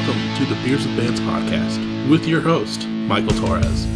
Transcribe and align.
welcome 0.00 0.34
to 0.34 0.46
the 0.46 0.54
Beers 0.64 0.86
with 0.86 0.96
Bands 0.96 1.20
podcast 1.20 2.08
with 2.08 2.26
your 2.26 2.40
host, 2.40 2.88
Michael 2.88 3.36
Torres. 3.36 3.86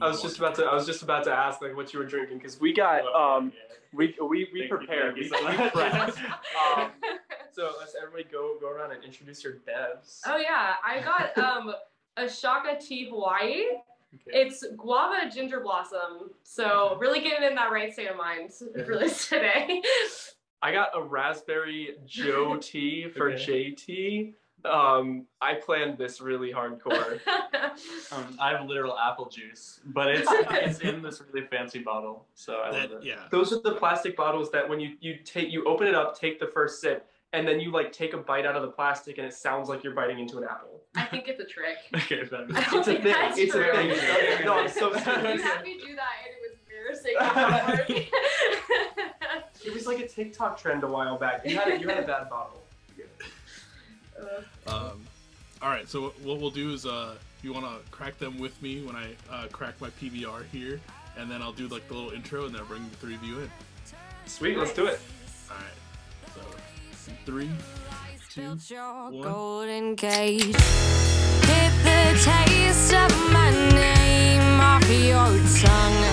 I 0.00 0.08
was 0.08 0.20
just 0.20 0.38
about 0.38 0.56
to. 0.56 0.64
I 0.64 0.74
was 0.74 0.86
just 0.86 1.02
about 1.02 1.22
to 1.24 1.32
ask 1.32 1.62
like 1.62 1.76
what 1.76 1.92
you 1.92 2.00
were 2.00 2.04
drinking 2.04 2.38
because 2.38 2.60
we 2.60 2.72
got 2.72 3.02
um 3.14 3.52
we 3.92 4.16
we 4.20 4.48
we 4.52 4.66
prepared. 4.66 5.14
We, 5.14 5.22
we 5.22 5.28
prepped. 5.28 6.18
Um, 6.18 6.90
so 7.52 7.74
let's 7.78 7.94
everybody 7.94 8.24
go 8.32 8.56
go 8.60 8.68
around 8.68 8.90
and 8.90 9.04
introduce 9.04 9.44
your 9.44 9.54
devs. 9.68 10.22
Oh 10.26 10.36
yeah, 10.36 10.74
I 10.84 11.00
got 11.00 11.38
um 11.38 11.74
a 12.16 12.28
Shaka 12.28 12.76
Tea 12.80 13.08
Hawaii. 13.08 13.66
Okay. 14.14 14.40
It's 14.40 14.64
guava 14.76 15.30
ginger 15.32 15.60
blossom. 15.60 16.30
So 16.42 16.96
really 16.98 17.20
getting 17.20 17.46
in 17.48 17.54
that 17.54 17.70
right 17.70 17.92
state 17.92 18.08
of 18.08 18.16
mind 18.16 18.50
for 18.84 18.98
this 18.98 19.28
today. 19.28 19.80
I 20.62 20.72
got 20.72 20.90
a 20.94 21.02
raspberry 21.02 21.96
Joe 22.06 22.56
tea 22.60 23.08
for 23.08 23.30
Okay. 23.30 23.72
JT. 23.72 24.34
Um, 24.64 25.26
I 25.40 25.54
planned 25.54 25.98
this 25.98 26.20
really 26.20 26.52
hardcore. 26.52 27.20
Um, 28.10 28.36
I 28.40 28.50
have 28.50 28.66
literal 28.66 28.98
apple 28.98 29.28
juice, 29.28 29.78
but 29.86 30.08
it's 30.08 30.26
it's 30.50 30.80
in 30.80 31.00
this 31.00 31.22
really 31.32 31.46
fancy 31.46 31.78
bottle, 31.78 32.26
so 32.34 32.60
I 32.64 32.72
That- 32.72 32.90
love 32.90 33.02
it. 33.02 33.06
yeah. 33.06 33.26
Those 33.30 33.52
are 33.52 33.60
the 33.60 33.74
plastic 33.76 34.16
bottles 34.16 34.50
that 34.50 34.68
when 34.68 34.80
you 34.80 34.96
you 35.00 35.18
take 35.24 35.52
you 35.52 35.64
open 35.64 35.86
it 35.86 35.94
up, 35.94 36.18
take 36.18 36.40
the 36.40 36.48
first 36.48 36.80
sip, 36.80 37.08
and 37.34 37.46
then 37.46 37.60
you 37.60 37.70
like 37.70 37.92
take 37.92 38.14
a 38.14 38.16
bite 38.18 38.46
out 38.46 38.56
of 38.56 38.62
the 38.62 38.68
plastic, 38.68 39.18
and 39.18 39.26
it 39.28 39.32
sounds 39.34 39.68
like 39.68 39.84
you're 39.84 39.94
biting 39.94 40.18
into 40.18 40.38
an 40.38 40.44
apple. 40.44 40.80
I 40.96 41.04
think 41.04 41.28
it's 41.28 41.38
a 41.38 41.44
trick. 41.44 41.76
Okay, 41.94 42.24
then. 42.28 42.48
I 42.56 42.62
don't 42.68 42.78
It's 42.80 42.88
a 42.88 42.92
think 42.92 43.02
thing. 43.04 43.12
that's 43.12 43.38
It's 43.38 43.54
a 43.54 43.62
true. 43.62 43.72
thing. 43.72 44.44
No, 44.44 44.54
I'm 44.54 44.68
so 44.68 44.92
You 44.92 44.98
serious. 44.98 45.42
had 45.42 45.62
me 45.62 45.78
do 45.78 45.94
that 45.94 46.14
and 46.24 46.34
it 46.34 46.40
was 46.42 46.58
embarrassing 46.64 47.14
afterward. 47.20 48.08
It 49.64 49.74
was 49.74 49.86
like 49.86 49.98
a 50.00 50.06
TikTok 50.08 50.58
trend 50.60 50.84
a 50.84 50.86
while 50.86 51.18
back. 51.18 51.44
You 51.46 51.56
had 51.58 51.68
a, 51.68 51.78
you 51.78 51.88
had 51.88 51.98
a 52.04 52.06
bad 52.06 52.28
bottle. 52.30 52.62
Uh, 54.66 54.70
Um, 54.90 55.02
all 55.62 55.68
right, 55.70 55.88
so 55.88 56.12
what 56.22 56.38
we'll 56.40 56.50
do 56.50 56.72
is, 56.72 56.86
uh, 56.86 57.14
you 57.42 57.52
want 57.52 57.64
to 57.66 57.90
crack 57.90 58.18
them 58.18 58.38
with 58.38 58.60
me 58.62 58.82
when 58.82 58.94
I 58.96 59.10
uh, 59.30 59.46
crack 59.52 59.80
my 59.80 59.90
PBR 59.90 60.44
here, 60.52 60.80
and 61.16 61.30
then 61.30 61.40
I'll 61.42 61.52
do 61.52 61.66
like 61.68 61.86
the 61.88 61.94
little 61.94 62.10
intro, 62.10 62.44
and 62.46 62.54
then 62.54 62.60
I'll 62.62 62.66
bring 62.68 62.88
the 62.88 62.96
three 62.96 63.14
of 63.14 63.22
you 63.24 63.40
in. 63.40 63.50
Sweet, 64.26 64.56
let's 64.58 64.72
do 64.72 64.86
it. 64.86 65.00
All 65.50 65.56
right. 65.56 66.34
So 66.34 66.40
three, 67.24 67.50
Built 68.36 68.70
your 68.70 69.10
one. 69.10 69.20
golden 69.22 69.96
cage. 69.96 70.42
Get 70.52 71.72
the 71.82 72.20
taste 72.22 72.92
of 72.94 73.32
my 73.32 73.50
name 73.70 74.60
off 74.60 74.88
your 74.90 75.26
tongue. 75.58 76.04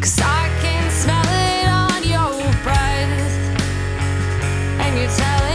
Cause 0.00 0.20
I 0.20 0.41
And 4.92 5.00
you're 5.00 5.10
telling 5.16 5.51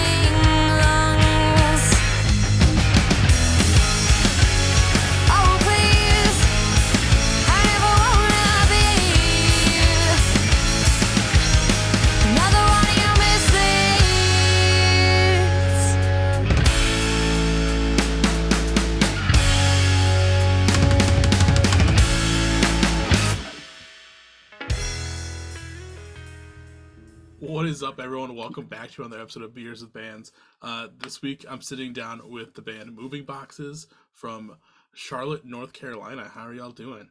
up, 27.98 28.04
everyone? 28.04 28.36
Welcome 28.36 28.66
back 28.66 28.92
to 28.92 29.04
another 29.04 29.20
episode 29.20 29.42
of 29.42 29.56
Beers 29.56 29.82
with 29.82 29.92
Bands. 29.92 30.32
Uh, 30.62 30.90
this 31.00 31.24
week, 31.24 31.46
I'm 31.50 31.62
sitting 31.62 31.94
down 31.94 32.22
with 32.30 32.54
the 32.54 32.62
band 32.62 32.96
Moving 32.96 33.24
Boxes 33.24 33.88
from 34.12 34.56
Charlotte, 34.94 35.46
North 35.46 35.74
Carolina. 35.74 36.30
How 36.32 36.46
are 36.46 36.54
y'all 36.54 36.70
doing? 36.70 37.10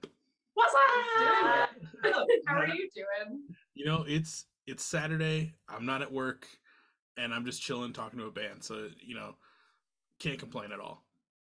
What's 0.55 0.75
up? 0.75 1.79
How 2.47 2.61
are 2.61 2.69
you 2.69 2.89
doing? 2.95 3.43
You 3.75 3.87
know, 3.87 4.05
it's 4.07 4.47
it's 4.69 4.85
Saturday. 4.85 5.55
I'm 5.69 5.87
not 5.87 6.03
at 6.03 6.13
work, 6.13 6.47
and 7.17 7.35
I'm 7.35 7.45
just 7.45 7.61
chilling, 7.61 7.93
talking 7.93 8.21
to 8.21 8.27
a 8.27 8.31
band. 8.31 8.63
So 8.63 8.89
you 9.01 9.17
know, 9.17 9.35
can't 10.21 10.39
complain 10.39 10.71
at 10.71 10.79
all. 10.79 11.03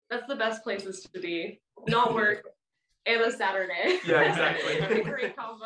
That's 0.09 0.27
the 0.27 0.35
best 0.35 0.63
places 0.63 1.05
to 1.13 1.19
be. 1.19 1.59
Not 1.89 2.13
work 2.13 2.45
and 3.05 3.21
a 3.21 3.31
Saturday. 3.31 3.99
Yeah, 4.05 4.21
exactly. 4.21 4.79
A 5.01 5.03
Great 5.03 5.35
combo. 5.35 5.65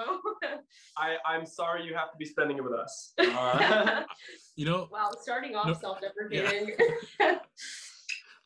I, 0.97 1.15
I'm 1.25 1.45
sorry 1.45 1.83
you 1.85 1.93
have 1.95 2.11
to 2.11 2.17
be 2.17 2.25
spending 2.25 2.57
it 2.57 2.63
with 2.63 2.73
us. 2.73 3.13
Uh, 3.19 4.03
You 4.55 4.65
know, 4.65 4.89
wow, 4.91 5.11
starting 5.21 5.55
off 5.55 5.67
No- 5.67 5.73
self-deprecating. 5.73 6.71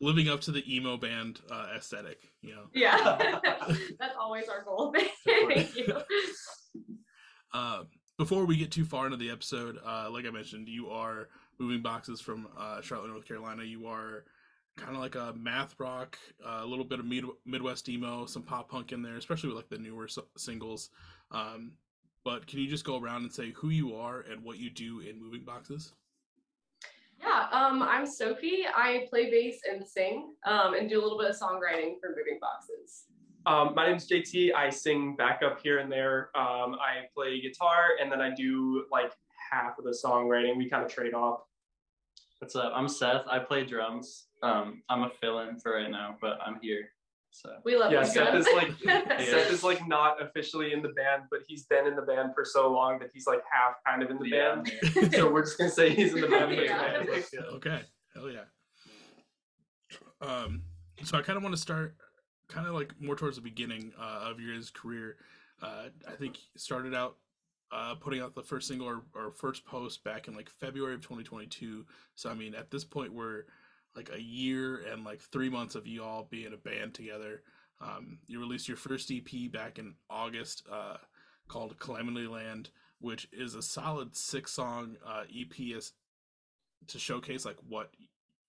living 0.01 0.27
up 0.29 0.41
to 0.41 0.51
the 0.51 0.63
emo 0.75 0.97
band 0.97 1.39
uh, 1.49 1.67
aesthetic. 1.77 2.19
You 2.41 2.55
know, 2.55 2.63
Yeah. 2.73 3.17
That's 3.99 4.15
always 4.19 4.49
our 4.49 4.63
goal. 4.63 4.93
Thank 5.25 5.75
you. 5.77 5.95
uh, 7.53 7.83
before 8.17 8.45
we 8.45 8.57
get 8.57 8.71
too 8.71 8.83
far 8.85 9.05
into 9.05 9.17
the 9.17 9.29
episode, 9.31 9.77
uh, 9.85 10.09
like 10.11 10.25
I 10.25 10.31
mentioned, 10.31 10.67
you 10.67 10.89
are 10.89 11.29
moving 11.59 11.81
boxes 11.81 12.19
from 12.19 12.47
uh, 12.57 12.81
Charlotte, 12.81 13.09
North 13.09 13.25
Carolina. 13.27 13.63
You 13.63 13.87
are 13.87 14.25
kind 14.77 14.95
of 14.95 15.01
like 15.01 15.15
a 15.15 15.33
math 15.37 15.75
rock, 15.79 16.17
uh, 16.45 16.59
a 16.61 16.65
little 16.65 16.85
bit 16.85 16.99
of 16.99 17.05
mid- 17.05 17.25
Midwest 17.45 17.87
emo, 17.89 18.25
some 18.25 18.43
pop 18.43 18.69
punk 18.69 18.91
in 18.91 19.01
there, 19.01 19.15
especially 19.17 19.49
with 19.49 19.57
like 19.57 19.69
the 19.69 19.77
newer 19.77 20.05
s- 20.05 20.17
singles. 20.37 20.89
Um, 21.31 21.73
but 22.23 22.45
can 22.47 22.59
you 22.59 22.67
just 22.67 22.85
go 22.85 22.99
around 22.99 23.23
and 23.23 23.31
say 23.31 23.51
who 23.51 23.69
you 23.69 23.95
are 23.95 24.21
and 24.21 24.43
what 24.43 24.57
you 24.59 24.69
do 24.69 24.99
in 25.01 25.21
moving 25.21 25.43
boxes? 25.43 25.93
Yeah, 27.19 27.47
um, 27.51 27.83
I'm 27.83 28.05
Sophie. 28.05 28.63
I 28.75 29.05
play 29.09 29.29
bass 29.29 29.59
and 29.71 29.85
sing, 29.85 30.33
um, 30.45 30.73
and 30.73 30.89
do 30.89 30.99
a 30.99 31.03
little 31.03 31.19
bit 31.19 31.29
of 31.29 31.35
songwriting 31.35 31.99
for 31.99 32.09
Moving 32.09 32.39
Boxes. 32.41 33.05
Um, 33.45 33.73
my 33.75 33.87
name's 33.87 34.07
JT. 34.07 34.53
I 34.55 34.69
sing 34.71 35.15
backup 35.15 35.61
here 35.61 35.79
and 35.79 35.91
there. 35.91 36.29
Um, 36.35 36.75
I 36.75 37.05
play 37.15 37.39
guitar, 37.39 37.89
and 38.01 38.11
then 38.11 38.21
I 38.21 38.33
do 38.33 38.85
like 38.91 39.11
half 39.51 39.77
of 39.77 39.83
the 39.85 39.91
songwriting. 40.03 40.57
We 40.57 40.67
kind 40.69 40.83
of 40.83 40.91
trade 40.91 41.13
off. 41.13 41.41
What's 42.39 42.55
up? 42.55 42.71
I'm 42.75 42.87
Seth. 42.87 43.23
I 43.27 43.37
play 43.39 43.65
drums. 43.65 44.27
Um, 44.41 44.81
I'm 44.89 45.03
a 45.03 45.09
fill-in 45.21 45.59
for 45.59 45.73
right 45.73 45.89
now, 45.91 46.17
but 46.21 46.39
I'm 46.45 46.59
here. 46.61 46.89
So 47.31 47.49
We 47.63 47.77
love 47.77 47.91
Yeah, 47.91 48.01
you, 48.01 48.07
Seth 48.07 48.35
is 48.35 48.47
like 48.53 48.71
Seth 48.83 49.51
is 49.51 49.63
like 49.63 49.87
not 49.87 50.21
officially 50.21 50.73
in 50.73 50.81
the 50.81 50.89
band, 50.89 51.23
but 51.31 51.41
he's 51.47 51.65
been 51.65 51.87
in 51.87 51.95
the 51.95 52.01
band 52.01 52.31
for 52.35 52.43
so 52.43 52.69
long 52.71 52.99
that 52.99 53.09
he's 53.13 53.25
like 53.25 53.41
half 53.49 53.75
kind 53.87 54.03
of 54.03 54.09
in 54.09 54.17
the 54.17 54.27
yeah, 54.27 54.55
band. 54.55 55.13
So 55.13 55.31
we're 55.31 55.43
just 55.43 55.57
gonna 55.57 55.69
say 55.69 55.93
he's 55.93 56.13
in 56.13 56.21
the 56.21 56.27
band. 56.27 56.55
but 56.55 56.65
Yeah. 56.65 57.03
yeah. 57.33 57.39
Okay, 57.55 57.81
hell 58.13 58.29
yeah. 58.29 58.43
Um, 60.19 60.63
so 61.03 61.17
I 61.17 61.21
kind 61.21 61.37
of 61.37 61.43
want 61.43 61.55
to 61.55 61.61
start, 61.61 61.95
kind 62.47 62.67
of 62.67 62.73
like 62.73 62.93
more 62.99 63.15
towards 63.15 63.37
the 63.37 63.41
beginning 63.41 63.93
uh, 63.99 64.29
of 64.29 64.39
your 64.39 64.53
guys' 64.53 64.69
career. 64.69 65.17
Uh, 65.61 65.85
I 66.07 66.11
think 66.13 66.37
you 66.37 66.59
started 66.59 66.93
out 66.93 67.15
uh, 67.71 67.95
putting 67.95 68.21
out 68.21 68.35
the 68.35 68.43
first 68.43 68.67
single 68.67 68.87
or, 68.87 69.03
or 69.15 69.31
first 69.31 69.65
post 69.65 70.03
back 70.03 70.27
in 70.27 70.35
like 70.35 70.49
February 70.49 70.95
of 70.95 71.01
2022. 71.01 71.85
So 72.15 72.29
I 72.29 72.33
mean, 72.33 72.53
at 72.55 72.69
this 72.71 72.83
point, 72.83 73.13
we're 73.13 73.43
like 73.95 74.09
a 74.13 74.21
year 74.21 74.83
and 74.91 75.03
like 75.03 75.19
three 75.19 75.49
months 75.49 75.75
of 75.75 75.87
you 75.87 76.03
all 76.03 76.27
being 76.29 76.53
a 76.53 76.57
band 76.57 76.93
together. 76.93 77.43
Um, 77.81 78.19
you 78.27 78.39
released 78.39 78.67
your 78.67 78.77
first 78.77 79.11
EP 79.11 79.51
back 79.51 79.79
in 79.79 79.95
August 80.09 80.63
uh, 80.71 80.97
called 81.47 81.77
Calamityland, 81.79 82.67
which 82.99 83.27
is 83.31 83.55
a 83.55 83.61
solid 83.61 84.15
six 84.15 84.51
song 84.51 84.97
uh, 85.05 85.23
EP 85.35 85.75
as, 85.75 85.93
to 86.87 86.99
showcase 86.99 87.45
like 87.45 87.57
what 87.67 87.91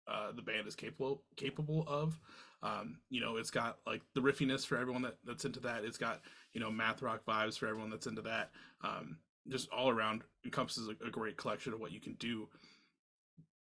uh, 0.06 0.32
the 0.32 0.42
band 0.42 0.66
is 0.66 0.76
capable 0.76 1.22
capable 1.36 1.84
of. 1.88 2.18
Um, 2.62 2.98
you 3.10 3.20
know, 3.20 3.36
it's 3.36 3.50
got 3.50 3.78
like 3.86 4.02
the 4.14 4.20
riffiness 4.20 4.64
for 4.64 4.78
everyone 4.78 5.02
that, 5.02 5.16
that's 5.24 5.44
into 5.44 5.60
that. 5.60 5.84
It's 5.84 5.98
got 5.98 6.20
you 6.52 6.60
know 6.60 6.70
math 6.70 7.02
rock 7.02 7.22
vibes 7.26 7.58
for 7.58 7.66
everyone 7.66 7.90
that's 7.90 8.06
into 8.06 8.22
that. 8.22 8.50
Um, 8.82 9.18
just 9.48 9.68
all 9.70 9.90
around 9.90 10.22
encompasses 10.44 10.88
a, 10.88 11.06
a 11.06 11.10
great 11.10 11.36
collection 11.36 11.72
of 11.72 11.80
what 11.80 11.92
you 11.92 12.00
can 12.00 12.14
do. 12.14 12.48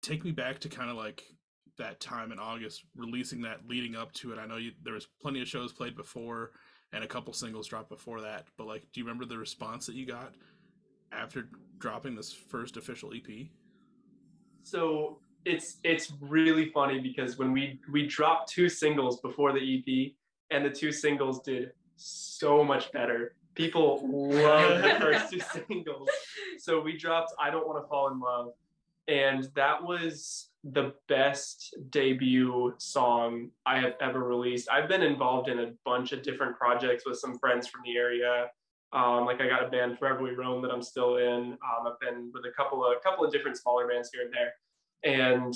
Take 0.02 0.24
me 0.24 0.32
back 0.32 0.60
to 0.60 0.70
kind 0.70 0.90
of 0.90 0.98
like 0.98 1.24
that 1.82 2.00
time 2.00 2.32
in 2.32 2.40
August, 2.40 2.84
releasing 2.96 3.42
that 3.42 3.68
leading 3.68 3.96
up 3.96 4.14
to 4.14 4.32
it. 4.32 4.40
I 4.40 4.46
know 4.46 4.58
you, 4.58 4.72
there 4.84 4.94
was 4.94 5.08
plenty 5.22 5.42
of 5.42 5.48
shows 5.48 5.74
played 5.74 5.96
before 5.96 6.52
and 6.94 7.04
a 7.04 7.08
couple 7.08 7.34
singles 7.34 7.68
dropped 7.68 7.90
before 7.90 8.22
that, 8.22 8.46
but 8.58 8.68
like, 8.68 8.82
do 8.92 9.00
you 9.00 9.06
remember 9.06 9.26
the 9.26 9.38
response 9.38 9.86
that 9.86 9.96
you 9.96 10.06
got 10.06 10.34
after 11.12 11.48
dropping 11.78 12.16
this 12.16 12.34
first 12.34 12.78
official 12.78 13.14
EP? 13.14 13.48
So 14.64 15.20
it's 15.46 15.78
it's 15.84 16.14
really 16.20 16.70
funny 16.70 17.00
because 17.00 17.38
when 17.38 17.52
we 17.52 17.80
we 17.92 18.06
dropped 18.08 18.50
two 18.50 18.70
singles 18.70 19.20
before 19.22 19.54
the 19.54 19.60
EP, 19.60 20.12
and 20.52 20.66
the 20.66 20.70
two 20.70 20.92
singles 20.92 21.42
did 21.42 21.72
so 21.96 22.64
much 22.64 22.92
better. 22.92 23.36
People 23.56 24.02
love 24.12 24.82
the 24.82 24.96
first 25.00 25.32
two 25.32 25.40
singles. 25.68 26.10
So 26.60 26.82
we 26.82 26.98
dropped 26.98 27.34
I 27.40 27.50
Don't 27.50 27.68
Want 27.68 27.84
to 27.84 27.88
Fall 27.88 28.12
in 28.12 28.20
Love. 28.20 28.54
And 29.08 29.50
that 29.56 29.82
was 29.82 30.51
the 30.64 30.94
best 31.08 31.76
debut 31.90 32.74
song 32.78 33.50
I 33.66 33.80
have 33.80 33.94
ever 34.00 34.24
released. 34.24 34.70
I've 34.70 34.88
been 34.88 35.02
involved 35.02 35.50
in 35.50 35.60
a 35.60 35.72
bunch 35.86 36.12
of 36.12 36.22
different 36.22 36.56
projects 36.58 37.04
with 37.06 37.18
some 37.18 37.38
friends 37.40 37.68
from 37.68 37.82
the 37.84 37.98
area. 37.98 38.48
Um, 38.94 39.26
like 39.26 39.42
I 39.42 39.48
got 39.48 39.64
a 39.64 39.70
band 39.70 39.98
Forever 39.98 40.22
We 40.22 40.32
Roam 40.32 40.62
that 40.62 40.72
I'm 40.72 40.82
still 40.82 41.18
in. 41.18 41.54
Um, 41.54 41.88
I've 41.88 42.00
been 42.00 42.30
with 42.34 42.46
a 42.46 42.52
couple 42.52 42.86
of 42.86 42.92
a 42.92 43.00
couple 43.00 43.26
of 43.26 43.32
different 43.32 43.58
smaller 43.58 43.88
bands 43.88 44.10
here 44.14 44.24
and 44.24 44.34
there, 44.34 44.54
and 45.04 45.56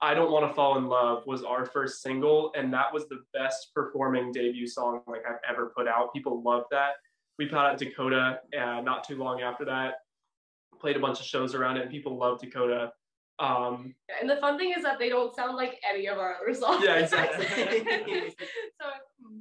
I 0.00 0.14
Don't 0.14 0.30
Want 0.30 0.48
to 0.48 0.54
Fall 0.54 0.78
in 0.78 0.86
Love 0.86 1.24
was 1.26 1.42
our 1.42 1.66
first 1.66 2.02
single, 2.02 2.52
and 2.56 2.72
that 2.72 2.92
was 2.92 3.08
the 3.08 3.20
best 3.34 3.74
performing 3.74 4.30
debut 4.30 4.66
song 4.66 5.02
like 5.08 5.22
I've 5.28 5.40
ever 5.48 5.72
put 5.76 5.88
out. 5.88 6.12
People 6.14 6.40
loved 6.42 6.66
that. 6.70 6.92
We 7.38 7.46
put 7.46 7.58
out 7.58 7.78
Dakota 7.78 8.40
uh, 8.56 8.80
not 8.80 9.02
too 9.04 9.16
long 9.16 9.42
after 9.42 9.64
that. 9.64 9.94
Played 10.80 10.96
a 10.96 11.00
bunch 11.00 11.18
of 11.18 11.26
shows 11.26 11.54
around 11.54 11.78
it, 11.78 11.82
and 11.82 11.90
people 11.90 12.16
loved 12.16 12.42
Dakota. 12.42 12.92
Um, 13.38 13.94
And 14.20 14.28
the 14.28 14.36
fun 14.36 14.58
thing 14.58 14.72
is 14.76 14.82
that 14.82 14.98
they 14.98 15.08
don't 15.08 15.34
sound 15.34 15.56
like 15.56 15.80
any 15.88 16.06
of 16.06 16.18
our 16.18 16.36
other 16.42 16.54
songs. 16.54 16.84
Yeah, 16.84 16.94
exactly. 17.04 17.46
so 18.80 18.86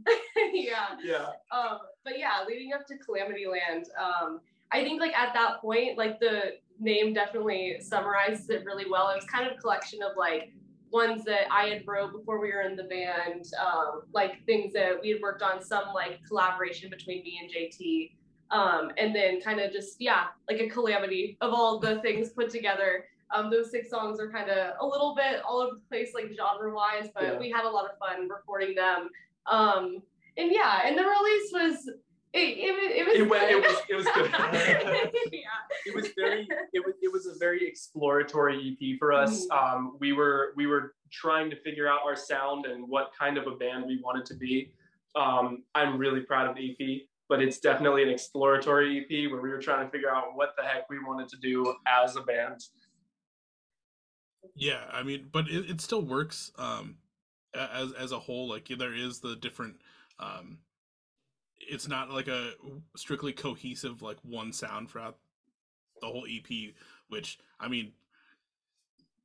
yeah. 0.53 0.97
yeah, 1.03 1.27
Um, 1.51 1.79
but 2.03 2.17
yeah, 2.19 2.44
leading 2.47 2.73
up 2.73 2.85
to 2.88 2.95
Calamityland, 2.95 3.85
um, 3.99 4.41
I 4.71 4.83
think 4.83 4.99
like 5.01 5.15
at 5.15 5.33
that 5.33 5.61
point, 5.61 5.97
like 5.97 6.19
the 6.19 6.57
name 6.79 7.13
definitely 7.13 7.77
summarizes 7.79 8.49
it 8.49 8.65
really 8.65 8.85
well. 8.89 9.09
It 9.09 9.15
was 9.15 9.25
kind 9.25 9.47
of 9.47 9.57
a 9.57 9.61
collection 9.61 10.01
of 10.03 10.11
like 10.17 10.53
ones 10.91 11.23
that 11.25 11.51
I 11.51 11.67
had 11.67 11.88
wrote 11.88 12.13
before 12.13 12.39
we 12.39 12.51
were 12.51 12.61
in 12.61 12.75
the 12.75 12.83
band, 12.83 13.45
um, 13.59 14.03
like 14.13 14.45
things 14.45 14.73
that 14.73 15.01
we 15.01 15.09
had 15.09 15.21
worked 15.21 15.41
on, 15.41 15.61
some 15.61 15.93
like 15.93 16.19
collaboration 16.27 16.89
between 16.89 17.23
me 17.23 17.39
and 17.41 17.50
JT. 17.51 18.11
Um, 18.50 18.91
and 18.97 19.13
then 19.13 19.41
kind 19.41 19.59
of 19.59 19.73
just 19.73 20.00
yeah, 20.00 20.25
like 20.50 20.61
a 20.61 20.69
calamity 20.69 21.38
of 21.41 21.51
all 21.53 21.79
the 21.79 22.00
things 22.01 22.29
put 22.29 22.50
together. 22.50 23.05
Um, 23.35 23.50
those 23.50 23.71
six 23.71 23.89
songs 23.89 24.19
are 24.19 24.31
kind 24.31 24.50
of 24.50 24.75
a 24.79 24.85
little 24.85 25.15
bit 25.15 25.41
all 25.47 25.59
over 25.59 25.75
the 25.75 25.81
place, 25.89 26.12
like 26.13 26.31
genre 26.35 26.74
wise, 26.74 27.09
but 27.13 27.24
Yeah. 27.24 27.39
we 27.39 27.50
had 27.50 27.65
a 27.65 27.69
lot 27.69 27.85
of 27.85 27.97
fun 27.97 28.29
recording 28.29 28.75
them. 28.75 29.09
Um, 29.45 30.01
and 30.38 30.51
yeah, 30.51 30.81
and 30.85 30.97
the 30.97 31.03
release 31.03 31.51
was 31.51 31.88
it 32.33 32.39
it, 32.39 32.97
it 32.97 33.07
was 33.07 33.15
it 33.15 33.29
went. 33.29 33.51
It 33.51 33.62
was. 33.62 33.77
It 33.89 33.95
was 33.95 34.06
good. 34.13 34.31
yeah. 35.31 35.41
it 35.85 35.95
was 35.95 36.09
very 36.15 36.47
it 36.74 36.85
was 36.85 36.95
it 37.01 37.12
was 37.12 37.25
a 37.25 37.38
very 37.39 37.68
exploratory 37.68 38.77
EP 38.81 39.00
for 39.00 39.13
us. 39.13 39.47
Um, 39.51 39.97
we 40.00 40.13
were 40.13 40.53
we 40.56 40.68
were 40.68 40.94
trying 41.12 41.50
to 41.50 41.56
figure 41.62 41.88
out 41.88 42.01
our 42.06 42.15
sound 42.15 42.65
and 42.65 42.88
what 42.88 43.12
kind 43.18 43.38
of 43.38 43.47
a 43.47 43.56
band 43.56 43.85
we 43.88 44.00
wanted 44.03 44.25
to 44.25 44.35
be. 44.35 44.71
Um, 45.15 45.63
I'm 45.74 45.97
really 45.97 46.21
proud 46.21 46.47
of 46.50 46.56
the 46.56 46.75
EP, 46.79 47.01
but 47.29 47.41
it's 47.41 47.59
definitely 47.59 48.03
an 48.03 48.09
exploratory 48.09 49.00
EP 49.00 49.31
where 49.31 49.41
we 49.41 49.50
were 49.50 49.62
trying 49.62 49.85
to 49.85 49.91
figure 49.91 50.12
out 50.12 50.35
what 50.35 50.50
the 50.57 50.63
heck 50.63 50.89
we 50.89 51.00
wanted 51.00 51.29
to 51.29 51.38
do 51.38 51.74
as 51.88 52.18
a 52.18 52.21
band. 52.21 52.62
Yeah, 54.55 54.81
I 54.91 55.03
mean, 55.03 55.29
but 55.31 55.47
it, 55.47 55.69
it 55.69 55.81
still 55.81 56.01
works 56.01 56.51
um 56.57 56.97
as 57.53 57.91
as 57.94 58.11
a 58.11 58.19
whole 58.19 58.47
like 58.49 58.67
there 58.67 58.94
is 58.94 59.19
the 59.19 59.35
different 59.35 59.75
um 60.19 60.59
it's 61.59 61.88
not 61.88 62.11
like 62.11 62.27
a 62.27 62.51
strictly 62.95 63.33
cohesive 63.33 64.01
like 64.01 64.17
one 64.23 64.53
sound 64.53 64.89
throughout 64.89 65.17
the 66.01 66.07
whole 66.07 66.25
EP 66.27 66.73
which 67.09 67.39
I 67.59 67.67
mean 67.67 67.94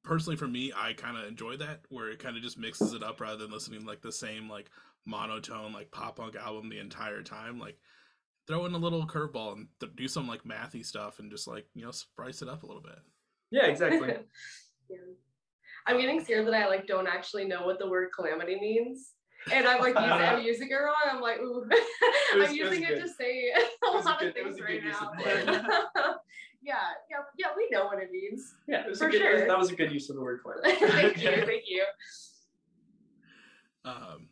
personally 0.03 0.37
for 0.37 0.49
me 0.49 0.73
I 0.75 0.95
kind 0.95 1.17
of 1.17 1.27
enjoy 1.27 1.57
that 1.59 1.81
where 1.89 2.11
it 2.11 2.19
kind 2.19 2.37
of 2.37 2.43
just 2.43 2.59
mixes 2.59 2.95
it 2.95 3.03
up 3.03 3.21
rather 3.21 3.39
than 3.39 3.51
listening 3.51 3.85
like 3.85 4.01
the 4.01 4.13
same 4.13 4.49
like 4.49 4.71
monotone 5.05 5.73
like 5.73 5.91
pop 5.91 6.17
punk 6.17 6.37
album 6.37 6.69
the 6.69 6.79
entire 6.79 7.23
time 7.23 7.59
like 7.59 7.77
throw 8.47 8.65
in 8.67 8.75
a 8.75 8.79
little 8.79 9.07
curveball 9.07 9.53
and 9.53 9.69
th- 9.79 9.95
do 9.95 10.09
some 10.09 10.27
like 10.27 10.45
mathy 10.45 10.85
stuff 10.85 11.19
and 11.19 11.31
just 11.31 11.47
like 11.47 11.67
you 11.75 11.85
know 11.85 11.91
spice 11.91 12.43
it 12.43 12.49
up 12.49 12.63
a 12.63 12.67
little 12.67 12.83
bit 12.83 12.99
Yeah, 13.51 13.67
exactly. 13.67 14.15
Yeah. 14.93 14.99
I'm 15.87 15.99
getting 16.01 16.23
scared 16.23 16.47
that 16.47 16.55
I 16.55 16.69
like 16.69 16.87
don't 16.87 17.09
actually 17.09 17.45
know 17.47 17.65
what 17.67 17.79
the 17.79 17.89
word 17.89 18.11
calamity 18.15 18.57
means. 18.61 19.15
And 19.53 19.67
I'm 19.67 19.81
like 19.81 19.95
using, 19.97 20.11
I'm 20.13 20.43
using 20.53 20.69
it 20.71 20.75
wrong. 20.75 20.95
I'm 21.11 21.21
like, 21.21 21.41
ooh, 21.41 21.67
was- 21.69 22.49
I'm 22.51 22.55
using 22.55 22.83
it 22.85 22.89
good. 22.91 23.03
to 23.03 23.09
say 23.09 23.51
a 23.57 23.91
was 23.93 24.05
a 24.05 24.09
lot 24.11 24.21
good- 24.21 24.29
of 24.29 24.35
things 24.35 24.61
right 24.61 24.81
now. 24.85 25.11
of 25.11 25.17
the 25.19 25.25
word. 25.25 25.45
yeah, 26.63 26.75
yeah, 27.11 27.17
yeah. 27.37 27.47
We 27.57 27.69
know 27.73 27.87
what 27.87 27.99
it 28.01 28.11
means. 28.13 28.55
Yeah, 28.69 28.85
it 28.85 28.91
was 28.91 28.99
For 29.01 29.09
a 29.09 29.11
good, 29.11 29.19
sure. 29.21 29.47
that 29.49 29.59
was 29.59 29.71
a 29.71 29.75
good 29.77 29.91
use 29.91 30.09
of 30.11 30.15
the 30.17 30.23
word 30.23 30.41
for 30.43 30.61
thank 30.63 31.21
you, 31.21 31.31
thank 31.45 31.65
you. 31.67 31.85
Um, 33.85 34.29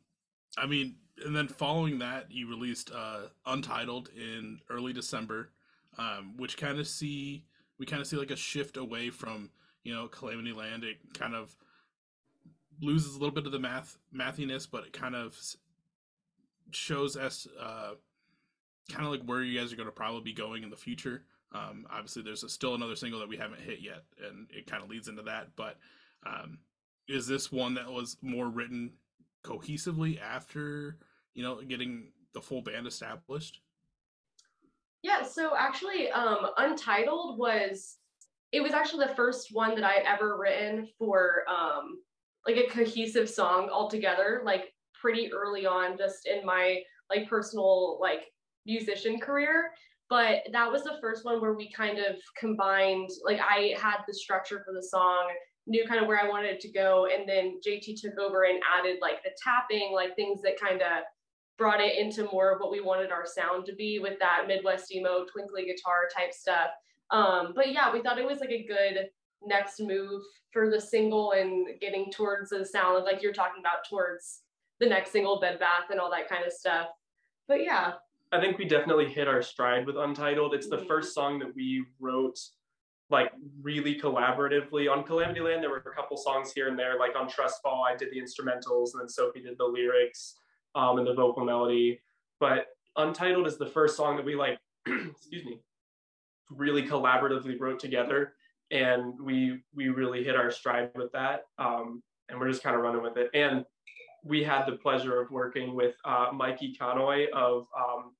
I 0.56 0.66
mean, 0.66 0.96
and 1.24 1.34
then 1.34 1.48
following 1.48 1.98
that, 1.98 2.30
you 2.30 2.48
released 2.48 2.90
uh, 2.94 3.22
Untitled 3.46 4.10
in 4.16 4.60
early 4.70 4.92
December, 4.92 5.50
um, 5.98 6.34
which 6.36 6.56
kind 6.56 6.78
of 6.78 6.86
see 6.86 7.44
we 7.78 7.86
kind 7.86 8.00
of 8.00 8.06
see 8.06 8.16
like 8.16 8.30
a 8.30 8.36
shift 8.36 8.76
away 8.76 9.10
from 9.10 9.50
you 9.84 9.94
know 9.94 10.08
Calamityland. 10.08 10.84
It 10.84 10.98
kind 11.14 11.34
of 11.34 11.54
loses 12.80 13.14
a 13.14 13.18
little 13.18 13.34
bit 13.34 13.46
of 13.46 13.52
the 13.52 13.58
math 13.58 13.98
mathiness, 14.14 14.66
but 14.70 14.84
it 14.84 14.92
kind 14.92 15.14
of 15.14 15.38
shows 16.70 17.16
us 17.16 17.46
uh, 17.60 17.92
kind 18.90 19.04
of 19.04 19.12
like 19.12 19.22
where 19.24 19.42
you 19.42 19.58
guys 19.58 19.72
are 19.72 19.76
going 19.76 19.88
to 19.88 19.92
probably 19.92 20.22
be 20.22 20.32
going 20.32 20.62
in 20.62 20.70
the 20.70 20.76
future. 20.76 21.24
Um, 21.52 21.86
obviously, 21.90 22.22
there's 22.22 22.44
a, 22.44 22.48
still 22.48 22.74
another 22.74 22.96
single 22.96 23.20
that 23.20 23.28
we 23.28 23.36
haven't 23.36 23.60
hit 23.60 23.80
yet, 23.80 24.04
and 24.26 24.48
it 24.50 24.66
kind 24.66 24.82
of 24.82 24.88
leads 24.88 25.08
into 25.08 25.22
that. 25.22 25.48
But 25.56 25.78
um, 26.26 26.58
is 27.08 27.26
this 27.26 27.50
one 27.50 27.74
that 27.74 27.90
was 27.90 28.16
more 28.22 28.48
written 28.48 28.92
cohesively 29.42 30.20
after 30.20 30.98
you 31.34 31.42
know 31.42 31.60
getting 31.62 32.12
the 32.34 32.40
full 32.40 32.62
band 32.62 32.86
established? 32.86 33.60
Yeah, 35.02 35.22
so 35.24 35.56
actually, 35.56 36.10
um, 36.10 36.48
Untitled 36.58 37.38
was 37.38 37.96
it 38.52 38.62
was 38.62 38.72
actually 38.72 39.06
the 39.06 39.14
first 39.14 39.48
one 39.52 39.74
that 39.74 39.84
I 39.84 39.96
ever 40.06 40.36
written 40.38 40.88
for 40.98 41.44
um 41.48 41.98
like 42.46 42.56
a 42.56 42.70
cohesive 42.70 43.28
song 43.28 43.68
altogether, 43.70 44.42
like 44.44 44.72
pretty 45.00 45.32
early 45.32 45.66
on, 45.66 45.96
just 45.96 46.26
in 46.26 46.44
my 46.44 46.80
like 47.10 47.28
personal 47.28 47.98
like 48.00 48.22
musician 48.66 49.18
career. 49.20 49.70
But 50.08 50.42
that 50.52 50.70
was 50.70 50.82
the 50.82 50.98
first 51.00 51.24
one 51.24 51.40
where 51.40 51.54
we 51.54 51.70
kind 51.72 51.98
of 51.98 52.16
combined, 52.36 53.10
like 53.24 53.38
I 53.40 53.74
had 53.80 53.98
the 54.08 54.14
structure 54.14 54.62
for 54.64 54.74
the 54.74 54.82
song, 54.82 55.28
knew 55.66 55.86
kind 55.86 56.00
of 56.00 56.08
where 56.08 56.20
I 56.20 56.28
wanted 56.28 56.50
it 56.50 56.60
to 56.60 56.72
go, 56.72 57.06
and 57.06 57.28
then 57.28 57.60
JT 57.64 58.00
took 58.00 58.18
over 58.18 58.44
and 58.44 58.60
added 58.76 58.96
like 59.00 59.22
the 59.22 59.30
tapping, 59.42 59.92
like 59.92 60.16
things 60.16 60.42
that 60.42 60.58
kind 60.60 60.82
of 60.82 61.04
brought 61.58 61.80
it 61.80 61.96
into 61.96 62.24
more 62.32 62.50
of 62.50 62.58
what 62.58 62.72
we 62.72 62.80
wanted 62.80 63.12
our 63.12 63.26
sound 63.26 63.66
to 63.66 63.74
be 63.74 63.98
with 64.00 64.18
that 64.18 64.46
Midwest 64.48 64.92
emo 64.92 65.26
twinkly 65.30 65.66
guitar 65.66 66.08
type 66.16 66.32
stuff. 66.32 66.70
Um, 67.10 67.52
but 67.54 67.72
yeah, 67.72 67.92
we 67.92 68.02
thought 68.02 68.18
it 68.18 68.26
was 68.26 68.40
like 68.40 68.50
a 68.50 68.64
good 68.66 69.08
next 69.44 69.80
move 69.80 70.22
for 70.52 70.70
the 70.70 70.80
single 70.80 71.32
and 71.32 71.66
getting 71.80 72.10
towards 72.10 72.50
the 72.50 72.64
sound 72.64 72.98
of 72.98 73.04
like 73.04 73.22
you're 73.22 73.32
talking 73.32 73.60
about 73.60 73.88
towards 73.88 74.42
the 74.78 74.86
next 74.86 75.10
single, 75.12 75.40
Bed 75.40 75.58
Bath, 75.58 75.90
and 75.90 76.00
all 76.00 76.10
that 76.10 76.28
kind 76.28 76.44
of 76.44 76.52
stuff. 76.52 76.88
But 77.48 77.62
yeah, 77.64 77.94
I 78.32 78.40
think 78.40 78.58
we 78.58 78.64
definitely 78.64 79.08
hit 79.08 79.26
our 79.28 79.42
stride 79.42 79.86
with 79.86 79.96
Untitled. 79.96 80.54
It's 80.54 80.68
the 80.68 80.78
Mhm. 80.78 80.86
first 80.86 81.14
song 81.14 81.38
that 81.40 81.54
we 81.54 81.84
wrote 81.98 82.38
like 83.10 83.32
really 83.60 83.98
collaboratively. 84.00 84.90
On 84.90 85.02
Calamityland, 85.04 85.60
there 85.60 85.70
were 85.70 85.78
a 85.78 85.94
couple 85.94 86.16
songs 86.16 86.52
here 86.52 86.68
and 86.68 86.78
there. 86.78 86.96
Like 86.96 87.16
on 87.16 87.28
Trust 87.28 87.60
Fall, 87.60 87.82
I 87.84 87.96
did 87.96 88.12
the 88.12 88.20
instrumentals, 88.20 88.92
and 88.92 89.00
then 89.00 89.08
Sophie 89.08 89.40
did 89.42 89.58
the 89.58 89.64
lyrics 89.64 90.36
um, 90.76 90.98
and 90.98 91.06
the 91.06 91.14
vocal 91.14 91.44
melody. 91.44 92.00
But 92.38 92.68
Untitled 92.96 93.48
is 93.48 93.58
the 93.58 93.66
first 93.66 93.96
song 93.96 94.14
that 94.16 94.24
we 94.24 94.36
like, 94.36 94.60
excuse 94.86 95.44
me, 95.44 95.60
really 96.50 96.82
collaboratively 96.82 97.58
wrote 97.58 97.78
together, 97.78 98.34
and 98.70 99.14
we 99.20 99.60
we 99.74 99.88
really 99.88 100.24
hit 100.24 100.36
our 100.36 100.50
stride 100.50 100.90
with 100.94 101.12
that. 101.12 101.44
Um, 101.58 102.02
and 102.30 102.38
we're 102.38 102.48
just 102.48 102.62
kind 102.62 102.76
of 102.76 102.82
running 102.82 103.02
with 103.02 103.16
it. 103.16 103.30
And 103.34 103.64
we 104.24 104.42
had 104.42 104.66
the 104.66 104.72
pleasure 104.72 105.20
of 105.20 105.30
working 105.30 105.74
with 105.74 105.94
uh, 106.04 106.28
Mikey 106.32 106.76
Connoy 106.80 107.26
of 107.34 107.66
um, 107.76 108.12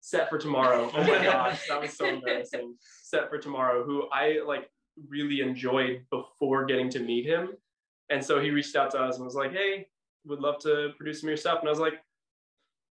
Set 0.00 0.28
for 0.28 0.38
Tomorrow. 0.38 0.90
Oh 0.94 1.04
my 1.04 1.22
gosh, 1.24 1.68
that 1.68 1.80
was 1.80 1.96
so 1.96 2.06
embarrassing. 2.06 2.74
Set 3.02 3.28
for 3.30 3.38
Tomorrow, 3.38 3.84
who 3.84 4.08
I 4.12 4.40
like 4.46 4.68
really 5.08 5.40
enjoyed 5.40 6.02
before 6.10 6.64
getting 6.64 6.88
to 6.90 7.00
meet 7.00 7.26
him. 7.26 7.50
And 8.10 8.22
so 8.22 8.40
he 8.40 8.50
reached 8.50 8.76
out 8.76 8.90
to 8.92 9.00
us 9.00 9.16
and 9.16 9.24
was 9.24 9.34
like, 9.34 9.52
hey, 9.52 9.86
would 10.26 10.40
love 10.40 10.58
to 10.60 10.90
produce 10.96 11.20
some 11.20 11.28
of 11.28 11.30
your 11.30 11.36
stuff. 11.36 11.60
And 11.60 11.68
I 11.68 11.70
was 11.70 11.80
like, 11.80 11.94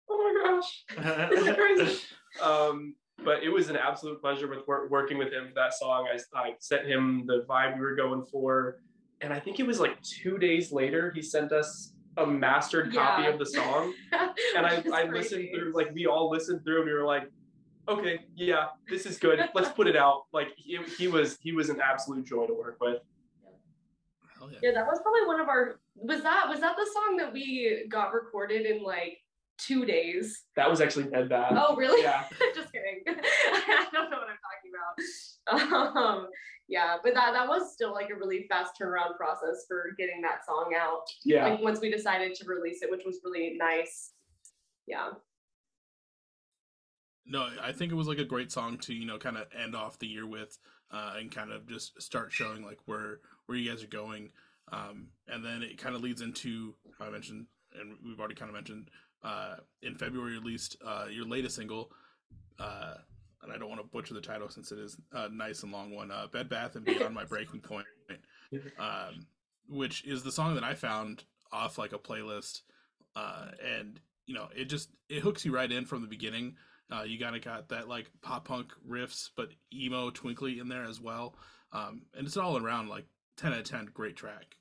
oh 0.09 0.17
my 0.17 0.51
gosh, 0.51 1.29
this 1.29 1.47
is 1.47 1.55
crazy. 1.55 1.99
um, 2.41 2.95
but 3.23 3.43
it 3.43 3.49
was 3.49 3.69
an 3.69 3.77
absolute 3.77 4.21
pleasure 4.21 4.47
with 4.47 4.67
wor- 4.67 4.87
working 4.89 5.17
with 5.17 5.31
him 5.31 5.47
for 5.47 5.53
that 5.55 5.73
song. 5.73 6.07
I, 6.11 6.19
I 6.37 6.53
sent 6.59 6.87
him 6.87 7.25
the 7.25 7.45
vibe 7.47 7.75
we 7.75 7.81
were 7.81 7.95
going 7.95 8.25
for. 8.25 8.79
And 9.21 9.33
I 9.33 9.39
think 9.39 9.59
it 9.59 9.67
was 9.67 9.79
like 9.79 10.01
two 10.01 10.37
days 10.37 10.71
later, 10.71 11.11
he 11.15 11.21
sent 11.21 11.51
us 11.51 11.93
a 12.17 12.25
mastered 12.25 12.93
copy 12.93 13.25
of 13.27 13.39
the 13.39 13.45
song. 13.45 13.93
And 14.55 14.65
I, 14.65 14.83
I 14.93 15.03
listened 15.05 15.49
through, 15.53 15.73
like, 15.73 15.91
we 15.93 16.05
all 16.05 16.29
listened 16.29 16.63
through 16.63 16.81
and 16.81 16.85
we 16.85 16.93
were 16.93 17.05
like, 17.05 17.23
okay, 17.87 18.19
yeah, 18.35 18.67
this 18.87 19.05
is 19.05 19.17
good. 19.17 19.39
Let's 19.55 19.69
put 19.69 19.87
it 19.87 19.95
out. 19.95 20.25
Like, 20.31 20.49
he, 20.55 20.79
he 20.97 21.07
was, 21.07 21.37
he 21.41 21.51
was 21.53 21.69
an 21.69 21.81
absolute 21.81 22.25
joy 22.25 22.45
to 22.45 22.53
work 22.53 22.77
with. 22.79 22.99
Yeah. 23.43 24.57
Yeah, 24.61 24.71
that 24.73 24.85
was 24.85 24.99
probably 25.01 25.25
one 25.25 25.39
of 25.39 25.47
our. 25.47 25.79
Was 25.95 26.21
that 26.23 26.49
was 26.49 26.59
that 26.59 26.75
the 26.75 26.87
song 26.93 27.17
that 27.17 27.31
we 27.31 27.85
got 27.87 28.13
recorded 28.13 28.65
in 28.65 28.83
like 28.83 29.19
two 29.65 29.85
days? 29.85 30.43
That 30.55 30.69
was 30.69 30.81
actually 30.81 31.05
dead 31.05 31.29
bad. 31.29 31.53
Oh, 31.55 31.75
really? 31.75 32.01
Yeah. 32.03 32.23
Just 32.55 32.71
kidding. 32.71 33.03
I 33.07 33.87
don't 33.93 34.09
know 34.11 34.17
what 34.17 34.27
I'm 34.29 34.37
talking 34.43 34.71
about. 34.73 35.97
Um, 35.97 36.27
yeah, 36.67 36.97
but 37.03 37.13
that 37.13 37.33
that 37.33 37.47
was 37.47 37.73
still 37.73 37.93
like 37.93 38.09
a 38.09 38.15
really 38.15 38.45
fast 38.49 38.73
turnaround 38.81 39.17
process 39.17 39.65
for 39.67 39.93
getting 39.97 40.21
that 40.21 40.45
song 40.45 40.73
out. 40.79 41.01
Yeah. 41.25 41.47
Like 41.47 41.61
once 41.61 41.79
we 41.81 41.91
decided 41.91 42.35
to 42.35 42.45
release 42.45 42.81
it, 42.81 42.89
which 42.89 43.03
was 43.05 43.19
really 43.23 43.55
nice. 43.57 44.11
Yeah. 44.87 45.11
no, 47.25 47.47
I 47.61 47.71
think 47.71 47.91
it 47.91 47.95
was 47.95 48.07
like 48.07 48.17
a 48.17 48.25
great 48.25 48.51
song 48.51 48.77
to 48.79 48.93
you 48.93 49.05
know 49.05 49.17
kind 49.17 49.37
of 49.37 49.47
end 49.61 49.75
off 49.75 49.99
the 49.99 50.07
year 50.07 50.27
with, 50.27 50.57
uh, 50.91 51.13
and 51.17 51.31
kind 51.31 51.51
of 51.51 51.67
just 51.67 52.01
start 52.01 52.31
showing 52.31 52.63
like 52.63 52.79
where 52.85 53.19
where 53.45 53.57
you 53.57 53.69
guys 53.69 53.83
are 53.83 53.87
going, 53.87 54.31
um, 54.71 55.07
and 55.27 55.43
then 55.43 55.63
it 55.63 55.77
kind 55.77 55.95
of 55.95 56.01
leads 56.01 56.21
into 56.21 56.75
I 56.99 57.09
mentioned, 57.09 57.45
and 57.79 57.97
we've 58.05 58.19
already 58.19 58.35
kind 58.35 58.49
of 58.49 58.55
mentioned, 58.55 58.89
uh, 59.23 59.55
in 59.81 59.95
February 59.95 60.33
released 60.33 60.77
uh, 60.85 61.05
your 61.09 61.25
latest 61.25 61.55
single, 61.55 61.91
uh, 62.59 62.95
and 63.41 63.51
I 63.51 63.57
don't 63.57 63.69
want 63.69 63.81
to 63.81 63.87
butcher 63.87 64.13
the 64.13 64.21
title 64.21 64.49
since 64.49 64.71
it 64.71 64.79
is 64.79 64.97
a 65.11 65.29
nice 65.29 65.63
and 65.63 65.71
long 65.71 65.91
one, 65.91 66.11
uh, 66.11 66.27
Bed 66.27 66.49
Bath 66.49 66.75
and 66.75 66.85
Beyond 66.85 67.13
My 67.13 67.25
Breaking 67.25 67.59
Point, 67.61 67.85
um, 68.79 69.25
which 69.67 70.05
is 70.05 70.23
the 70.23 70.31
song 70.31 70.55
that 70.55 70.63
I 70.63 70.73
found 70.73 71.23
off 71.51 71.77
like 71.77 71.93
a 71.93 71.99
playlist, 71.99 72.61
uh, 73.15 73.47
and 73.63 73.99
you 74.25 74.33
know 74.33 74.47
it 74.55 74.65
just 74.65 74.89
it 75.09 75.19
hooks 75.19 75.45
you 75.45 75.53
right 75.53 75.71
in 75.71 75.85
from 75.85 76.01
the 76.01 76.07
beginning. 76.07 76.55
Uh, 76.91 77.03
you 77.03 77.19
kind 77.19 77.35
of 77.35 77.41
got 77.41 77.69
that 77.69 77.87
like 77.87 78.09
pop 78.21 78.45
punk 78.45 78.71
riffs, 78.87 79.29
but 79.35 79.49
emo 79.73 80.09
twinkly 80.09 80.59
in 80.59 80.67
there 80.67 80.83
as 80.83 80.99
well. 80.99 81.35
Um, 81.71 82.03
and 82.15 82.27
it's 82.27 82.37
all 82.37 82.57
around 82.57 82.89
like 82.89 83.05
10 83.37 83.53
out 83.53 83.59
of 83.59 83.63
10, 83.65 83.89
great 83.93 84.15
track. 84.15 84.55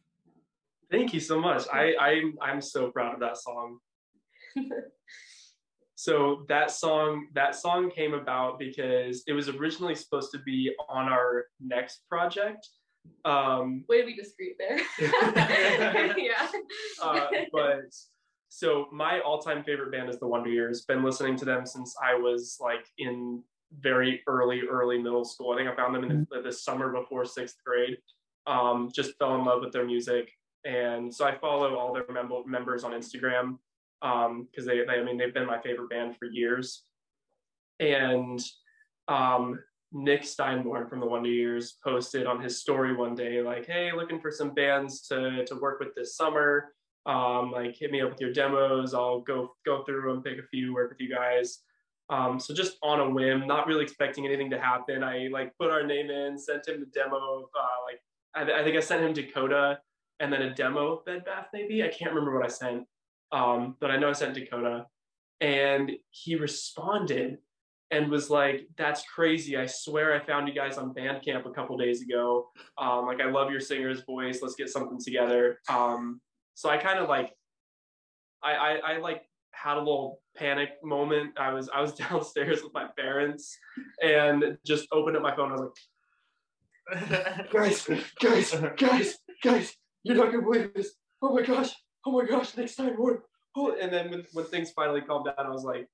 Thank 0.90 1.12
you 1.12 1.21
so 1.21 1.40
much. 1.40 1.66
I, 1.73 1.95
I'm 1.99 2.38
I'm 2.40 2.61
so 2.61 2.90
proud 2.90 3.14
of 3.14 3.21
that 3.21 3.38
song. 3.38 3.78
so 5.94 6.44
that 6.49 6.71
song 6.71 7.28
that 7.35 7.54
song 7.54 7.90
came 7.90 8.14
about 8.14 8.59
because 8.59 9.23
it 9.26 9.32
was 9.32 9.49
originally 9.49 9.94
supposed 9.94 10.32
to 10.32 10.38
be 10.38 10.73
on 10.88 11.09
our 11.09 11.47
next 11.61 12.00
project. 12.09 12.68
Um, 13.25 13.85
Way 13.88 14.00
to 14.00 14.06
be 14.06 14.14
discreet 14.14 14.56
there. 14.59 14.80
yeah. 16.18 16.49
uh, 17.02 17.26
but 17.52 17.92
so 18.49 18.87
my 18.92 19.21
all-time 19.21 19.64
favorite 19.64 19.90
band 19.92 20.11
is 20.11 20.18
the 20.18 20.26
Wonder 20.26 20.50
Years. 20.50 20.82
Been 20.82 21.02
listening 21.02 21.37
to 21.37 21.44
them 21.44 21.64
since 21.66 21.97
I 22.02 22.14
was 22.14 22.59
like 22.61 22.87
in 22.99 23.42
very 23.80 24.23
early, 24.26 24.62
early 24.68 24.99
middle 24.99 25.25
school. 25.25 25.52
I 25.52 25.56
think 25.56 25.71
I 25.71 25.75
found 25.75 25.94
them 25.94 26.04
in 26.04 26.26
the, 26.30 26.42
the 26.42 26.52
summer 26.52 26.92
before 26.92 27.25
sixth 27.25 27.56
grade. 27.64 27.97
Um, 28.47 28.90
just 28.94 29.16
fell 29.18 29.37
in 29.37 29.44
love 29.44 29.62
with 29.62 29.73
their 29.73 29.87
music, 29.87 30.30
and 30.64 31.14
so 31.14 31.25
I 31.25 31.38
follow 31.38 31.76
all 31.76 31.94
their 31.94 32.04
mem- 32.12 32.44
members 32.47 32.85
on 32.85 32.92
Instagram 32.92 33.59
because 34.02 34.66
they, 34.66 34.85
they, 34.85 35.00
I 35.00 35.04
mean, 35.04 35.16
they've 35.16 35.32
been 35.32 35.47
my 35.47 35.61
favorite 35.61 35.90
band 35.90 36.16
for 36.18 36.26
years. 36.26 36.82
And 37.80 38.40
um, 39.09 39.59
Nick 39.92 40.23
Steinborn 40.23 40.88
from 40.88 41.00
the 41.00 41.06
Wonder 41.06 41.30
Years 41.30 41.76
posted 41.85 42.26
on 42.26 42.42
his 42.42 42.61
story 42.61 42.94
one 42.94 43.14
day, 43.14 43.42
like, 43.42 43.66
"Hey, 43.66 43.90
looking 43.94 44.21
for 44.21 44.30
some 44.30 44.54
bands 44.54 45.06
to 45.09 45.44
to 45.47 45.54
work 45.56 45.80
with 45.80 45.94
this 45.94 46.16
summer." 46.16 46.73
um, 47.06 47.50
like 47.50 47.76
hit 47.76 47.90
me 47.90 48.00
up 48.00 48.11
with 48.11 48.21
your 48.21 48.32
demos. 48.32 48.94
I'll 48.94 49.21
go 49.21 49.54
go 49.66 49.82
through 49.85 50.12
and 50.12 50.25
pick 50.25 50.38
a 50.38 50.47
few, 50.50 50.75
work 50.75 50.90
with 50.90 51.00
you 51.00 51.14
guys. 51.14 51.59
Um, 52.11 52.38
so 52.38 52.54
just 52.54 52.76
on 52.82 53.00
a 53.00 53.09
whim, 53.09 53.47
not 53.47 53.66
really 53.66 53.85
expecting 53.85 54.26
anything 54.26 54.50
to 54.50 54.61
happen. 54.61 55.02
I 55.02 55.28
like 55.32 55.56
put 55.59 55.71
our 55.71 55.85
name 55.85 56.11
in, 56.11 56.38
sent 56.38 56.68
him 56.68 56.80
the 56.80 56.87
demo 56.87 57.16
of 57.16 57.44
uh, 57.59 57.78
like 57.87 58.00
I, 58.35 58.61
I 58.61 58.64
think 58.64 58.76
I 58.76 58.80
sent 58.80 59.02
him 59.02 59.12
Dakota 59.12 59.78
and 60.21 60.32
then 60.32 60.42
a 60.42 60.54
demo 60.54 60.92
of 60.92 61.04
Bed 61.04 61.25
Bath 61.25 61.47
maybe. 61.52 61.82
I 61.82 61.88
can't 61.88 62.12
remember 62.12 62.37
what 62.37 62.47
I 62.47 62.49
sent, 62.49 62.85
um, 63.33 63.77
but 63.81 63.91
I 63.91 63.97
know 63.97 64.11
I 64.11 64.12
sent 64.12 64.35
Dakota, 64.35 64.87
and 65.41 65.91
he 66.11 66.37
responded 66.37 67.39
and 67.91 68.11
was 68.11 68.31
like, 68.31 68.69
"That's 68.77 69.03
crazy! 69.05 69.57
I 69.57 69.67
swear 69.67 70.15
I 70.15 70.25
found 70.25 70.49
you 70.49 70.55
guys 70.55 70.79
on 70.79 70.95
Bandcamp 70.95 71.47
a 71.47 71.51
couple 71.51 71.77
days 71.77 72.03
ago. 72.03 72.51
Um, 72.79 73.07
like 73.07 73.21
I 73.21 73.31
love 73.31 73.51
your 73.51 73.61
singer's 73.61 74.03
voice. 74.03 74.41
Let's 74.43 74.55
get 74.55 74.69
something 74.69 74.99
together." 75.01 75.59
Um, 75.69 76.21
so 76.55 76.69
I 76.69 76.77
kind 76.77 76.99
of 76.99 77.09
like, 77.09 77.33
I, 78.43 78.53
I, 78.53 78.73
I 78.75 78.99
like 78.99 79.23
had 79.53 79.77
a 79.77 79.81
little 79.81 80.21
panic 80.37 80.71
moment. 80.83 81.39
I 81.39 81.53
was 81.53 81.69
I 81.69 81.81
was 81.81 81.95
downstairs 81.95 82.62
with 82.62 82.75
my 82.75 82.87
parents 82.97 83.57
and 84.03 84.59
just 84.67 84.89
opened 84.93 85.17
up 85.17 85.23
my 85.23 85.35
phone. 85.35 85.53
I 85.53 85.55
was 85.55 85.71
like, 86.91 87.51
guys, 87.53 87.89
guys, 88.21 88.55
guys, 88.77 89.19
guys, 89.43 89.77
you're 90.03 90.17
not 90.17 90.33
gonna 90.33 90.43
believe 90.43 90.75
this. 90.75 90.95
Oh 91.23 91.35
my 91.35 91.43
gosh, 91.43 91.73
oh 92.06 92.12
my 92.12 92.25
gosh, 92.26 92.56
next 92.56 92.76
time 92.76 92.97
oh 93.56 93.76
and 93.80 93.92
then 93.92 94.11
when, 94.11 94.25
when 94.32 94.44
things 94.47 94.71
finally 94.71 95.00
calmed 95.00 95.26
down, 95.26 95.47
I 95.47 95.50
was 95.50 95.64
like 95.64 95.88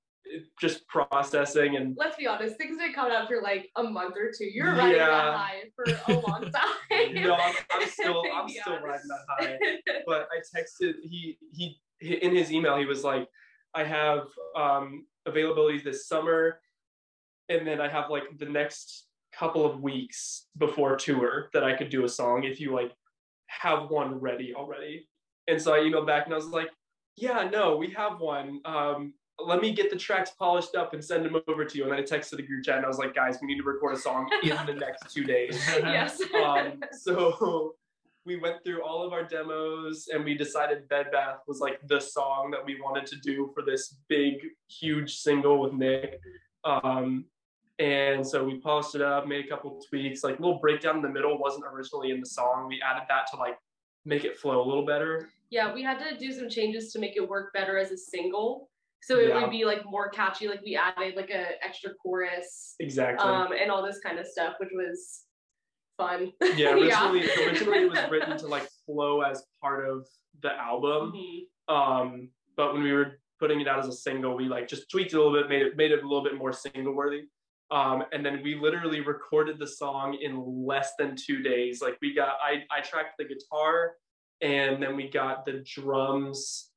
just 0.59 0.87
processing 0.87 1.75
and 1.75 1.95
Let's 1.97 2.15
be 2.15 2.27
honest, 2.27 2.57
things 2.57 2.77
didn't 2.77 2.93
come 2.93 3.11
out 3.11 3.27
for 3.27 3.41
like 3.41 3.69
a 3.75 3.83
month 3.83 4.15
or 4.15 4.31
two. 4.37 4.45
You're 4.45 4.75
riding 4.75 4.97
Yeah. 4.97 5.07
that 5.07 5.33
high 5.35 5.61
for 5.75 5.85
a 6.13 6.19
long 6.19 6.41
time. 6.51 7.13
no, 7.15 7.33
I'm, 7.35 7.55
I'm 7.71 7.87
still 7.87 8.23
I'm 8.33 8.47
Yeah. 8.47 8.61
still 8.61 8.79
riding 8.79 9.07
that 9.07 9.19
high. 9.27 9.57
but 10.05 10.27
I 10.31 10.39
texted 10.57 10.93
he 11.03 11.37
he 11.53 11.79
he- 11.99 12.15
in 12.23 12.35
his 12.35 12.51
email 12.51 12.77
he 12.77 12.85
was 12.85 13.03
like, 13.03 13.27
I 13.73 13.83
have 13.83 14.27
um, 14.55 15.05
availability 15.25 15.79
this 15.79 16.07
summer, 16.07 16.59
and 17.49 17.67
then 17.67 17.81
I 17.81 17.89
have 17.89 18.09
like 18.09 18.23
the 18.37 18.45
next 18.45 19.07
couple 19.33 19.65
of 19.65 19.81
weeks 19.81 20.47
before 20.57 20.95
tour 20.95 21.49
that 21.53 21.63
I 21.63 21.73
could 21.75 21.89
do 21.89 22.03
a 22.05 22.09
song 22.09 22.43
if 22.43 22.59
you 22.59 22.73
like 22.73 22.91
have 23.47 23.89
one 23.89 24.15
ready 24.15 24.53
already. 24.55 25.08
And 25.49 25.61
so 25.61 25.73
I 25.73 25.79
emailed 25.79 26.07
back 26.07 26.25
and 26.25 26.33
I 26.33 26.37
was 26.37 26.47
like, 26.47 26.69
Yeah, 27.15 27.49
no, 27.51 27.75
we 27.75 27.89
have 27.91 28.19
one. 28.19 28.61
Um, 28.65 29.13
let 29.41 29.61
me 29.61 29.71
get 29.71 29.89
the 29.89 29.95
tracks 29.95 30.31
polished 30.37 30.75
up 30.75 30.93
and 30.93 31.03
send 31.03 31.25
them 31.25 31.41
over 31.47 31.65
to 31.65 31.77
you. 31.77 31.83
And 31.83 31.93
then 31.93 31.99
I 31.99 32.03
texted 32.03 32.37
the 32.37 32.43
group 32.43 32.63
chat 32.63 32.77
and 32.77 32.85
I 32.85 32.87
was 32.87 32.97
like, 32.97 33.15
guys, 33.15 33.37
we 33.41 33.47
need 33.47 33.57
to 33.57 33.63
record 33.63 33.95
a 33.95 33.99
song 33.99 34.29
in 34.43 34.49
the 34.65 34.73
next 34.73 35.13
two 35.13 35.23
days 35.23 35.61
yes. 35.79 36.21
um, 36.43 36.81
so 36.91 37.75
we 38.25 38.37
went 38.37 38.57
through 38.63 38.83
all 38.83 39.05
of 39.05 39.13
our 39.13 39.23
demos 39.23 40.07
and 40.13 40.23
we 40.23 40.35
decided 40.35 40.87
Bed 40.89 41.07
Bath 41.11 41.39
was 41.47 41.59
like 41.59 41.79
the 41.87 41.99
song 41.99 42.51
that 42.51 42.63
we 42.63 42.79
wanted 42.81 43.05
to 43.07 43.15
do 43.17 43.51
for 43.53 43.63
this 43.63 43.95
big, 44.07 44.35
huge 44.67 45.15
single 45.15 45.59
with 45.59 45.73
Nick. 45.73 46.19
Um, 46.65 47.25
and 47.79 48.27
so 48.27 48.43
we 48.43 48.57
polished 48.57 48.93
it 48.95 49.01
up, 49.01 49.25
made 49.25 49.45
a 49.45 49.47
couple 49.47 49.81
tweaks, 49.89 50.23
like 50.23 50.39
little 50.39 50.59
breakdown 50.59 50.97
in 50.97 51.01
the 51.01 51.09
middle 51.09 51.39
wasn't 51.39 51.63
originally 51.65 52.11
in 52.11 52.19
the 52.19 52.25
song. 52.25 52.67
We 52.67 52.81
added 52.81 53.03
that 53.07 53.27
to 53.31 53.37
like 53.37 53.57
make 54.05 54.25
it 54.25 54.37
flow 54.37 54.61
a 54.61 54.65
little 54.67 54.85
better. 54.85 55.29
Yeah, 55.49 55.73
we 55.73 55.81
had 55.83 55.97
to 55.99 56.17
do 56.17 56.31
some 56.31 56.49
changes 56.49 56.91
to 56.93 56.99
make 56.99 57.15
it 57.15 57.27
work 57.27 57.51
better 57.53 57.77
as 57.77 57.91
a 57.91 57.97
single. 57.97 58.69
So 59.01 59.17
it 59.17 59.29
Yeah. 59.29 59.41
would 59.41 59.49
be 59.51 59.65
like 59.65 59.83
more 59.85 60.09
catchy. 60.09 60.47
Like 60.47 60.61
we 60.61 60.75
added 60.75 61.15
like 61.15 61.29
a 61.29 61.63
extra 61.63 61.91
chorus 61.95 62.75
Exactly. 62.79 63.27
um, 63.27 63.51
and 63.53 63.71
all 63.71 63.81
this 63.85 63.99
kind 63.99 64.19
of 64.19 64.27
stuff, 64.27 64.55
which 64.59 64.69
was 64.73 65.23
fun. 65.97 66.31
yeah, 66.55 66.71
originally, 66.73 67.29
originally 67.45 67.77
it 67.85 67.89
was 67.89 67.99
written 68.11 68.37
to 68.37 68.47
like 68.47 68.67
flow 68.85 69.21
as 69.21 69.43
part 69.61 69.87
of 69.89 70.05
the 70.41 70.51
album. 70.53 71.13
Mhm. 71.15 71.73
Um, 71.73 72.29
but 72.57 72.73
when 72.73 72.83
we 72.83 72.91
were 72.91 73.19
putting 73.39 73.61
it 73.61 73.67
out 73.67 73.79
as 73.79 73.87
a 73.87 73.93
single, 73.93 74.35
we 74.35 74.45
like 74.49 74.67
just 74.67 74.89
tweaked 74.91 75.13
it 75.13 75.17
a 75.17 75.23
little 75.23 75.33
bit, 75.41 75.49
made 75.49 75.61
it 75.61 75.77
made 75.77 75.91
it 75.91 76.03
a 76.03 76.07
little 76.07 76.23
bit 76.23 76.35
more 76.35 76.51
single 76.51 76.93
worthy. 76.93 77.23
Um, 77.71 78.03
and 78.11 78.25
then 78.25 78.41
we 78.43 78.55
literally 78.55 78.99
recorded 78.99 79.59
the 79.59 79.67
song 79.67 80.17
in 80.19 80.43
less 80.65 80.93
than 80.97 81.15
two 81.15 81.41
days. 81.41 81.81
Like 81.81 81.97
we 82.01 82.13
got, 82.13 82.35
I 82.43 82.63
I 82.75 82.81
tracked 82.81 83.13
the 83.17 83.25
guitar, 83.25 83.93
and 84.41 84.81
then 84.81 84.95
we 84.95 85.09
got 85.09 85.45
the 85.45 85.63
drums. 85.65 86.69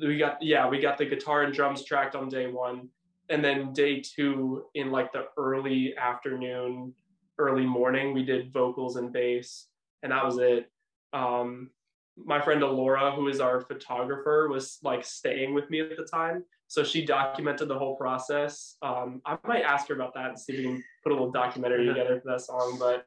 We 0.00 0.18
got 0.18 0.42
yeah, 0.42 0.68
we 0.68 0.80
got 0.80 0.98
the 0.98 1.06
guitar 1.06 1.42
and 1.42 1.52
drums 1.52 1.84
tracked 1.84 2.16
on 2.16 2.28
day 2.28 2.46
one, 2.50 2.88
and 3.28 3.44
then 3.44 3.72
day 3.72 4.00
two 4.00 4.64
in 4.74 4.90
like 4.90 5.12
the 5.12 5.26
early 5.36 5.96
afternoon, 5.96 6.94
early 7.38 7.66
morning, 7.66 8.14
we 8.14 8.24
did 8.24 8.52
vocals 8.52 8.96
and 8.96 9.12
bass, 9.12 9.68
and 10.02 10.12
that 10.12 10.24
was 10.24 10.38
it. 10.38 10.70
Um, 11.12 11.70
my 12.16 12.40
friend 12.40 12.62
Alora, 12.62 13.12
who 13.12 13.28
is 13.28 13.40
our 13.40 13.60
photographer, 13.60 14.48
was 14.48 14.78
like 14.82 15.04
staying 15.04 15.54
with 15.54 15.68
me 15.70 15.80
at 15.80 15.96
the 15.96 16.04
time. 16.04 16.44
So 16.68 16.82
she 16.84 17.04
documented 17.04 17.68
the 17.68 17.78
whole 17.78 17.96
process. 17.96 18.76
Um, 18.80 19.20
I 19.26 19.36
might 19.46 19.62
ask 19.62 19.88
her 19.88 19.94
about 19.94 20.14
that 20.14 20.30
and 20.30 20.38
see 20.38 20.54
if 20.54 20.58
we 20.58 20.64
can 20.64 20.84
put 21.02 21.12
a 21.12 21.14
little 21.14 21.30
documentary 21.30 21.86
together 21.86 22.20
for 22.20 22.32
that 22.32 22.40
song. 22.40 22.76
But 22.78 23.04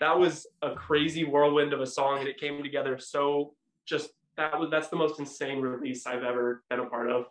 that 0.00 0.18
was 0.18 0.46
a 0.62 0.74
crazy 0.74 1.24
whirlwind 1.24 1.72
of 1.72 1.80
a 1.80 1.86
song, 1.86 2.18
and 2.18 2.28
it 2.28 2.38
came 2.38 2.62
together 2.62 2.98
so 2.98 3.54
just 3.86 4.10
that 4.36 4.58
was 4.58 4.70
that's 4.70 4.88
the 4.88 4.96
most 4.96 5.18
insane 5.18 5.60
release 5.60 6.06
I've 6.06 6.22
ever 6.22 6.62
been 6.68 6.80
a 6.80 6.86
part 6.86 7.10
of. 7.10 7.26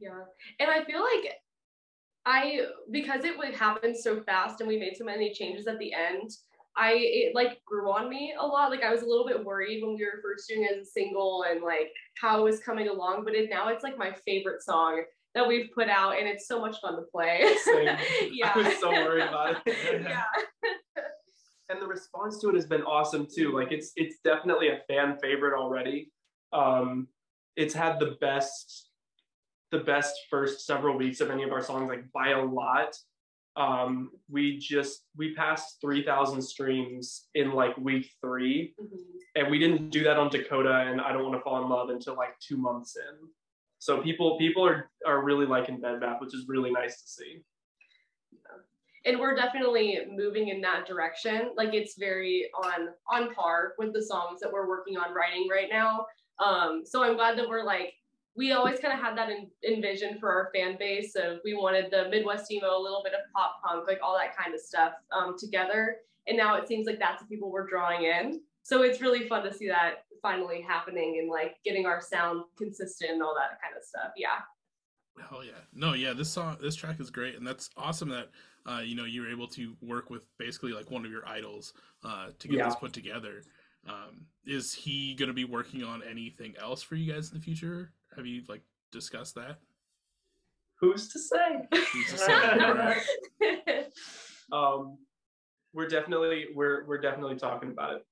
Yeah. 0.00 0.24
And 0.58 0.70
I 0.70 0.84
feel 0.84 1.00
like 1.00 1.34
I 2.26 2.66
because 2.90 3.24
it 3.24 3.36
would 3.38 3.54
happen 3.54 3.94
so 3.94 4.22
fast 4.22 4.60
and 4.60 4.68
we 4.68 4.78
made 4.78 4.96
so 4.96 5.04
many 5.04 5.32
changes 5.32 5.66
at 5.66 5.78
the 5.78 5.92
end, 5.92 6.30
I 6.76 6.94
it 6.96 7.34
like 7.34 7.64
grew 7.64 7.90
on 7.90 8.08
me 8.08 8.34
a 8.38 8.44
lot. 8.44 8.70
Like 8.70 8.82
I 8.82 8.92
was 8.92 9.02
a 9.02 9.06
little 9.06 9.26
bit 9.26 9.44
worried 9.44 9.82
when 9.82 9.94
we 9.94 10.04
were 10.04 10.20
first 10.22 10.48
doing 10.48 10.64
it 10.64 10.78
as 10.78 10.86
a 10.86 10.90
single 10.90 11.44
and 11.48 11.62
like 11.62 11.92
how 12.20 12.40
it 12.40 12.44
was 12.44 12.60
coming 12.60 12.88
along, 12.88 13.24
but 13.24 13.34
it 13.34 13.50
now 13.50 13.68
it's 13.68 13.84
like 13.84 13.98
my 13.98 14.12
favorite 14.26 14.62
song 14.62 15.02
that 15.34 15.46
we've 15.46 15.70
put 15.72 15.88
out 15.88 16.18
and 16.18 16.26
it's 16.26 16.48
so 16.48 16.60
much 16.60 16.80
fun 16.80 16.96
to 16.96 17.02
play. 17.02 17.44
Yeah. 18.32 18.52
I 18.54 18.58
was 18.58 18.80
so 18.80 18.90
worried 18.90 19.28
about 19.28 19.56
it. 19.66 20.02
yeah. 20.02 20.22
And 21.70 21.80
the 21.80 21.86
response 21.86 22.38
to 22.40 22.48
it 22.48 22.54
has 22.54 22.66
been 22.66 22.82
awesome 22.82 23.26
too. 23.32 23.52
Like 23.52 23.72
it's 23.72 23.92
it's 23.96 24.16
definitely 24.24 24.68
a 24.68 24.80
fan 24.88 25.16
favorite 25.22 25.58
already. 25.58 26.10
Um, 26.52 27.08
it's 27.56 27.74
had 27.74 27.98
the 27.98 28.16
best 28.20 28.88
the 29.70 29.78
best 29.78 30.14
first 30.28 30.66
several 30.66 30.96
weeks 30.98 31.20
of 31.20 31.30
any 31.30 31.44
of 31.44 31.52
our 31.52 31.62
songs, 31.62 31.88
like 31.88 32.10
by 32.12 32.30
a 32.30 32.42
lot. 32.44 32.96
Um, 33.56 34.10
we 34.28 34.58
just 34.58 35.04
we 35.16 35.34
passed 35.34 35.80
three 35.80 36.04
thousand 36.04 36.42
streams 36.42 37.28
in 37.34 37.52
like 37.52 37.76
week 37.76 38.10
three, 38.20 38.74
Mhm. 38.80 38.98
and 39.36 39.50
we 39.50 39.58
didn't 39.58 39.90
do 39.90 40.02
that 40.04 40.16
on 40.16 40.28
Dakota 40.30 40.74
and 40.88 41.00
I 41.00 41.12
don't 41.12 41.22
want 41.24 41.34
to 41.36 41.40
fall 41.42 41.62
in 41.62 41.68
love 41.68 41.90
until 41.90 42.16
like 42.16 42.38
two 42.40 42.56
months 42.56 42.96
in. 42.96 43.28
So 43.78 44.02
people 44.02 44.38
people 44.38 44.66
are 44.66 44.90
are 45.06 45.22
really 45.24 45.46
liking 45.46 45.80
Bed 45.80 46.00
Bath, 46.00 46.20
which 46.20 46.34
is 46.34 46.46
really 46.48 46.70
nice 46.70 47.00
to 47.02 47.08
see. 47.08 47.42
And 49.06 49.18
we're 49.18 49.34
definitely 49.34 49.98
moving 50.10 50.48
in 50.48 50.60
that 50.60 50.86
direction. 50.86 51.50
Like 51.56 51.74
it's 51.74 51.96
very 51.96 52.50
on 52.54 52.88
on 53.08 53.34
par 53.34 53.74
with 53.78 53.92
the 53.92 54.02
songs 54.02 54.40
that 54.40 54.52
we're 54.52 54.68
working 54.68 54.96
on 54.96 55.14
writing 55.14 55.48
right 55.50 55.68
now. 55.70 56.06
Um 56.38 56.82
so 56.84 57.02
i'm 57.02 57.16
glad 57.16 57.38
that 57.38 57.48
we're 57.48 57.64
like 57.64 57.94
we 58.36 58.52
always 58.52 58.78
kind 58.78 58.94
of 58.94 59.04
had 59.04 59.16
that 59.18 59.28
in, 59.28 59.48
envision 59.66 60.18
for 60.18 60.30
our 60.30 60.50
fan 60.54 60.76
base 60.78 61.14
of 61.16 61.40
we 61.44 61.54
wanted 61.54 61.90
the 61.90 62.08
midwest 62.08 62.50
emo 62.50 62.78
a 62.78 62.80
little 62.80 63.02
bit 63.02 63.12
of 63.12 63.20
pop 63.34 63.60
punk 63.64 63.86
like 63.86 63.98
all 64.02 64.16
that 64.16 64.36
kind 64.36 64.54
of 64.54 64.60
stuff 64.60 64.92
um 65.12 65.36
together. 65.38 65.96
And 66.26 66.36
now 66.36 66.56
it 66.56 66.68
seems 66.68 66.86
like 66.86 66.98
that's 66.98 67.22
the 67.22 67.28
people 67.28 67.50
we're 67.50 67.66
drawing 67.66 68.04
in. 68.04 68.40
So 68.62 68.82
it's 68.82 69.00
really 69.00 69.26
fun 69.26 69.42
to 69.44 69.52
see 69.52 69.66
that 69.68 70.04
finally 70.22 70.60
happening 70.60 71.18
and 71.18 71.30
like 71.30 71.56
getting 71.64 71.86
our 71.86 72.00
sound 72.00 72.44
consistent 72.58 73.12
and 73.12 73.22
all 73.22 73.34
that 73.34 73.58
kind 73.62 73.74
of 73.76 73.82
stuff. 73.82 74.12
Yeah. 74.16 74.38
Hell 75.28 75.44
yeah. 75.44 75.52
No, 75.72 75.94
yeah, 75.94 76.12
this 76.12 76.28
song 76.28 76.56
this 76.60 76.76
track 76.76 77.00
is 77.00 77.10
great 77.10 77.36
and 77.36 77.46
that's 77.46 77.70
awesome 77.76 78.10
that 78.10 78.28
uh 78.66 78.80
you 78.84 78.94
know 78.94 79.04
you're 79.04 79.30
able 79.30 79.46
to 79.48 79.74
work 79.82 80.10
with 80.10 80.26
basically 80.38 80.72
like 80.72 80.90
one 80.90 81.04
of 81.04 81.10
your 81.10 81.26
idols 81.28 81.72
uh 82.04 82.28
to 82.38 82.48
get 82.48 82.58
Yeah. 82.58 82.64
this 82.66 82.76
put 82.76 82.92
together. 82.92 83.42
Um 83.88 84.26
is 84.46 84.72
he 84.74 85.14
going 85.14 85.28
to 85.28 85.34
be 85.34 85.44
working 85.44 85.82
on 85.84 86.02
anything 86.02 86.54
else 86.60 86.82
for 86.82 86.94
you 86.96 87.12
guys 87.12 87.30
in 87.30 87.38
the 87.38 87.42
future? 87.44 87.92
Have 88.16 88.26
you 88.26 88.42
like 88.48 88.62
discussed 88.90 89.34
that? 89.36 89.58
Who's 90.80 91.08
to 91.08 91.18
say? 91.18 91.68
Who's 91.92 92.10
to 92.12 92.18
say? 92.18 93.86
Um, 94.52 94.98
we're 95.72 95.86
definitely 95.86 96.46
we're 96.54 96.84
we're 96.84 97.00
definitely 97.00 97.36
talking 97.36 97.70
about 97.70 97.94
it. 97.94 98.06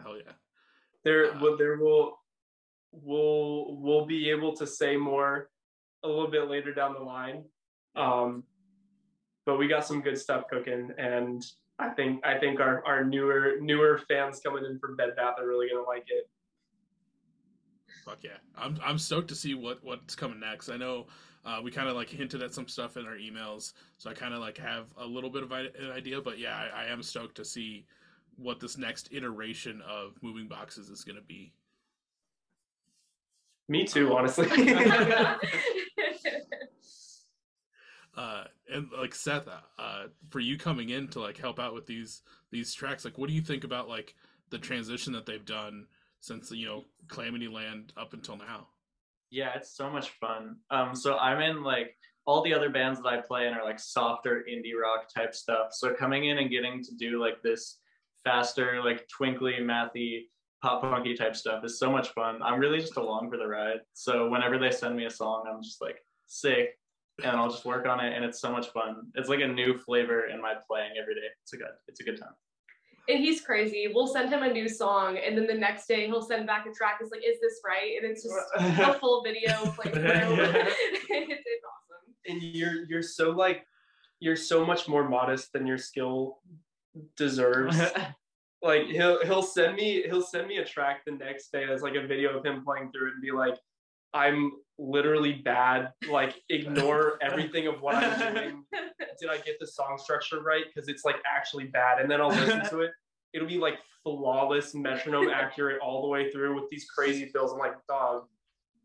Hell 0.00 0.16
yeah. 0.16 0.32
There 1.04 1.34
Uh, 1.34 1.40
will 1.40 1.56
there 1.56 1.76
will 1.76 2.18
we'll 2.92 3.76
we'll 3.80 4.06
be 4.06 4.30
able 4.30 4.54
to 4.56 4.66
say 4.66 4.96
more 4.96 5.50
a 6.04 6.08
little 6.08 6.30
bit 6.30 6.48
later 6.48 6.72
down 6.72 6.94
the 6.94 7.00
line. 7.00 7.44
Um, 7.96 8.44
but 9.44 9.58
we 9.58 9.68
got 9.68 9.84
some 9.84 10.00
good 10.00 10.18
stuff 10.18 10.44
cooking, 10.50 10.90
and 10.98 11.44
I 11.78 11.90
think 11.90 12.24
I 12.24 12.38
think 12.38 12.60
our 12.60 12.84
our 12.86 13.04
newer 13.04 13.56
newer 13.60 14.00
fans 14.08 14.40
coming 14.40 14.64
in 14.64 14.78
for 14.78 14.94
Bed 14.94 15.16
Bath 15.16 15.34
are 15.38 15.46
really 15.46 15.68
gonna 15.68 15.86
like 15.86 16.04
it. 16.08 16.28
Fuck 18.04 18.18
yeah. 18.22 18.38
I'm 18.56 18.78
I'm 18.84 18.98
stoked 18.98 19.28
to 19.28 19.34
see 19.34 19.54
what 19.54 19.82
what's 19.82 20.14
coming 20.14 20.40
next. 20.40 20.68
I 20.68 20.76
know 20.76 21.06
uh, 21.44 21.60
we 21.62 21.70
kind 21.70 21.88
of 21.88 21.96
like 21.96 22.08
hinted 22.08 22.42
at 22.42 22.54
some 22.54 22.68
stuff 22.68 22.96
in 22.96 23.06
our 23.06 23.16
emails, 23.16 23.72
so 23.98 24.10
I 24.10 24.14
kind 24.14 24.34
of 24.34 24.40
like 24.40 24.58
have 24.58 24.86
a 24.96 25.06
little 25.06 25.30
bit 25.30 25.42
of 25.42 25.52
an 25.52 25.70
idea. 25.94 26.20
But 26.20 26.38
yeah, 26.38 26.54
I, 26.56 26.84
I 26.84 26.86
am 26.86 27.02
stoked 27.02 27.36
to 27.36 27.44
see 27.44 27.86
what 28.36 28.60
this 28.60 28.78
next 28.78 29.08
iteration 29.12 29.82
of 29.82 30.14
moving 30.22 30.48
boxes 30.48 30.88
is 30.88 31.04
going 31.04 31.16
to 31.16 31.22
be. 31.22 31.52
Me 33.68 33.84
too, 33.84 34.14
honestly. 34.14 34.46
Uh, 38.16 38.44
and 38.72 38.88
like 38.96 39.14
Seth, 39.14 39.48
uh, 39.78 40.04
for 40.30 40.40
you 40.40 40.58
coming 40.58 40.90
in 40.90 41.08
to 41.08 41.20
like 41.20 41.38
help 41.38 41.58
out 41.58 41.74
with 41.74 41.86
these 41.86 42.22
these 42.50 42.74
tracks, 42.74 43.04
like 43.04 43.18
what 43.18 43.28
do 43.28 43.34
you 43.34 43.40
think 43.40 43.64
about 43.64 43.88
like 43.88 44.14
the 44.50 44.58
transition 44.58 45.12
that 45.14 45.24
they've 45.24 45.44
done 45.44 45.86
since 46.20 46.50
you 46.50 46.66
know 46.66 46.84
Calamityland 47.08 47.90
up 47.96 48.12
until 48.12 48.36
now? 48.36 48.68
Yeah, 49.30 49.52
it's 49.56 49.74
so 49.74 49.88
much 49.88 50.10
fun. 50.10 50.56
Um, 50.70 50.94
so 50.94 51.16
I'm 51.16 51.40
in 51.40 51.62
like 51.62 51.96
all 52.26 52.42
the 52.42 52.54
other 52.54 52.68
bands 52.68 53.00
that 53.02 53.08
I 53.08 53.20
play 53.20 53.46
in 53.46 53.54
are 53.54 53.64
like 53.64 53.80
softer 53.80 54.44
indie 54.48 54.78
rock 54.80 55.08
type 55.12 55.34
stuff. 55.34 55.68
So 55.72 55.94
coming 55.94 56.26
in 56.26 56.38
and 56.38 56.50
getting 56.50 56.84
to 56.84 56.94
do 56.94 57.20
like 57.20 57.42
this 57.42 57.78
faster, 58.24 58.82
like 58.84 59.08
twinkly, 59.08 59.54
mathy, 59.60 60.26
pop 60.62 60.82
punky 60.82 61.14
type 61.14 61.34
stuff 61.34 61.64
is 61.64 61.78
so 61.78 61.90
much 61.90 62.10
fun. 62.10 62.40
I'm 62.42 62.60
really 62.60 62.78
just 62.78 62.96
along 62.96 63.30
for 63.30 63.36
the 63.36 63.46
ride. 63.46 63.80
So 63.94 64.28
whenever 64.28 64.58
they 64.58 64.70
send 64.70 64.96
me 64.96 65.06
a 65.06 65.10
song, 65.10 65.44
I'm 65.50 65.62
just 65.62 65.80
like 65.80 65.96
sick, 66.26 66.78
and 67.22 67.36
I'll 67.36 67.50
just 67.50 67.64
work 67.64 67.86
on 67.86 68.00
it, 68.00 68.14
and 68.14 68.24
it's 68.24 68.40
so 68.40 68.50
much 68.50 68.68
fun. 68.70 69.08
It's 69.14 69.28
like 69.28 69.40
a 69.40 69.46
new 69.46 69.76
flavor 69.78 70.26
in 70.26 70.40
my 70.40 70.54
playing 70.66 70.92
every 71.00 71.14
day. 71.14 71.28
It's 71.42 71.52
a 71.52 71.56
good, 71.56 71.66
it's 71.88 72.00
a 72.00 72.04
good 72.04 72.18
time. 72.18 72.34
and 73.08 73.18
he's 73.18 73.40
crazy. 73.40 73.90
We'll 73.92 74.06
send 74.06 74.30
him 74.32 74.42
a 74.42 74.52
new 74.52 74.68
song, 74.68 75.18
and 75.18 75.36
then 75.36 75.46
the 75.46 75.54
next 75.54 75.86
day 75.86 76.06
he'll 76.06 76.22
send 76.22 76.46
back 76.46 76.66
a 76.66 76.72
track. 76.72 76.98
It's 77.00 77.10
like, 77.10 77.22
is 77.26 77.40
this 77.40 77.60
right? 77.64 77.92
And 78.00 78.10
it's 78.10 78.22
just 78.22 78.36
a 78.56 78.94
full 79.00 79.22
video 79.22 79.52
playthrough. 79.52 79.94
it's, 79.94 81.46
it's 81.46 81.64
awesome. 81.64 82.14
and 82.26 82.42
you're 82.42 82.84
you're 82.88 83.02
so 83.02 83.30
like 83.30 83.66
you're 84.20 84.36
so 84.36 84.64
much 84.64 84.88
more 84.88 85.08
modest 85.08 85.52
than 85.52 85.66
your 85.66 85.78
skill 85.78 86.38
deserves. 87.16 87.78
like 88.62 88.86
he'll 88.86 89.24
he'll 89.24 89.42
send 89.42 89.74
me 89.74 90.02
he'll 90.04 90.22
send 90.22 90.46
me 90.46 90.58
a 90.58 90.64
track 90.64 91.04
the 91.04 91.12
next 91.12 91.50
day 91.50 91.66
that's 91.66 91.82
like 91.82 91.96
a 91.96 92.06
video 92.06 92.38
of 92.38 92.46
him 92.46 92.62
playing 92.64 92.90
through 92.92 93.08
it 93.08 93.14
and 93.14 93.22
be 93.22 93.32
like, 93.32 93.54
I'm 94.14 94.52
literally 94.78 95.34
bad. 95.34 95.92
Like 96.10 96.34
ignore 96.48 97.18
everything 97.22 97.66
of 97.66 97.80
what 97.80 97.94
I'm 97.96 98.34
doing. 98.34 98.64
Did 99.20 99.30
I 99.30 99.38
get 99.38 99.58
the 99.60 99.66
song 99.66 99.98
structure 100.02 100.40
right? 100.42 100.64
Because 100.72 100.88
it's 100.88 101.04
like 101.04 101.16
actually 101.26 101.64
bad. 101.66 102.00
And 102.00 102.10
then 102.10 102.20
I'll 102.20 102.28
listen 102.28 102.64
to 102.70 102.80
it. 102.80 102.90
It'll 103.32 103.48
be 103.48 103.58
like 103.58 103.78
flawless, 104.02 104.74
metronome 104.74 105.30
accurate 105.30 105.80
all 105.80 106.02
the 106.02 106.08
way 106.08 106.30
through 106.30 106.60
with 106.60 106.68
these 106.70 106.84
crazy 106.86 107.26
fills. 107.26 107.52
I'm 107.52 107.58
like, 107.58 107.74
dog, 107.88 108.24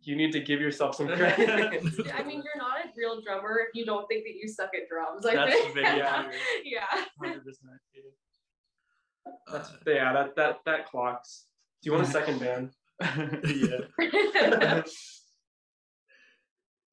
you 0.04 0.16
need 0.16 0.32
to 0.34 0.40
give 0.40 0.62
yourself 0.62 0.96
some 0.96 1.08
credit. 1.08 1.50
I 1.50 2.24
mean, 2.24 2.44
you're 2.44 2.58
not 2.58 2.86
a 2.86 2.90
real 2.96 3.20
drummer 3.22 3.60
if 3.68 3.74
you 3.74 3.86
don't 3.86 4.08
think 4.08 4.24
that 4.26 4.36
you 4.36 4.48
suck 4.48 4.70
at 4.76 4.88
drums. 4.88 5.26
I 5.26 5.36
That's 5.36 5.54
think. 5.54 5.68
the 5.74 5.82
video. 5.82 6.06
yeah. 6.64 6.82
Hundred 7.20 7.44
percent. 7.44 7.74
That's, 9.52 9.70
Uh, 9.72 9.76
yeah, 9.88 10.14
that 10.14 10.36
that 10.36 10.60
that 10.66 10.86
clocks. 10.86 11.46
Do 11.82 11.90
you 11.90 11.96
want 11.96 12.08
a 12.08 12.12
second 12.12 12.40
band? 12.40 12.72
yeah. 13.46 14.84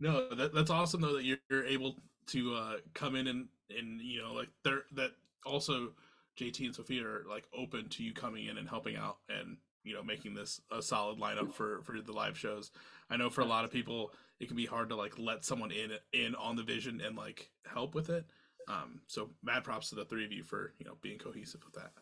No, 0.00 0.28
that, 0.34 0.54
that's 0.54 0.70
awesome 0.70 1.00
though 1.00 1.14
that 1.14 1.24
you're, 1.24 1.38
you're 1.50 1.64
able 1.64 1.96
to 2.26 2.54
uh, 2.54 2.76
come 2.94 3.16
in 3.16 3.26
and 3.26 3.48
and 3.76 4.00
you 4.00 4.22
know 4.22 4.32
like 4.32 4.48
they're 4.62 4.82
that 4.92 5.12
also 5.46 5.92
JT 6.38 6.66
and 6.66 6.74
Sophia 6.74 7.04
are 7.04 7.24
like 7.28 7.46
open 7.56 7.88
to 7.90 8.02
you 8.02 8.12
coming 8.12 8.46
in 8.46 8.58
and 8.58 8.68
helping 8.68 8.96
out 8.96 9.18
and 9.28 9.56
you 9.84 9.94
know 9.94 10.02
making 10.02 10.34
this 10.34 10.60
a 10.70 10.82
solid 10.82 11.18
lineup 11.18 11.52
for 11.52 11.82
for 11.82 12.00
the 12.00 12.12
live 12.12 12.36
shows. 12.36 12.70
I 13.10 13.16
know 13.16 13.30
for 13.30 13.42
a 13.42 13.46
lot 13.46 13.64
of 13.64 13.70
people 13.70 14.12
it 14.40 14.48
can 14.48 14.56
be 14.56 14.66
hard 14.66 14.88
to 14.88 14.96
like 14.96 15.18
let 15.18 15.44
someone 15.44 15.70
in 15.70 15.92
in 16.12 16.34
on 16.34 16.56
the 16.56 16.62
vision 16.62 17.00
and 17.00 17.16
like 17.16 17.50
help 17.66 17.94
with 17.94 18.10
it. 18.10 18.24
Um, 18.66 19.00
so 19.06 19.30
mad 19.42 19.62
props 19.62 19.90
to 19.90 19.94
the 19.94 20.06
three 20.06 20.24
of 20.24 20.32
you 20.32 20.42
for 20.42 20.72
you 20.78 20.86
know 20.86 20.96
being 21.02 21.18
cohesive 21.18 21.62
with 21.64 21.74
that. 21.74 21.92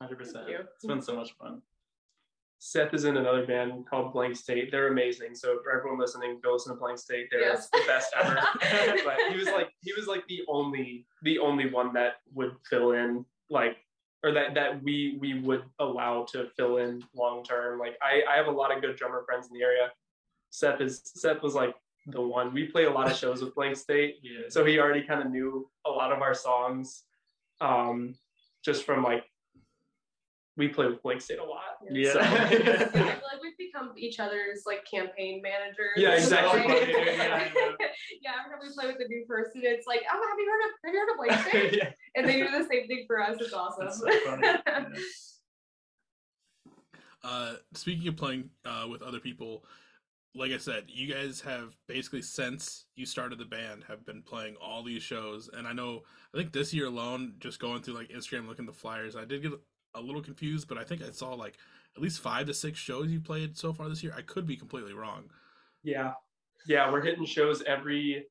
Hundred 0.00 0.18
percent. 0.18 0.46
Thank. 0.46 0.60
It's 0.74 0.84
been 0.84 1.00
so 1.00 1.14
much 1.14 1.32
fun. 1.32 1.62
Seth 2.62 2.92
is 2.92 3.04
in 3.06 3.16
another 3.16 3.46
band 3.46 3.86
called 3.88 4.12
Blank 4.12 4.36
State. 4.36 4.70
They're 4.70 4.88
amazing. 4.88 5.34
So 5.34 5.58
for 5.64 5.74
everyone 5.76 5.98
listening, 5.98 6.38
go 6.44 6.52
listen 6.52 6.74
to 6.74 6.78
Blank 6.78 6.98
State. 6.98 7.28
They're 7.30 7.40
Yes. 7.40 7.70
the 7.70 7.80
best 7.86 8.12
ever. 8.22 8.38
but 9.04 9.16
he 9.30 9.36
was 9.38 9.46
like 9.46 9.70
he 9.80 9.94
was 9.94 10.06
like 10.06 10.26
the 10.28 10.42
only 10.46 11.06
the 11.22 11.38
only 11.38 11.70
one 11.70 11.94
that 11.94 12.16
would 12.34 12.54
fill 12.68 12.92
in 12.92 13.24
like 13.48 13.78
or 14.22 14.32
that 14.32 14.54
that 14.54 14.82
we 14.82 15.16
we 15.20 15.40
would 15.40 15.64
allow 15.78 16.24
to 16.32 16.48
fill 16.54 16.76
in 16.76 17.02
long 17.14 17.42
term. 17.44 17.78
Like 17.78 17.96
I 18.02 18.22
I 18.30 18.36
have 18.36 18.46
a 18.46 18.50
lot 18.52 18.74
of 18.76 18.82
good 18.82 18.94
drummer 18.96 19.22
friends 19.24 19.46
in 19.50 19.54
the 19.58 19.64
area. 19.64 19.88
Seth 20.50 20.82
is 20.82 21.00
Seth 21.04 21.40
was 21.42 21.54
like 21.54 21.74
the 22.08 22.20
one. 22.20 22.52
We 22.52 22.66
play 22.66 22.84
a 22.84 22.90
lot 22.90 23.10
of 23.10 23.16
shows 23.16 23.42
with 23.42 23.54
Blank 23.54 23.76
State. 23.78 24.16
Yeah. 24.22 24.48
so 24.50 24.66
he 24.66 24.78
already 24.78 25.02
kind 25.02 25.22
of 25.22 25.30
knew 25.30 25.66
a 25.86 25.90
lot 25.90 26.12
of 26.12 26.20
our 26.20 26.34
songs 26.34 27.04
um 27.62 28.14
just 28.62 28.84
from 28.84 29.02
like 29.02 29.24
we 30.60 30.68
play 30.68 30.86
with 30.86 31.02
Blank 31.02 31.22
State 31.22 31.38
a 31.38 31.44
lot 31.44 31.62
Yeah. 31.90 32.12
So- 32.12 32.20
Yeah, 32.20 32.44
I 32.44 32.48
feel 32.50 33.02
like 33.32 33.42
we've 33.42 33.56
become 33.56 33.92
each 33.96 34.20
other's 34.20 34.64
like 34.66 34.84
campaign 34.84 35.40
managers. 35.42 35.96
Yeah, 35.96 36.14
exactly. 36.14 36.60
like- 36.60 36.88
Yeah, 36.88 37.00
I 37.34 37.76
yeah, 38.22 38.32
every 38.38 38.50
time 38.50 38.60
we 38.62 38.68
play 38.74 38.86
with 38.88 39.00
a 39.00 39.08
new 39.08 39.24
person, 39.26 39.62
it's 39.64 39.86
like, 39.86 40.02
oh, 40.12 40.28
have 40.28 40.38
you 40.38 40.50
heard 40.50 40.64
of 40.66 40.70
have 40.84 40.94
you 40.94 41.00
heard 41.00 41.10
of 41.10 41.16
Blank 41.16 41.48
State? 41.48 41.78
yeah. 41.78 41.90
And 42.14 42.28
they 42.28 42.40
do 42.42 42.50
the 42.50 42.68
same 42.68 42.86
thing 42.86 43.04
for 43.06 43.20
us. 43.22 43.38
It's 43.40 43.54
awesome. 43.54 43.86
That's 43.86 43.98
so 43.98 44.10
funny. 44.26 44.46
Yeah. 44.66 44.84
Uh, 47.22 47.54
speaking 47.74 48.08
of 48.08 48.16
playing 48.16 48.50
uh, 48.64 48.86
with 48.90 49.02
other 49.02 49.20
people, 49.20 49.64
like 50.34 50.52
I 50.52 50.58
said, 50.58 50.84
you 50.88 51.12
guys 51.12 51.40
have 51.42 51.74
basically 51.88 52.22
since 52.22 52.86
you 52.96 53.04
started 53.04 53.38
the 53.38 53.44
band 53.44 53.84
have 53.88 54.06
been 54.06 54.22
playing 54.22 54.56
all 54.56 54.82
these 54.82 55.02
shows, 55.02 55.50
and 55.52 55.66
I 55.66 55.72
know 55.72 56.02
I 56.34 56.38
think 56.38 56.52
this 56.52 56.72
year 56.72 56.86
alone, 56.86 57.34
just 57.38 57.58
going 57.60 57.82
through 57.82 57.94
like 57.94 58.08
Instagram 58.10 58.46
looking 58.46 58.66
at 58.66 58.72
the 58.72 58.78
flyers, 58.78 59.16
I 59.16 59.24
did 59.24 59.42
get 59.42 59.52
a 59.94 60.00
little 60.00 60.22
confused, 60.22 60.68
but 60.68 60.78
I 60.78 60.84
think 60.84 61.02
I 61.02 61.10
saw 61.10 61.34
like 61.34 61.56
at 61.96 62.02
least 62.02 62.20
five 62.20 62.46
to 62.46 62.54
six 62.54 62.78
shows 62.78 63.10
you 63.10 63.20
played 63.20 63.56
so 63.56 63.72
far 63.72 63.88
this 63.88 64.02
year. 64.02 64.12
I 64.16 64.22
could 64.22 64.46
be 64.46 64.56
completely 64.56 64.92
wrong. 64.92 65.24
yeah 65.82 66.12
yeah 66.66 66.90
we're 66.92 67.00
hitting 67.00 67.24
shows 67.24 67.62
every 67.62 68.26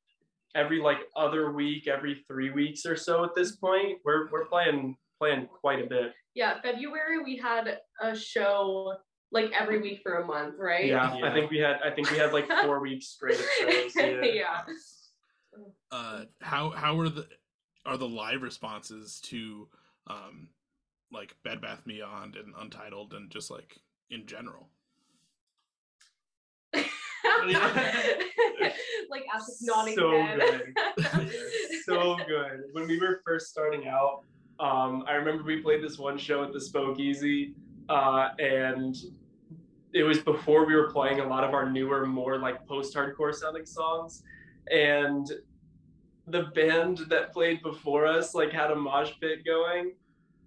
every 0.56 0.80
like 0.80 1.00
other 1.16 1.52
week 1.52 1.88
every 1.88 2.24
three 2.28 2.52
weeks 2.52 2.86
or 2.86 2.96
so 2.96 3.24
at 3.24 3.34
this 3.36 3.56
point 3.56 3.98
we're 4.06 4.30
we're 4.32 4.46
playing 4.46 4.96
playing 5.20 5.48
quite 5.48 5.84
a 5.84 5.88
bit 5.88 6.14
yeah, 6.36 6.62
February 6.62 7.24
we 7.24 7.36
had 7.38 7.80
a 8.02 8.16
show 8.16 8.94
like 9.32 9.52
every 9.60 9.82
week 9.82 10.00
for 10.04 10.20
a 10.20 10.26
month, 10.26 10.56
right? 10.60 10.86
yeah, 10.86 11.18
Yeah. 11.18 11.26
i 11.26 11.34
think 11.34 11.50
we 11.50 11.58
had 11.58 11.78
i 11.84 11.90
think 11.90 12.10
we 12.12 12.18
had 12.20 12.32
like 12.34 12.48
four 12.64 12.80
weeks 12.88 13.08
straight 13.08 13.40
of 13.40 13.46
shows 13.60 13.96
yeah. 13.96 14.22
yeah. 14.24 14.62
Uh, 15.92 16.26
how 16.42 16.70
how 16.70 17.00
are 17.00 17.10
the 17.10 17.28
are 17.86 17.98
the 17.98 18.08
live 18.08 18.44
responses 18.44 19.20
to 19.22 19.68
um 20.08 20.50
like 21.12 21.36
Bed 21.44 21.62
Bath 21.62 21.84
Beyond 21.86 22.36
and 22.36 22.54
Untitled 22.60 23.14
and 23.14 23.30
just 23.30 23.50
like 23.52 23.78
in 24.10 24.26
general? 24.26 24.70
massive 29.40 29.56
nodding 29.62 29.96
so 29.96 30.12
head. 30.12 30.74
good. 30.98 31.32
so 31.86 32.18
good. 32.28 32.64
When 32.74 32.88
we 32.88 33.00
were 33.00 33.22
first 33.26 33.48
starting 33.48 33.88
out, 33.88 34.24
um, 34.60 35.04
I 35.08 35.14
remember 35.14 35.44
we 35.44 35.62
played 35.62 35.84
this 35.84 35.98
one 35.98 36.18
show 36.18 36.44
at 36.44 36.52
the 36.52 36.60
Spokeasy, 36.60 37.54
uh, 37.88 38.30
and 38.40 38.96
it 39.94 40.04
was 40.04 40.20
before 40.20 40.66
we 40.66 40.76
were 40.76 40.92
playing 40.92 41.20
a 41.20 41.28
lot 41.28 41.44
of 41.44 41.54
our 41.54 41.70
newer, 41.70 42.06
more 42.06 42.38
like 42.38 42.66
post-hardcore 42.68 43.34
sounding 43.34 43.66
songs, 43.66 44.24
and 44.72 45.32
the 46.28 46.44
band 46.54 47.00
that 47.10 47.34
played 47.34 47.62
before 47.64 48.06
us 48.06 48.36
like 48.36 48.52
had 48.52 48.72
a 48.72 48.76
mosh 48.76 49.12
pit 49.20 49.46
going. 49.46 49.94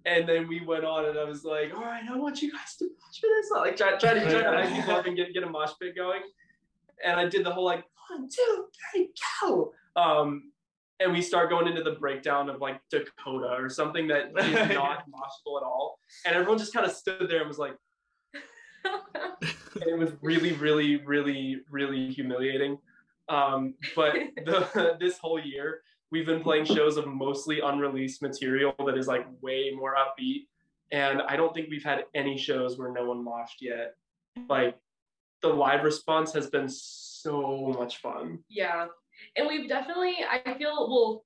And 0.05 0.27
then 0.27 0.47
we 0.47 0.61
went 0.65 0.83
on, 0.83 1.05
and 1.05 1.17
I 1.17 1.23
was 1.23 1.45
like, 1.45 1.73
"All 1.73 1.81
right, 1.81 2.03
I 2.09 2.17
want 2.17 2.41
you 2.41 2.51
guys 2.51 2.75
to 2.79 2.85
mosh 2.85 3.19
for 3.19 3.27
this." 3.27 3.51
Like, 3.51 3.77
try, 3.77 3.97
try 3.97 4.13
to 4.13 4.21
try 4.21 4.41
to 4.41 4.51
hype 4.51 4.73
people 4.73 4.95
up 4.95 5.05
and 5.05 5.15
get 5.15 5.33
get 5.33 5.43
a 5.43 5.49
mosh 5.49 5.71
pit 5.81 5.95
going. 5.95 6.21
And 7.03 7.19
I 7.19 7.27
did 7.27 7.45
the 7.45 7.51
whole 7.51 7.65
like 7.65 7.85
one, 8.09 8.27
two, 8.29 8.65
three, 8.91 9.11
go. 9.41 9.73
Um, 9.95 10.51
and 10.99 11.11
we 11.11 11.21
start 11.21 11.49
going 11.49 11.67
into 11.67 11.83
the 11.83 11.91
breakdown 11.91 12.49
of 12.49 12.61
like 12.61 12.79
Dakota 12.89 13.55
or 13.57 13.69
something 13.69 14.07
that 14.07 14.31
is 14.37 14.69
not 14.75 15.05
moshable 15.09 15.57
at 15.57 15.63
all. 15.63 15.99
And 16.25 16.35
everyone 16.35 16.57
just 16.57 16.73
kind 16.73 16.85
of 16.85 16.91
stood 16.91 17.27
there 17.29 17.39
and 17.39 17.47
was 17.47 17.57
like, 17.57 17.75
and 18.83 19.83
it 19.83 19.97
was 19.97 20.11
really, 20.21 20.53
really, 20.53 20.97
really, 20.97 21.61
really 21.69 22.11
humiliating. 22.11 22.77
Um, 23.29 23.75
but 23.95 24.15
the, 24.45 24.97
this 24.99 25.17
whole 25.17 25.39
year, 25.39 25.81
we've 26.13 26.27
been 26.27 26.43
playing 26.43 26.63
shows 26.63 26.95
of 26.97 27.07
mostly 27.07 27.59
unreleased 27.61 28.21
material 28.21 28.71
that 28.85 28.95
is 28.95 29.07
like 29.07 29.25
way 29.41 29.71
more 29.75 29.95
upbeat. 29.95 30.45
And 30.91 31.23
I 31.23 31.35
don't 31.35 31.51
think 31.55 31.69
we've 31.71 31.83
had 31.83 32.05
any 32.13 32.37
shows 32.37 32.77
where 32.77 32.91
no 32.91 33.05
one 33.05 33.25
moshed 33.25 33.61
yet. 33.61 33.95
Like 34.47 34.77
the 35.41 35.47
live 35.47 35.83
response 35.83 36.31
has 36.33 36.51
been 36.51 36.69
so 36.69 37.73
much 37.79 37.97
fun. 37.97 38.43
Yeah. 38.47 38.85
And 39.35 39.47
we've 39.47 39.67
definitely, 39.67 40.17
I 40.29 40.53
feel, 40.53 40.87
well, 40.87 41.25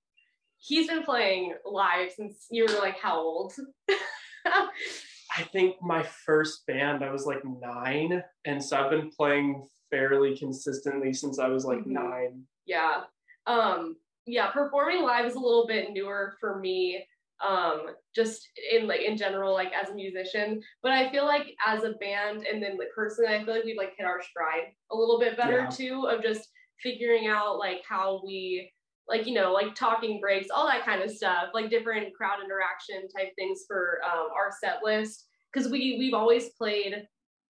he's 0.55 0.87
been 0.87 1.03
playing 1.03 1.55
live 1.65 2.11
since 2.13 2.45
you 2.49 2.63
were 2.63 2.79
like 2.79 2.97
how 2.97 3.19
old? 3.19 3.53
I 4.45 5.43
think 5.51 5.81
my 5.81 6.01
first 6.01 6.65
band, 6.65 7.03
I 7.03 7.11
was 7.11 7.25
like 7.25 7.43
nine. 7.43 8.23
And 8.45 8.63
so 8.63 8.77
I've 8.77 8.89
been 8.89 9.09
playing 9.09 9.67
fairly 9.91 10.37
consistently 10.37 11.11
since 11.11 11.39
I 11.39 11.49
was 11.49 11.65
like 11.65 11.79
Mhm. 11.79 11.87
nine. 11.87 12.43
yeah. 12.65 13.03
Um, 13.45 13.97
yeah, 14.27 14.51
performing 14.51 15.03
live 15.03 15.25
is 15.25 15.35
a 15.35 15.39
little 15.39 15.65
bit 15.67 15.91
newer 15.91 16.35
for 16.39 16.59
me. 16.59 17.05
Um, 17.47 17.87
just 18.15 18.47
in 18.71 18.87
like 18.87 19.01
in 19.01 19.15
general, 19.15 19.53
like 19.53 19.71
as 19.71 19.89
a 19.89 19.95
musician. 19.95 20.59
But 20.81 20.91
I 20.93 21.11
feel 21.11 21.25
like 21.25 21.43
as 21.65 21.83
a 21.83 21.91
band 21.93 22.47
and 22.51 22.61
then 22.63 22.77
like 22.79 22.89
personally, 22.95 23.33
I 23.33 23.43
feel 23.45 23.53
like 23.53 23.63
we've 23.63 23.77
like 23.77 23.93
hit 23.97 24.07
our 24.07 24.21
stride 24.23 24.73
a 24.91 24.95
little 24.95 25.19
bit 25.19 25.37
better 25.37 25.59
Yeah. 25.59 25.69
too 25.69 26.07
of 26.09 26.23
just 26.23 26.49
figuring 26.81 27.27
out 27.27 27.59
like 27.59 27.81
how 27.87 28.21
we 28.25 28.71
like 29.07 29.25
you 29.27 29.33
know 29.33 29.51
like 29.53 29.73
talking 29.75 30.19
breaks 30.19 30.47
all 30.53 30.67
that 30.67 30.83
kind 30.85 31.01
of 31.01 31.09
stuff 31.09 31.45
like 31.53 31.69
different 31.69 32.13
crowd 32.15 32.39
interaction 32.43 33.07
type 33.09 33.29
things 33.35 33.63
for 33.67 33.99
um, 34.05 34.27
our 34.35 34.51
set 34.61 34.79
list 34.83 35.25
because 35.51 35.71
we 35.71 35.95
we've 35.97 36.13
always 36.13 36.49
played 36.49 37.07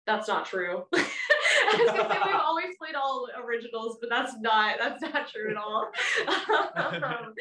that's 0.07 0.27
not 0.29 0.45
true 0.47 0.85
I 0.95 1.77
was 1.79 1.87
gonna 1.93 2.09
say 2.13 2.21
we've 2.25 2.35
always 2.35 2.62
played 2.83 2.95
all 2.95 3.29
originals 3.45 3.99
but 4.01 4.11
that's 4.11 4.39
not 4.41 4.77
that's 4.81 5.03
not 5.03 5.29
true 5.29 5.51
at 5.51 5.57
all 5.57 5.91
um, 6.77 7.35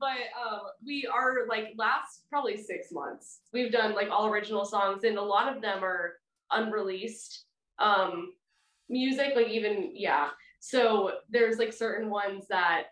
but 0.00 0.18
um, 0.40 0.60
we 0.84 1.08
are 1.12 1.46
like 1.48 1.68
last 1.76 2.24
probably 2.28 2.56
six 2.56 2.88
months 2.90 3.40
we've 3.52 3.70
done 3.70 3.94
like 3.94 4.10
all 4.10 4.26
original 4.26 4.64
songs 4.64 5.04
and 5.04 5.18
a 5.18 5.22
lot 5.22 5.54
of 5.54 5.62
them 5.62 5.84
are 5.84 6.14
unreleased 6.50 7.44
um 7.78 8.32
music 8.88 9.32
like 9.36 9.48
even 9.48 9.90
yeah 9.94 10.28
so 10.60 11.12
there's 11.30 11.58
like 11.58 11.72
certain 11.72 12.10
ones 12.10 12.46
that 12.48 12.86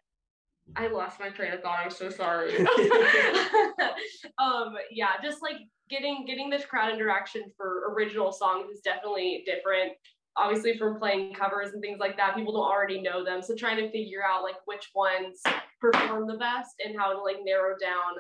I 0.75 0.89
lost 0.89 1.21
my 1.21 1.29
train 1.29 1.53
of 1.53 1.63
thought. 1.63 1.79
I'm 1.85 1.91
so 1.91 2.11
sorry. 2.11 2.59
um, 4.39 4.75
yeah, 4.91 5.13
just 5.23 5.41
like 5.43 5.59
getting 5.89 6.25
getting 6.27 6.51
this 6.51 6.65
crowd 6.65 6.93
interaction 6.93 7.45
for 7.57 7.93
original 7.93 8.33
songs 8.33 8.71
is 8.71 8.81
definitely 8.81 9.45
different. 9.47 9.93
Obviously, 10.37 10.77
from 10.77 10.99
playing 10.99 11.35
covers 11.35 11.73
and 11.73 11.81
things 11.81 11.99
like 11.99 12.17
that, 12.17 12.35
people 12.35 12.53
don't 12.53 12.71
already 12.71 13.01
know 13.01 13.25
them. 13.25 13.43
So 13.43 13.55
trying 13.55 13.79
to 13.79 13.91
figure 13.91 14.23
out 14.23 14.43
like 14.43 14.57
which 14.67 14.91
ones 14.95 15.43
perform 15.81 16.27
the 16.27 16.37
best 16.37 16.75
and 16.85 16.99
how 16.99 17.13
to 17.13 17.19
like 17.19 17.39
narrow 17.45 17.77
down 17.81 18.15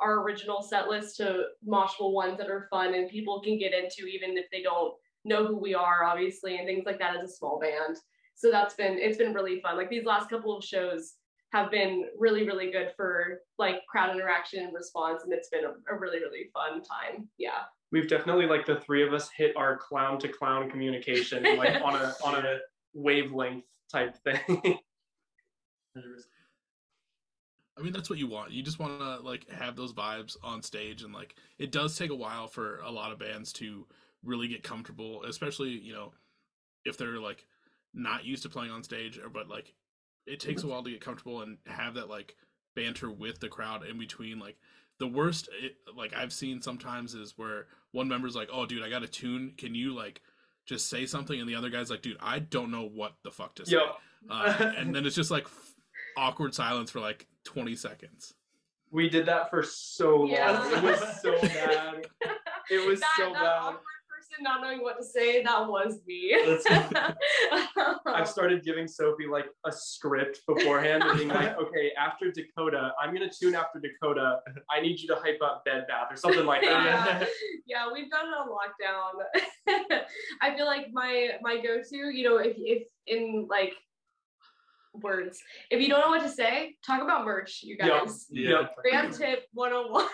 our 0.00 0.22
original 0.22 0.62
set 0.62 0.88
list 0.88 1.16
to 1.16 1.44
moshable 1.66 2.12
ones 2.12 2.38
that 2.38 2.48
are 2.48 2.68
fun 2.70 2.94
and 2.94 3.10
people 3.10 3.40
can 3.42 3.58
get 3.58 3.74
into 3.74 4.06
even 4.06 4.38
if 4.38 4.46
they 4.52 4.62
don't 4.62 4.94
know 5.24 5.46
who 5.46 5.56
we 5.56 5.74
are, 5.74 6.04
obviously, 6.04 6.56
and 6.56 6.66
things 6.66 6.86
like 6.86 6.98
that 6.98 7.16
as 7.16 7.28
a 7.28 7.32
small 7.32 7.58
band. 7.58 7.96
So 8.34 8.50
that's 8.50 8.74
been 8.74 8.98
it's 8.98 9.18
been 9.18 9.34
really 9.34 9.60
fun. 9.60 9.76
Like 9.76 9.90
these 9.90 10.04
last 10.04 10.30
couple 10.30 10.56
of 10.56 10.64
shows 10.64 11.14
have 11.52 11.70
been 11.70 12.04
really 12.18 12.46
really 12.46 12.70
good 12.70 12.92
for 12.96 13.40
like 13.58 13.84
crowd 13.90 14.14
interaction 14.14 14.64
and 14.64 14.74
response, 14.74 15.24
and 15.24 15.32
it's 15.32 15.48
been 15.48 15.64
a, 15.64 15.92
a 15.92 15.98
really 15.98 16.20
really 16.20 16.50
fun 16.54 16.82
time. 16.82 17.28
Yeah. 17.36 17.64
We've 17.90 18.08
definitely 18.08 18.46
like 18.46 18.66
the 18.66 18.80
three 18.80 19.02
of 19.02 19.14
us 19.14 19.30
hit 19.30 19.56
our 19.56 19.76
clown 19.76 20.18
to 20.20 20.28
clown 20.28 20.70
communication 20.70 21.56
like 21.56 21.80
on 21.82 21.94
a 21.94 22.14
on 22.22 22.34
a 22.34 22.58
wavelength 22.94 23.64
type 23.90 24.16
thing. 24.18 24.78
I 27.78 27.82
mean, 27.82 27.92
that's 27.92 28.10
what 28.10 28.18
you 28.18 28.26
want. 28.26 28.50
You 28.50 28.62
just 28.62 28.78
want 28.78 28.98
to 28.98 29.18
like 29.20 29.48
have 29.50 29.76
those 29.76 29.92
vibes 29.92 30.36
on 30.42 30.62
stage, 30.62 31.02
and 31.02 31.14
like 31.14 31.36
it 31.58 31.70
does 31.70 31.96
take 31.96 32.10
a 32.10 32.16
while 32.16 32.48
for 32.48 32.80
a 32.80 32.90
lot 32.90 33.12
of 33.12 33.18
bands 33.18 33.52
to 33.54 33.86
really 34.24 34.48
get 34.48 34.62
comfortable, 34.62 35.22
especially 35.24 35.70
you 35.70 35.92
know 35.92 36.12
if 36.84 36.96
they're 36.96 37.20
like 37.20 37.46
not 37.94 38.24
used 38.24 38.42
to 38.42 38.48
playing 38.48 38.72
on 38.72 38.82
stage, 38.82 39.18
or 39.18 39.28
but 39.28 39.48
like 39.48 39.74
it 40.26 40.40
takes 40.40 40.62
a 40.62 40.64
mm-hmm. 40.64 40.72
while 40.72 40.82
to 40.82 40.90
get 40.90 41.00
comfortable 41.00 41.42
and 41.42 41.58
have 41.66 41.94
that 41.94 42.08
like 42.08 42.36
banter 42.74 43.10
with 43.10 43.38
the 43.40 43.48
crowd 43.48 43.86
in 43.86 43.98
between. 43.98 44.38
Like 44.38 44.58
the 44.98 45.06
worst, 45.06 45.48
it, 45.62 45.76
like 45.96 46.14
I've 46.14 46.32
seen 46.32 46.60
sometimes 46.62 47.14
is 47.14 47.34
where 47.36 47.66
one 47.92 48.08
member's 48.08 48.34
like, 48.36 48.48
"Oh, 48.52 48.66
dude, 48.66 48.82
I 48.82 48.90
got 48.90 49.02
a 49.02 49.08
tune. 49.08 49.52
Can 49.56 49.74
you 49.74 49.94
like 49.94 50.20
just 50.66 50.88
say 50.90 51.06
something?" 51.06 51.38
And 51.40 51.48
the 51.48 51.54
other 51.54 51.70
guy's 51.70 51.90
like, 51.90 52.02
"Dude, 52.02 52.16
I 52.20 52.38
don't 52.40 52.70
know 52.70 52.82
what 52.88 53.14
the 53.24 53.30
fuck 53.30 53.54
to 53.56 53.66
say." 53.66 53.72
Yo, 53.76 53.92
Uh, 54.30 54.72
and 54.76 54.94
then 54.94 55.06
it's 55.06 55.14
just 55.16 55.30
like 55.30 55.44
f- 55.44 55.74
awkward 56.16 56.54
silence 56.54 56.90
for 56.90 57.00
like 57.00 57.26
20 57.44 57.74
seconds. 57.76 58.34
we 58.90 59.08
did 59.08 59.26
that 59.26 59.50
for 59.50 59.62
so 59.62 60.16
long. 60.16 60.30
Yeah. 60.30 60.76
It 60.78 60.82
was 60.82 61.00
so 61.22 61.32
bad. 61.42 62.06
It 62.70 62.86
was 62.88 63.00
that, 63.00 63.10
so 63.16 63.24
that 63.26 63.32
bad. 63.34 63.44
awkward 63.62 63.82
person 64.38 64.44
not 64.44 64.60
knowing 64.62 64.82
what 64.82 64.98
to 64.98 65.04
say. 65.04 65.42
That 65.42 65.68
was 65.68 66.00
me. 66.06 66.36
I've 68.06 68.28
started 68.28 68.64
giving 68.64 68.86
Sophie 68.88 69.26
like 69.30 69.46
a 69.66 69.72
script 69.72 70.40
beforehand 70.46 71.02
and 71.04 71.16
being 71.18 71.28
like, 71.28 71.56
okay, 71.58 71.92
after 71.98 72.30
Dakota, 72.30 72.92
I'm 73.00 73.12
gonna 73.14 73.30
tune 73.30 73.54
after 73.54 73.80
Dakota. 73.80 74.38
I 74.70 74.80
need 74.80 75.00
you 75.00 75.08
to 75.08 75.16
hype 75.16 75.40
up 75.42 75.64
Bed 75.64 75.86
Bath 75.88 76.08
or 76.10 76.16
something 76.16 76.46
like 76.46 76.62
that. 76.62 77.20
yeah, 77.20 77.26
yeah, 77.66 77.92
we've 77.92 78.10
done 78.10 78.26
it 78.26 78.34
on 78.34 78.48
lockdown. 78.48 80.00
I 80.42 80.54
feel 80.56 80.66
like 80.66 80.86
my 80.92 81.30
my 81.42 81.56
go-to, 81.56 81.96
you 81.96 82.28
know, 82.28 82.36
if 82.38 82.54
if 82.58 82.86
in 83.06 83.46
like 83.48 83.72
words, 84.94 85.40
if 85.70 85.80
you 85.80 85.88
don't 85.88 86.00
know 86.00 86.08
what 86.08 86.22
to 86.22 86.28
say, 86.28 86.76
talk 86.84 87.02
about 87.02 87.24
merch, 87.24 87.60
you 87.62 87.76
Yep. 87.78 87.88
guys. 88.06 88.26
Yep. 88.30 88.76
Brand 88.82 89.12
tip 89.12 89.44
101. 89.52 90.06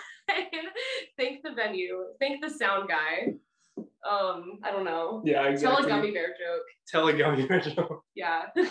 thank 1.17 1.43
the 1.43 1.51
venue. 1.53 2.03
Thank 2.19 2.41
the 2.41 2.49
sound 2.49 2.89
guy. 2.89 3.33
Um, 3.77 4.59
I 4.63 4.71
don't 4.71 4.85
know. 4.85 5.21
Yeah, 5.25 5.51
Tell 5.55 5.77
a 5.77 5.87
gummy 5.87 6.11
bear 6.11 6.27
joke. 6.29 6.61
Tell 6.87 7.07
a 7.07 7.13
gummy 7.13 7.45
bear 7.47 7.59
joke. 7.59 8.03
Yeah. 8.15 8.43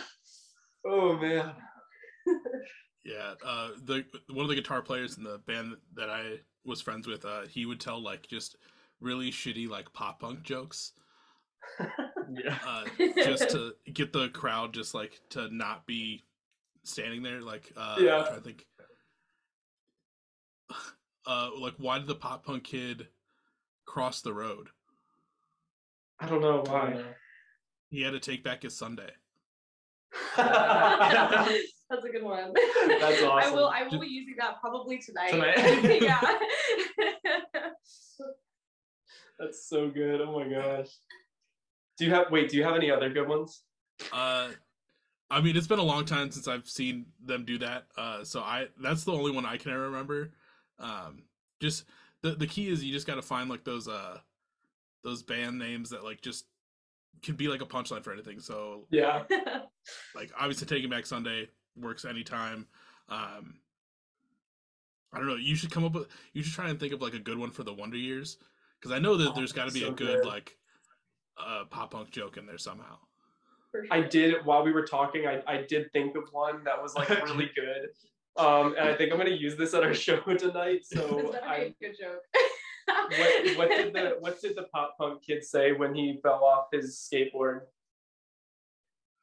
Oh 0.87 1.17
man. 1.17 1.53
Yeah, 3.07 3.35
uh, 3.43 3.71
the 3.85 4.05
one 4.29 4.45
of 4.45 4.49
the 4.51 4.55
guitar 4.55 4.83
players 4.83 5.17
in 5.17 5.25
the 5.25 5.38
band 5.47 5.77
that 5.95 6.11
I 6.11 6.40
was 6.67 6.83
friends 6.83 7.07
with, 7.07 7.25
uh, 7.25 7.47
he 7.49 7.64
would 7.64 7.81
tell 7.81 8.03
like 8.03 8.27
just 8.27 8.57
really 9.01 9.31
shitty 9.31 9.67
like 9.67 9.90
pop 9.95 10.21
punk 10.21 10.43
jokes, 10.43 10.93
Yeah. 12.31 12.59
uh, 12.67 12.85
just 13.17 13.49
to 13.51 13.73
get 13.95 14.12
the 14.12 14.29
crowd 14.29 14.75
just 14.75 14.93
like 14.95 15.21
to 15.31 15.49
not 15.55 15.87
be 15.87 16.23
standing 16.83 17.23
there. 17.23 17.40
Like, 17.40 17.73
uh, 17.79 17.97
Yeah. 17.99 18.19
I'm 18.19 18.25
trying 18.27 18.37
to 18.38 18.45
think. 18.45 18.67
Uh, 21.27 21.49
like, 21.59 21.73
why 21.79 21.97
did 21.99 22.07
the 22.07 22.14
pop 22.14 22.45
punk 22.45 22.64
kid 22.64 23.09
cross 23.87 24.21
the 24.21 24.35
road? 24.35 24.69
I 26.20 26.29
don't 26.29 26.40
know 26.40 26.62
why. 26.66 27.03
He 27.90 28.03
had 28.03 28.12
to 28.12 28.20
take 28.20 28.42
back 28.42 28.62
his 28.62 28.77
Sunday. 28.77 29.11
That's 30.37 32.05
a 32.05 32.09
good 32.09 32.22
one. 32.22 32.53
That's 32.88 33.22
awesome. 33.22 33.31
I 33.31 33.50
will 33.50 33.68
I 33.68 33.83
will 33.85 34.00
be 34.00 34.09
using 34.09 34.35
that 34.38 34.61
probably 34.61 34.98
tonight. 34.98 35.31
Tonight? 35.31 35.57
yeah. 36.03 36.20
That's 39.38 39.68
so 39.68 39.90
good. 39.90 40.20
Oh 40.20 40.38
my 40.38 40.48
gosh. 40.48 40.88
Do 41.98 42.05
you 42.05 42.12
have 42.12 42.31
wait, 42.31 42.50
do 42.50 42.57
you 42.57 42.64
have 42.64 42.74
any 42.74 42.90
other 42.90 43.11
good 43.11 43.29
ones? 43.29 43.62
Uh, 44.12 44.48
I 45.31 45.40
mean, 45.40 45.57
it's 45.57 45.66
been 45.66 45.79
a 45.79 45.85
long 45.85 46.05
time 46.05 46.31
since 46.31 46.48
I've 46.48 46.68
seen 46.68 47.07
them 47.24 47.44
do 47.44 47.59
that. 47.59 47.87
Uh, 47.96 48.24
so 48.24 48.40
I 48.40 48.68
that's 48.81 49.05
the 49.05 49.12
only 49.12 49.31
one 49.33 49.46
I 49.46 49.57
can 49.57 49.72
remember. 49.72 50.33
Um, 50.79 51.24
just 51.61 51.85
the 52.22 52.31
the 52.33 52.46
key 52.46 52.68
is 52.68 52.83
you 52.83 52.92
just 52.92 53.07
got 53.07 53.16
to 53.16 53.22
find 53.22 53.48
like 53.50 53.64
those 53.64 53.88
uh 53.88 54.18
those 55.05 55.23
band 55.23 55.59
names 55.59 55.90
that 55.90 56.03
like 56.03 56.21
just 56.23 56.47
can 57.23 57.37
be 57.37 57.47
like 57.49 57.62
a 57.62 57.67
punchline 57.67 58.03
for 58.03 58.12
anything. 58.12 58.40
So 58.40 58.87
Yeah. 58.90 59.23
like 60.14 60.33
obviously 60.38 60.67
Taking 60.67 60.90
Back 60.90 61.07
Sunday 61.07 61.49
works 61.77 62.05
anytime. 62.05 62.67
Um, 63.09 63.55
I 65.12 65.19
don't 65.19 65.29
know. 65.29 65.37
You 65.37 65.55
should 65.55 65.71
come 65.71 65.85
up 65.85 65.93
with. 65.95 66.09
You 66.33 66.43
should 66.43 66.55
try 66.55 66.69
and 66.69 66.81
think 66.81 66.93
of 66.93 67.01
like 67.01 67.14
a 67.14 67.19
good 67.21 67.38
one 67.38 67.51
for 67.53 67.62
the 67.62 67.73
Wonder 67.73 67.97
Years, 67.97 68.38
because 68.81 68.90
I 68.90 68.99
know 68.99 69.17
that 69.17 69.31
Oh, 69.31 69.33
there's 69.37 69.53
got 69.53 69.69
to 69.69 69.73
be 69.75 69.81
so 69.83 69.88
a 69.88 69.93
good, 69.93 70.23
good. 70.23 70.27
like 70.27 70.57
uh, 71.38 71.64
pop 71.71 71.93
punk 71.93 72.11
joke 72.11 72.37
in 72.37 72.47
there 72.47 72.59
somehow. 72.59 72.97
For 73.71 73.87
I 73.93 74.01
did 74.01 74.45
while 74.45 74.64
we 74.64 74.73
were 74.73 74.85
talking. 74.87 75.27
I, 75.27 75.40
I 75.47 75.62
did 75.69 75.93
think 75.93 76.17
of 76.17 76.25
one 76.33 76.64
that 76.64 76.83
was 76.83 76.97
like 76.97 77.09
really 77.25 77.51
good, 77.55 77.90
um, 78.45 78.75
and 78.77 78.88
I 78.88 78.95
think 78.97 79.12
I'm 79.12 79.19
gonna 79.19 79.31
use 79.31 79.57
this 79.57 79.73
at 79.75 79.85
our 79.85 79.95
show 79.95 80.17
tonight. 80.38 80.81
So 80.85 81.17
better 81.17 81.31
be 81.31 81.38
I, 81.47 81.57
a 81.57 81.75
good 81.81 81.97
joke. 82.01 82.23
What, 82.87 83.57
what 83.57 83.68
did 83.70 83.92
the 83.92 84.16
what 84.20 84.40
did 84.40 84.57
the 84.57 84.64
pop 84.64 84.97
punk 84.99 85.23
kid 85.25 85.44
say 85.44 85.73
when 85.73 85.94
he 85.94 86.18
fell 86.23 86.44
off 86.44 86.66
his 86.73 86.97
skateboard? 86.97 87.61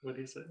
What 0.02 0.16
did 0.16 0.22
he 0.22 0.28
say? 0.28 0.42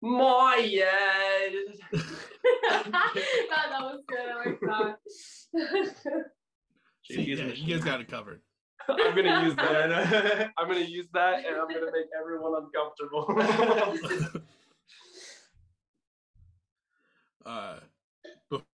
My 0.00 0.56
head. 0.56 1.52
that, 1.92 3.12
that 3.12 3.80
was 3.80 4.02
good. 4.08 4.18
I 4.18 4.36
like 4.36 4.60
that. 4.60 4.98
See, 7.04 7.16
JP's 7.18 7.38
yeah, 7.38 7.44
mission. 7.46 7.66
you 7.66 7.76
guys 7.76 7.84
got 7.84 8.00
it 8.00 8.08
covered. 8.08 8.40
I'm 8.88 9.14
gonna 9.14 9.44
use 9.44 9.54
that. 9.56 9.88
that. 9.88 10.50
I'm 10.58 10.66
gonna 10.66 10.80
use 10.80 11.06
that, 11.14 11.46
and 11.46 11.56
I'm 11.56 11.68
gonna 11.68 11.92
make 11.92 12.06
everyone 12.18 12.64
uncomfortable. 12.64 13.26
uh, 17.46 17.76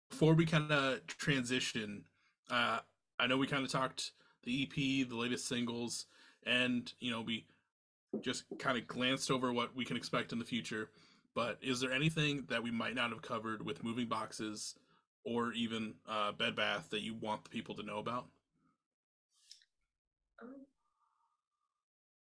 before 0.10 0.34
we 0.34 0.46
kind 0.46 0.72
of 0.72 1.06
transition, 1.08 2.06
uh, 2.50 2.80
I 3.20 3.28
know 3.28 3.38
we 3.38 3.48
kind 3.48 3.64
of 3.64 3.72
talked 3.72 4.12
the 4.44 4.64
EP, 4.64 5.08
the 5.08 5.16
latest 5.16 5.48
singles, 5.48 6.06
and 6.46 6.92
you 7.00 7.12
know 7.12 7.22
we 7.22 7.46
just 8.22 8.46
kind 8.60 8.78
of 8.78 8.88
glanced 8.88 9.30
over 9.32 9.52
what 9.52 9.76
we 9.76 9.86
can 9.86 9.98
expect 9.98 10.32
in 10.32 10.40
the 10.40 10.46
future. 10.46 10.90
But 11.36 11.58
is 11.62 11.80
there 11.80 11.92
anything 11.92 12.46
that 12.50 12.64
we 12.64 12.72
might 12.72 12.96
not 12.96 13.12
have 13.12 13.22
covered 13.22 13.64
with 13.64 13.84
moving 13.84 14.08
boxes 14.08 14.76
or 15.24 15.52
even 15.54 15.94
uh, 16.10 16.32
Bed 16.32 16.56
Bath 16.56 16.90
that 16.90 17.02
you 17.02 17.14
want 17.14 17.44
the 17.44 17.50
people 17.50 17.76
to 17.76 17.84
know 17.84 18.00
about? 18.00 18.26
Um, 20.42 20.56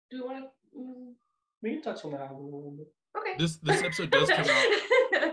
Do 0.10 0.18
you 0.18 0.26
want 0.26 0.46
to? 0.46 0.80
Mm, 0.80 1.14
we 1.62 1.72
can 1.72 1.82
touch 1.82 2.06
on 2.06 2.12
that 2.12 2.32
a 2.32 2.34
little 2.34 2.74
bit. 2.78 2.88
Okay. 3.18 3.36
This 3.38 3.58
this 3.58 3.84
episode 3.84 4.10
does 4.10 4.30
come 4.30 4.46
out. 4.50 4.68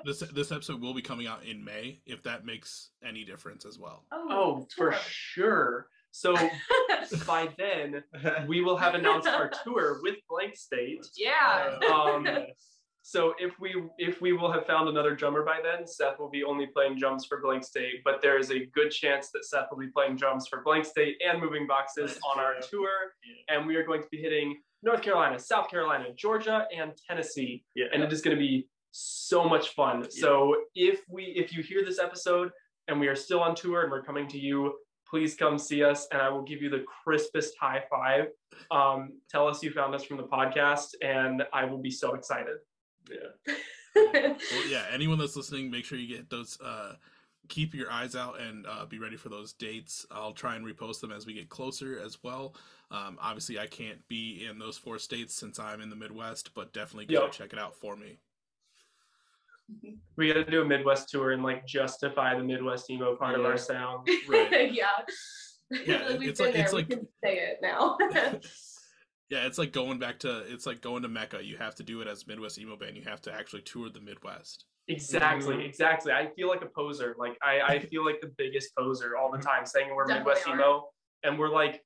This 0.04 0.20
this 0.20 0.52
episode 0.52 0.80
will 0.80 0.94
be 0.94 1.02
coming 1.02 1.26
out 1.26 1.44
in 1.44 1.64
May, 1.64 2.00
if 2.06 2.22
that 2.22 2.44
makes 2.44 2.90
any 3.04 3.24
difference 3.24 3.64
as 3.64 3.78
well. 3.78 4.04
Oh, 4.12 4.66
for 4.76 4.94
sure. 5.00 5.88
So 6.10 6.34
by 7.26 7.48
then, 7.58 8.02
we 8.46 8.60
will 8.62 8.76
have 8.76 8.94
announced 8.94 9.28
our 9.28 9.50
tour 9.64 9.98
with 10.02 10.16
Blank 10.28 10.56
State. 10.56 11.06
Yeah. 11.16 11.78
Um, 11.92 12.26
so 13.02 13.34
if 13.38 13.58
we 13.58 13.74
if 13.96 14.20
we 14.20 14.32
will 14.32 14.52
have 14.52 14.66
found 14.66 14.88
another 14.88 15.14
drummer 15.14 15.42
by 15.42 15.60
then, 15.62 15.86
Seth 15.86 16.18
will 16.18 16.28
be 16.28 16.44
only 16.44 16.66
playing 16.66 16.98
drums 16.98 17.24
for 17.24 17.40
Blank 17.40 17.64
State. 17.64 18.02
But 18.04 18.20
there 18.20 18.38
is 18.38 18.50
a 18.50 18.66
good 18.66 18.90
chance 18.90 19.30
that 19.30 19.44
Seth 19.44 19.68
will 19.70 19.78
be 19.78 19.88
playing 19.88 20.16
drums 20.16 20.46
for 20.46 20.62
Blank 20.62 20.84
State 20.84 21.16
and 21.26 21.40
Moving 21.40 21.66
Boxes 21.66 22.18
on 22.30 22.38
our 22.38 22.54
true. 22.54 22.80
tour. 22.80 22.90
And 23.48 23.66
we 23.66 23.76
are 23.76 23.84
going 23.84 24.02
to 24.02 24.08
be 24.10 24.18
hitting 24.18 24.58
North 24.82 25.02
Carolina, 25.02 25.38
South 25.38 25.68
Carolina, 25.68 26.06
Georgia, 26.16 26.66
and 26.76 26.92
Tennessee. 27.08 27.64
Yeah. 27.74 27.86
And 27.92 28.02
it 28.02 28.12
is 28.12 28.20
going 28.20 28.36
to 28.36 28.40
be 28.40 28.68
so 28.92 29.48
much 29.48 29.70
fun. 29.70 30.10
So 30.10 30.56
if 30.74 31.00
we 31.08 31.24
if 31.24 31.52
you 31.52 31.62
hear 31.62 31.84
this 31.84 31.98
episode 31.98 32.50
and 32.88 32.98
we 32.98 33.08
are 33.08 33.16
still 33.16 33.40
on 33.40 33.54
tour 33.54 33.82
and 33.82 33.90
we're 33.90 34.02
coming 34.02 34.28
to 34.28 34.38
you, 34.38 34.74
please 35.08 35.34
come 35.34 35.58
see 35.58 35.82
us 35.82 36.06
and 36.12 36.20
I 36.20 36.28
will 36.28 36.42
give 36.42 36.62
you 36.62 36.70
the 36.70 36.84
crispest 37.04 37.54
high 37.60 37.82
five. 37.90 38.26
Um, 38.70 39.20
tell 39.30 39.46
us 39.46 39.62
you 39.62 39.70
found 39.70 39.94
us 39.94 40.04
from 40.04 40.16
the 40.16 40.24
podcast 40.24 40.88
and 41.02 41.44
I 41.52 41.64
will 41.64 41.78
be 41.78 41.90
so 41.90 42.14
excited. 42.14 42.56
yeah. 43.10 43.54
well, 43.94 44.68
yeah, 44.68 44.84
anyone 44.92 45.18
that's 45.18 45.34
listening, 45.34 45.70
make 45.70 45.84
sure 45.84 45.98
you 45.98 46.14
get 46.14 46.30
those. 46.30 46.58
Uh, 46.60 46.92
keep 47.48 47.74
your 47.74 47.90
eyes 47.90 48.14
out 48.16 48.40
and 48.40 48.66
uh, 48.66 48.84
be 48.86 48.98
ready 48.98 49.16
for 49.16 49.28
those 49.28 49.52
dates. 49.52 50.06
I'll 50.10 50.32
try 50.32 50.56
and 50.56 50.64
repost 50.66 51.00
them 51.00 51.12
as 51.12 51.26
we 51.26 51.34
get 51.34 51.48
closer 51.48 51.98
as 51.98 52.22
well. 52.22 52.54
Um, 52.90 53.18
obviously, 53.20 53.58
I 53.58 53.66
can't 53.66 54.06
be 54.08 54.46
in 54.48 54.58
those 54.58 54.78
four 54.78 54.98
states 54.98 55.34
since 55.34 55.58
I'm 55.58 55.80
in 55.80 55.90
the 55.90 55.96
Midwest, 55.96 56.54
but 56.54 56.72
definitely 56.72 57.06
go 57.06 57.22
Yep. 57.24 57.32
check 57.32 57.52
it 57.52 57.58
out 57.58 57.74
for 57.74 57.96
me. 57.96 58.18
We 60.16 60.28
got 60.32 60.44
to 60.44 60.50
do 60.50 60.62
a 60.62 60.64
Midwest 60.64 61.10
tour 61.10 61.32
and 61.32 61.42
like 61.42 61.66
justify 61.66 62.34
the 62.36 62.42
Midwest 62.42 62.88
emo 62.90 63.14
part 63.16 63.38
of 63.38 63.44
our 63.44 63.58
sound. 63.58 64.08
Right. 64.28 64.72
yeah. 64.72 64.86
Yeah, 65.70 66.16
We've 66.16 66.30
it's 66.30 66.38
been 66.40 66.46
like- 66.46 66.54
there. 66.54 66.64
it's 66.64 66.72
we 66.72 66.78
like- 66.78 66.88
can 66.88 67.08
say 67.22 67.36
it 67.38 67.58
now. 67.62 67.98
Yeah, 69.30 69.44
it's 69.44 69.58
like 69.58 69.72
going 69.72 69.98
back 69.98 70.20
to 70.20 70.38
it's 70.50 70.64
like 70.64 70.80
going 70.80 71.02
to 71.02 71.08
Mecca. 71.08 71.44
You 71.44 71.58
have 71.58 71.74
to 71.74 71.82
do 71.82 72.00
it 72.00 72.08
as 72.08 72.26
Midwest 72.26 72.58
emo 72.58 72.76
band. 72.76 72.96
You 72.96 73.02
have 73.02 73.20
to 73.22 73.32
actually 73.34 73.60
tour 73.60 73.90
the 73.90 74.00
Midwest. 74.00 74.64
Exactly, 74.88 75.56
Mhm. 75.56 75.64
exactly. 75.66 76.12
I 76.12 76.28
feel 76.34 76.48
like 76.48 76.62
a 76.62 76.66
poser. 76.66 77.14
Like 77.18 77.36
I, 77.42 77.60
I 77.60 77.78
feel 77.90 78.04
like 78.04 78.20
the 78.20 78.32
biggest 78.38 78.74
poser 78.76 79.16
all 79.16 79.30
the 79.30 79.38
time, 79.38 79.66
saying 79.66 79.94
we're 79.94 80.06
Definitely 80.06 80.30
Midwest 80.32 80.48
are. 80.48 80.54
emo 80.54 80.88
and 81.24 81.38
we're 81.38 81.50
like 81.50 81.84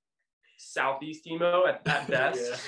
Southeast 0.58 1.26
emo 1.26 1.66
at, 1.66 1.86
at 1.88 2.06
best. 2.08 2.60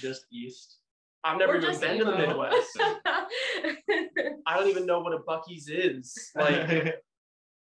Just 0.00 0.26
east. 0.32 0.78
I've 1.24 1.38
never 1.38 1.54
Or 1.54 1.56
even 1.56 1.68
just 1.70 1.80
been 1.80 1.98
to 1.98 2.04
the. 2.04 2.16
Midwest. 2.16 2.68
I 2.80 4.56
don't 4.56 4.68
even 4.68 4.86
know 4.86 5.00
what 5.00 5.12
a 5.12 5.18
Buc-ee's 5.18 5.68
is. 5.68 6.16
Like 6.34 7.00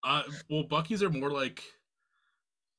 Uh, 0.04 0.22
well, 0.50 0.64
Buc-ee's 0.64 1.02
are 1.02 1.10
more 1.10 1.30
like, 1.30 1.62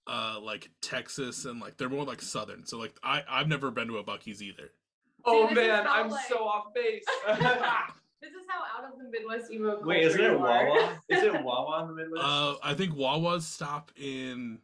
uh, 0.07 0.39
like 0.41 0.69
Texas 0.81 1.45
and 1.45 1.59
like 1.61 1.77
they're 1.77 1.89
more 1.89 2.03
like 2.05 2.21
Southern. 2.21 2.65
So 2.65 2.77
like 2.77 2.93
I 3.03 3.23
I've 3.29 3.47
never 3.47 3.71
been 3.71 3.87
to 3.87 3.97
a 3.97 4.03
Buc-ee's 4.03 4.41
either. 4.43 4.71
Oh 5.25 5.43
this 5.43 5.51
is 5.51 5.55
man, 5.67 5.87
I'm 5.87 6.09
like- 6.09 6.25
so 6.27 6.39
off 6.39 6.73
base. 6.73 7.05
This 8.23 8.31
is 8.31 8.47
how 8.47 8.61
out 8.77 8.89
of 8.89 8.97
the 8.97 9.09
Midwest 9.09 9.51
emo 9.51 9.71
culture 9.71 9.85
Wait, 9.85 10.03
isn't 10.03 10.21
it 10.21 10.31
you 10.31 10.37
are. 10.37 10.65
Wawa? 10.67 11.01
Is 11.09 11.23
it 11.23 11.43
Wawa 11.43 11.81
in 11.81 11.87
the 11.89 11.93
Midwest? 11.93 12.25
Uh, 12.25 12.55
I 12.63 12.73
think 12.73 12.95
Wawa's 12.95 13.45
stop 13.45 13.91
in 13.97 14.59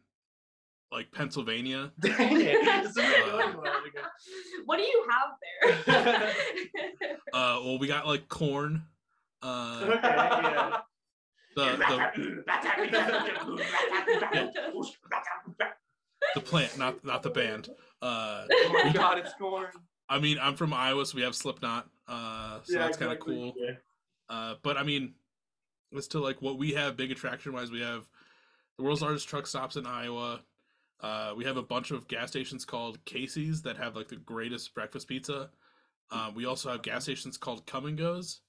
like 0.90 1.12
Pennsylvania. 1.12 1.92
Dang 2.00 2.40
it. 2.40 2.66
Uh, 2.66 3.52
what 4.64 4.78
do 4.78 4.82
you 4.82 5.06
have 5.10 5.84
there? 5.86 6.36
Uh, 7.34 7.60
well, 7.62 7.78
we 7.78 7.86
got 7.86 8.06
like 8.06 8.28
corn. 8.28 8.82
Uh, 9.42 9.80
Okay, 9.82 10.00
yeah. 10.02 10.78
the 11.56 11.76
the, 15.58 15.70
the 16.34 16.40
plant, 16.40 16.78
not 16.78 17.04
not 17.04 17.22
the 17.22 17.30
band. 17.30 17.68
Uh, 18.00 18.46
oh 18.50 18.70
my 18.84 18.92
god, 18.92 19.18
it's 19.18 19.34
corn. 19.34 19.66
I 20.08 20.18
mean, 20.18 20.38
I'm 20.40 20.56
from 20.56 20.72
Iowa, 20.72 21.04
so 21.06 21.16
we 21.16 21.22
have 21.22 21.34
Slipknot. 21.34 21.88
Uh, 22.10 22.58
so 22.64 22.72
Yeah, 22.74 22.78
that's 22.80 22.96
kind 22.98 23.12
of 23.12 23.16
exactly. 23.18 23.34
cool. 23.36 23.54
Yeah. 23.56 23.74
Uh, 24.28 24.54
but 24.62 24.76
I 24.76 24.82
mean, 24.82 25.14
as 25.96 26.08
to 26.08 26.18
like 26.18 26.42
what 26.42 26.58
we 26.58 26.72
have 26.72 26.96
big 26.96 27.10
attraction 27.10 27.52
wise, 27.52 27.70
we 27.70 27.80
have 27.80 28.06
the 28.76 28.82
world's 28.82 29.02
largest 29.02 29.28
truck 29.28 29.46
stops 29.46 29.76
in 29.76 29.86
Iowa. 29.86 30.40
Uh, 31.00 31.32
we 31.36 31.44
have 31.44 31.56
a 31.56 31.62
bunch 31.62 31.90
of 31.92 32.06
gas 32.08 32.28
stations 32.28 32.64
called 32.64 33.02
Casey's 33.04 33.62
that 33.62 33.76
have 33.78 33.96
like 33.96 34.08
the 34.08 34.16
greatest 34.16 34.74
breakfast 34.74 35.08
pizza. 35.08 35.50
Uh, 36.10 36.30
we 36.34 36.44
also 36.44 36.70
have 36.70 36.82
gas 36.82 37.04
stations 37.04 37.38
called 37.38 37.64
Kum 37.66 37.94
& 37.94 37.96
Go's. 37.96 38.40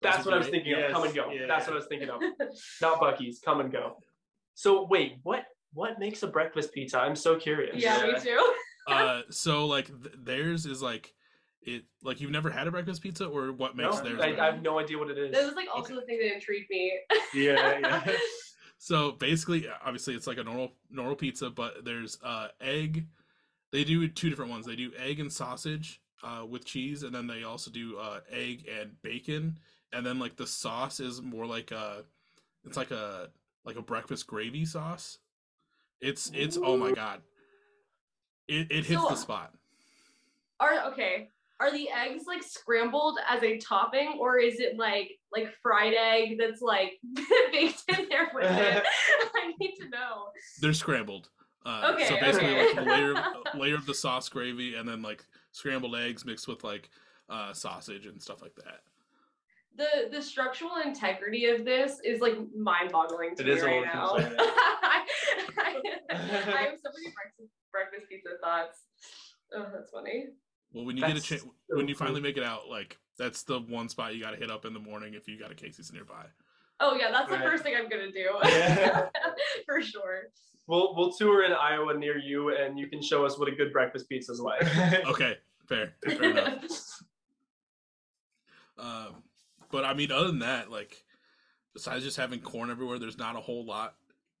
Those 0.00 0.12
That's 0.12 0.26
are 0.26 0.30
what 0.30 0.34
I 0.34 0.38
was 0.38 0.46
great. 0.48 0.64
thinking 0.64 0.82
of. 0.84 0.92
Kum 0.92 1.12
& 1.12 1.14
Go. 1.14 1.30
yeah. 1.32 1.46
That's 1.46 1.66
what 1.66 1.72
I 1.74 1.76
was 1.76 1.86
thinking 1.86 2.08
of. 2.08 2.20
Not 2.80 3.00
Buc-ee's. 3.00 3.40
Kum 3.44 3.68
& 3.70 3.70
Go. 3.70 3.96
So 4.54 4.86
wait, 4.88 5.18
what 5.24 5.44
what 5.74 5.98
makes 5.98 6.22
a 6.22 6.26
breakfast 6.28 6.72
pizza? 6.72 6.98
I'm 6.98 7.16
so 7.16 7.36
curious. 7.36 7.76
yeah, 7.82 8.06
me 8.06 8.18
too. 8.20 8.52
Uh, 8.88 9.20
so 9.28 9.66
like 9.66 9.86
th- 9.88 10.14
theirs 10.16 10.64
is 10.64 10.80
like 10.80 11.12
it 11.62 11.84
like 12.02 12.20
you've 12.20 12.30
never 12.30 12.50
had 12.50 12.66
a 12.66 12.70
breakfast 12.70 13.02
pizza 13.02 13.26
or 13.26 13.52
what 13.52 13.76
No, 13.76 13.90
makes 13.90 14.00
theirs 14.00 14.20
I. 14.20 14.28
I 14.40 14.46
have 14.52 14.62
no 14.62 14.78
idea 14.78 14.98
what 14.98 15.10
it 15.10 15.18
is. 15.18 15.32
This 15.32 15.46
is 15.48 15.54
like 15.54 15.68
also 15.74 15.92
Okay. 15.94 16.00
the 16.00 16.06
thing 16.06 16.18
that 16.18 16.34
intrigued 16.34 16.70
me. 16.70 16.98
Yeah, 17.34 17.78
yeah. 17.80 18.12
So 18.80 19.10
basically, 19.10 19.66
obviously, 19.84 20.14
it's 20.14 20.28
like 20.28 20.38
a 20.38 20.44
normal 20.44 20.72
normal 20.88 21.16
pizza, 21.16 21.50
but 21.50 21.84
there's 21.84 22.16
uh, 22.22 22.46
egg. 22.60 23.06
They 23.72 23.82
do 23.82 24.06
two 24.06 24.30
different 24.30 24.52
ones. 24.52 24.66
They 24.66 24.76
do 24.76 24.92
egg 24.96 25.18
and 25.18 25.32
sausage 25.32 26.00
uh, 26.22 26.46
with 26.48 26.64
cheese, 26.64 27.02
and 27.02 27.12
then 27.12 27.26
they 27.26 27.42
also 27.42 27.72
do 27.72 27.98
uh, 27.98 28.20
egg 28.30 28.68
and 28.72 28.92
bacon. 29.02 29.58
And 29.92 30.06
then 30.06 30.20
like 30.20 30.36
the 30.36 30.46
sauce 30.46 31.00
is 31.00 31.20
more 31.20 31.44
like 31.44 31.72
a, 31.72 32.04
it's 32.64 32.76
like 32.76 32.92
a 32.92 33.30
like 33.64 33.74
a 33.74 33.82
breakfast 33.82 34.28
gravy 34.28 34.64
sauce. 34.64 35.18
It's 36.00 36.30
it's 36.32 36.56
oh 36.56 36.76
my 36.76 36.92
god, 36.92 37.20
it 38.46 38.68
it 38.70 38.86
hits 38.86 39.02
So- 39.02 39.08
the 39.08 39.16
spot. 39.16 39.54
Are 40.60 40.92
okay. 40.92 41.30
Are 41.60 41.72
the 41.72 41.88
eggs 41.90 42.24
like 42.26 42.42
scrambled 42.42 43.18
as 43.28 43.42
a 43.42 43.58
topping, 43.58 44.16
or 44.20 44.38
is 44.38 44.60
it 44.60 44.78
like 44.78 45.18
like 45.34 45.52
fried 45.60 45.92
egg 45.94 46.38
that's 46.38 46.62
like 46.62 46.92
baked 47.52 47.82
in 47.88 48.08
there 48.08 48.30
with 48.32 48.44
it? 48.44 48.84
I 49.34 49.52
need 49.58 49.74
to 49.80 49.88
know. 49.88 50.28
They're 50.60 50.72
scrambled. 50.72 51.30
Uh, 51.66 51.98
so 52.06 52.18
basically, 52.20 52.48
okay. 52.48 52.76
like 52.76 52.86
a 52.86 52.88
layer 52.88 53.12
a 53.12 53.56
layer 53.58 53.74
of 53.74 53.86
the 53.86 53.94
sauce 53.94 54.28
gravy, 54.28 54.76
and 54.76 54.88
then 54.88 55.02
like 55.02 55.24
scrambled 55.50 55.96
eggs 55.96 56.24
mixed 56.24 56.46
with 56.46 56.62
like 56.62 56.90
uh, 57.28 57.52
sausage 57.52 58.06
and 58.06 58.22
stuff 58.22 58.40
like 58.40 58.54
that. 58.54 58.80
The 59.76 60.08
the 60.16 60.22
structural 60.22 60.76
integrity 60.84 61.46
of 61.46 61.64
this 61.64 62.00
is 62.04 62.20
like 62.20 62.36
mind 62.56 62.92
boggling 62.92 63.34
to 63.36 63.42
It 63.42 63.46
me 63.46 63.52
is 63.52 63.62
right 63.62 63.84
now. 63.84 64.14
I, 64.16 65.04
I, 65.58 65.76
I 66.10 66.14
have 66.14 66.78
so 66.78 66.90
many 66.94 67.12
breakfast 67.14 67.52
breakfast 67.72 68.08
pizza 68.08 68.30
thoughts. 68.40 68.84
Oh, 69.54 69.66
that's 69.72 69.90
funny. 69.90 70.28
Well, 70.72 70.84
when 70.84 70.96
you 70.96 71.02
get 71.06 71.16
a 71.16 71.20
chance, 71.20 71.42
so 71.42 71.48
when 71.76 71.88
you 71.88 71.94
cool. 71.94 72.06
finally 72.06 72.20
make 72.20 72.36
it 72.36 72.42
out, 72.44 72.68
like 72.68 72.98
that's 73.18 73.42
the 73.42 73.60
one 73.60 73.88
spot 73.88 74.14
you 74.14 74.20
got 74.22 74.30
to 74.32 74.36
hit 74.36 74.50
up 74.50 74.64
in 74.64 74.74
the 74.74 74.80
morning 74.80 75.14
if 75.14 75.26
you 75.28 75.38
got 75.38 75.50
a 75.50 75.54
Casey's 75.54 75.92
nearby. 75.92 76.26
Oh 76.80 76.94
yeah, 76.94 77.10
that's 77.10 77.30
Right. 77.30 77.38
the 77.42 77.44
first 77.50 77.62
thing 77.64 77.74
I'm 77.76 77.88
gonna 77.88 78.12
do. 78.12 78.28
Yeah. 78.44 79.08
For 79.66 79.82
sure. 79.82 80.24
We'll 80.66 80.94
we'll 80.94 81.12
tour 81.12 81.44
in 81.44 81.52
Iowa 81.52 81.94
near 81.94 82.18
you, 82.18 82.54
and 82.54 82.78
you 82.78 82.86
can 82.88 83.02
show 83.02 83.24
us 83.24 83.38
what 83.38 83.48
a 83.48 83.52
good 83.52 83.72
breakfast 83.72 84.08
pizza 84.08 84.32
is 84.32 84.40
like. 84.40 84.62
Okay, 85.06 85.38
fair, 85.66 85.94
fair 86.04 86.22
enough. 86.30 86.62
Um, 88.78 89.24
but 89.72 89.84
I 89.84 89.92
mean, 89.94 90.12
other 90.12 90.28
than 90.28 90.38
that, 90.38 90.70
like 90.70 91.02
besides 91.74 92.04
just 92.04 92.16
having 92.16 92.38
corn 92.40 92.70
everywhere, 92.70 92.98
there's 93.00 93.18
not 93.18 93.34
a 93.34 93.40
whole 93.40 93.64
lot 93.66 93.96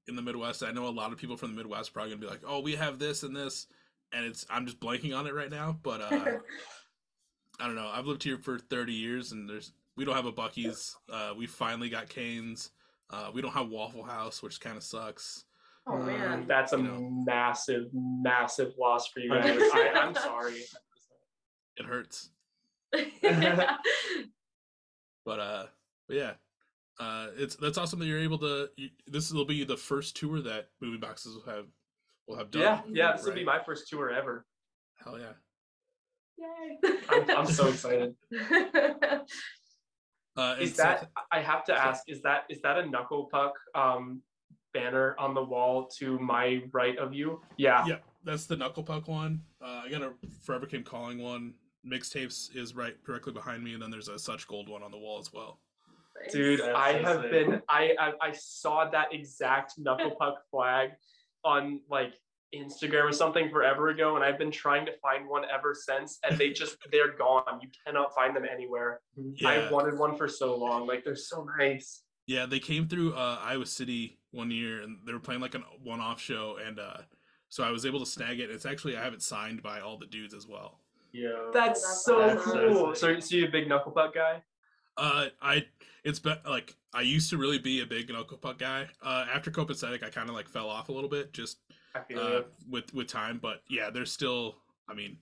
in 0.06 0.14
the 0.14 0.22
Midwest. 0.22 0.62
I 0.62 0.70
know 0.70 0.86
a 0.86 0.90
lot 0.90 1.12
of 1.12 1.18
people 1.18 1.36
from 1.36 1.50
the 1.50 1.56
Midwest 1.56 1.90
are 1.90 1.92
probably 1.92 2.12
gonna 2.12 2.20
be 2.20 2.28
like, 2.28 2.42
"Oh, 2.46 2.60
we 2.60 2.76
have 2.76 3.00
this 3.00 3.24
and 3.24 3.34
this," 3.34 3.66
and 4.12 4.24
it's 4.24 4.46
I'm 4.50 4.66
just 4.66 4.80
blanking 4.80 5.16
on 5.16 5.26
it 5.26 5.34
right 5.34 5.50
now. 5.50 5.78
But 5.82 6.00
uh, 6.00 6.08
I 7.60 7.66
don't 7.66 7.74
know. 7.74 7.90
I've 7.92 8.06
lived 8.06 8.22
here 8.22 8.38
for 8.38 8.58
30 8.58 8.92
years, 8.92 9.32
and 9.32 9.48
there's 9.48 9.72
we 9.96 10.04
don't 10.04 10.14
have 10.14 10.26
a 10.26 10.32
Buc-ee's. 10.32 10.96
Uh, 11.12 11.32
we 11.36 11.46
finally 11.46 11.88
got 11.88 12.08
Canes. 12.08 12.70
Uh, 13.10 13.30
we 13.32 13.42
don't 13.42 13.52
have 13.52 13.68
Waffle 13.68 14.04
House, 14.04 14.42
which 14.42 14.60
kind 14.60 14.76
of 14.76 14.82
sucks. 14.82 15.44
oh 15.86 15.96
man. 15.98 16.44
That's 16.46 16.72
a 16.72 16.76
You 16.76 16.82
know. 16.84 17.10
massive, 17.26 17.86
massive 17.94 18.72
loss 18.78 19.08
for 19.08 19.20
you 19.20 19.30
guys. 19.34 19.58
I, 19.60 19.92
I'm 19.96 20.14
sorry. 20.14 20.60
It 21.76 21.86
hurts. 21.86 22.30
But 25.24 25.40
uh, 25.40 25.66
but 26.08 26.16
yeah, 26.16 26.32
uh, 26.98 27.26
it's 27.36 27.56
that's 27.56 27.76
awesome 27.76 27.98
that 27.98 28.06
you're 28.06 28.18
able 28.20 28.38
to. 28.38 28.70
You, 28.76 28.88
this 29.06 29.30
will 29.30 29.44
be 29.44 29.62
the 29.64 29.76
first 29.76 30.16
tour 30.16 30.40
that 30.40 30.68
Moving 30.80 31.00
Boxes 31.00 31.34
will 31.34 31.52
have 31.54 31.66
will 32.28 32.36
have 32.36 32.50
done. 32.50 32.62
Yeah, 32.62 32.80
yeah. 32.92 33.16
This 33.16 33.24
will 33.26 33.32
be 33.34 33.44
my 33.44 33.58
first 33.64 33.88
tour 33.88 34.10
ever. 34.10 34.44
Hell 35.04 35.18
yeah. 35.18 35.32
Yay! 36.38 36.78
I'm, 37.08 37.30
I'm 37.38 37.46
so 37.46 37.66
excited. 37.72 38.14
Uh, 40.36 40.52
and 40.54 40.62
Is 40.62 40.76
so- 40.76 40.82
that? 40.84 41.08
I 41.32 41.40
have 41.40 41.64
to 41.64 41.74
ask. 41.74 42.04
Is 42.06 42.22
that 42.22 42.44
is 42.48 42.60
that 42.62 42.78
a 42.78 42.86
knuckle 42.86 43.28
puck 43.32 43.54
um, 43.74 44.22
banner 44.72 45.16
on 45.18 45.34
the 45.34 45.42
wall 45.42 45.88
to 45.98 46.18
my 46.20 46.62
right 46.72 46.96
of 46.98 47.12
you? 47.12 47.40
Yeah. 47.56 47.84
Yeah, 47.86 47.96
that's 48.24 48.46
the 48.46 48.56
Knuckle 48.56 48.84
Puck 48.84 49.08
one. 49.08 49.40
Uh, 49.60 49.82
I 49.84 49.88
got 49.90 50.02
a 50.02 50.12
Forever 50.44 50.66
Came 50.66 50.84
Calling 50.84 51.18
one. 51.20 51.54
Mixtapes 51.86 52.54
is 52.54 52.74
right 52.76 52.94
directly 53.04 53.32
behind 53.32 53.64
me, 53.64 53.72
and 53.72 53.82
then 53.82 53.90
there's 53.90 54.08
a 54.08 54.18
Such 54.18 54.46
Gold 54.46 54.68
one 54.68 54.82
on 54.82 54.90
the 54.90 54.98
wall 54.98 55.18
as 55.18 55.32
well. 55.32 55.58
Dude, 56.32 56.60
That's 56.60 56.76
I 56.76 56.92
so 56.94 57.02
have 57.04 57.22
sick. 57.22 57.30
been 57.30 57.62
I, 57.68 57.94
I 57.98 58.12
I 58.20 58.32
saw 58.32 58.88
that 58.90 59.12
exact 59.14 59.74
knuckle 59.78 60.16
puck 60.18 60.42
flag 60.50 60.90
on 61.44 61.80
like 61.90 62.14
Instagram 62.54 63.04
or 63.04 63.12
something 63.12 63.50
forever 63.50 63.88
ago, 63.88 64.16
and 64.16 64.24
I've 64.24 64.38
been 64.38 64.50
trying 64.50 64.86
to 64.86 64.92
find 65.02 65.28
one 65.28 65.42
ever 65.52 65.74
since, 65.74 66.18
and 66.28 66.38
they 66.38 66.50
just 66.50 66.76
they're 66.92 67.16
gone. 67.16 67.60
You 67.60 67.68
cannot 67.86 68.14
find 68.14 68.34
them 68.34 68.44
anywhere. 68.50 69.00
Yeah, 69.16 69.48
I 69.48 69.70
wanted 69.70 69.98
one 69.98 70.16
for 70.16 70.28
so 70.28 70.56
long. 70.56 70.86
Like 70.86 71.04
they're 71.04 71.16
so 71.16 71.46
nice. 71.58 72.02
yeah, 72.26 72.46
they 72.46 72.58
came 72.58 72.88
through 72.88 73.14
uh, 73.14 73.38
Iowa 73.42 73.66
City 73.66 74.18
one 74.30 74.50
year, 74.50 74.82
and 74.82 74.98
they 75.06 75.12
were 75.12 75.20
playing 75.20 75.40
like 75.40 75.54
a 75.54 75.60
one-off 75.82 76.20
show, 76.20 76.58
and 76.64 76.78
uh, 76.78 76.98
so 77.48 77.64
I 77.64 77.70
was 77.70 77.86
able 77.86 78.00
to 78.00 78.06
snag 78.06 78.40
it. 78.40 78.50
It's 78.50 78.66
actually 78.66 78.96
I 78.96 79.02
have 79.02 79.14
it 79.14 79.22
signed 79.22 79.62
by 79.62 79.80
all 79.80 79.98
the 79.98 80.06
dudes 80.06 80.34
as 80.34 80.46
well. 80.46 80.80
Yeah. 81.12 81.50
That's, 81.52 81.82
That's 81.82 82.04
so 82.04 82.18
That's 82.18 82.42
cool. 82.42 82.94
So, 82.94 83.18
so 83.20 83.36
you 83.36 83.46
a 83.46 83.50
big 83.50 83.68
knuckle 83.68 83.92
puck 83.92 84.14
guy? 84.14 84.42
Uh, 84.96 85.26
I 85.40 85.66
it's 86.04 86.18
been 86.18 86.38
like 86.46 86.76
I 86.94 87.02
used 87.02 87.28
to 87.30 87.36
really 87.36 87.58
be 87.58 87.82
a 87.82 87.86
big 87.86 88.08
knuckle 88.08 88.38
puck 88.38 88.58
guy. 88.58 88.86
Uh, 89.02 89.26
after 89.32 89.50
Copacetic, 89.50 90.02
I 90.02 90.08
kind 90.08 90.28
of 90.28 90.34
like 90.34 90.48
fell 90.48 90.70
off 90.70 90.88
a 90.88 90.92
little 90.92 91.10
bit 91.10 91.32
just 91.32 91.58
uh, 92.16 92.42
with 92.68 92.92
with 92.94 93.08
time. 93.08 93.38
But 93.40 93.62
yeah, 93.68 93.90
they're 93.90 94.06
still. 94.06 94.56
I 94.88 94.94
mean, 94.94 95.18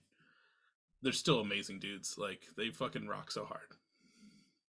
they're 1.01 1.11
still 1.11 1.41
amazing 1.41 1.79
dudes. 1.79 2.17
Like 2.17 2.43
they 2.55 2.69
fucking 2.69 3.07
rock 3.07 3.31
so 3.31 3.43
hard. 3.45 3.67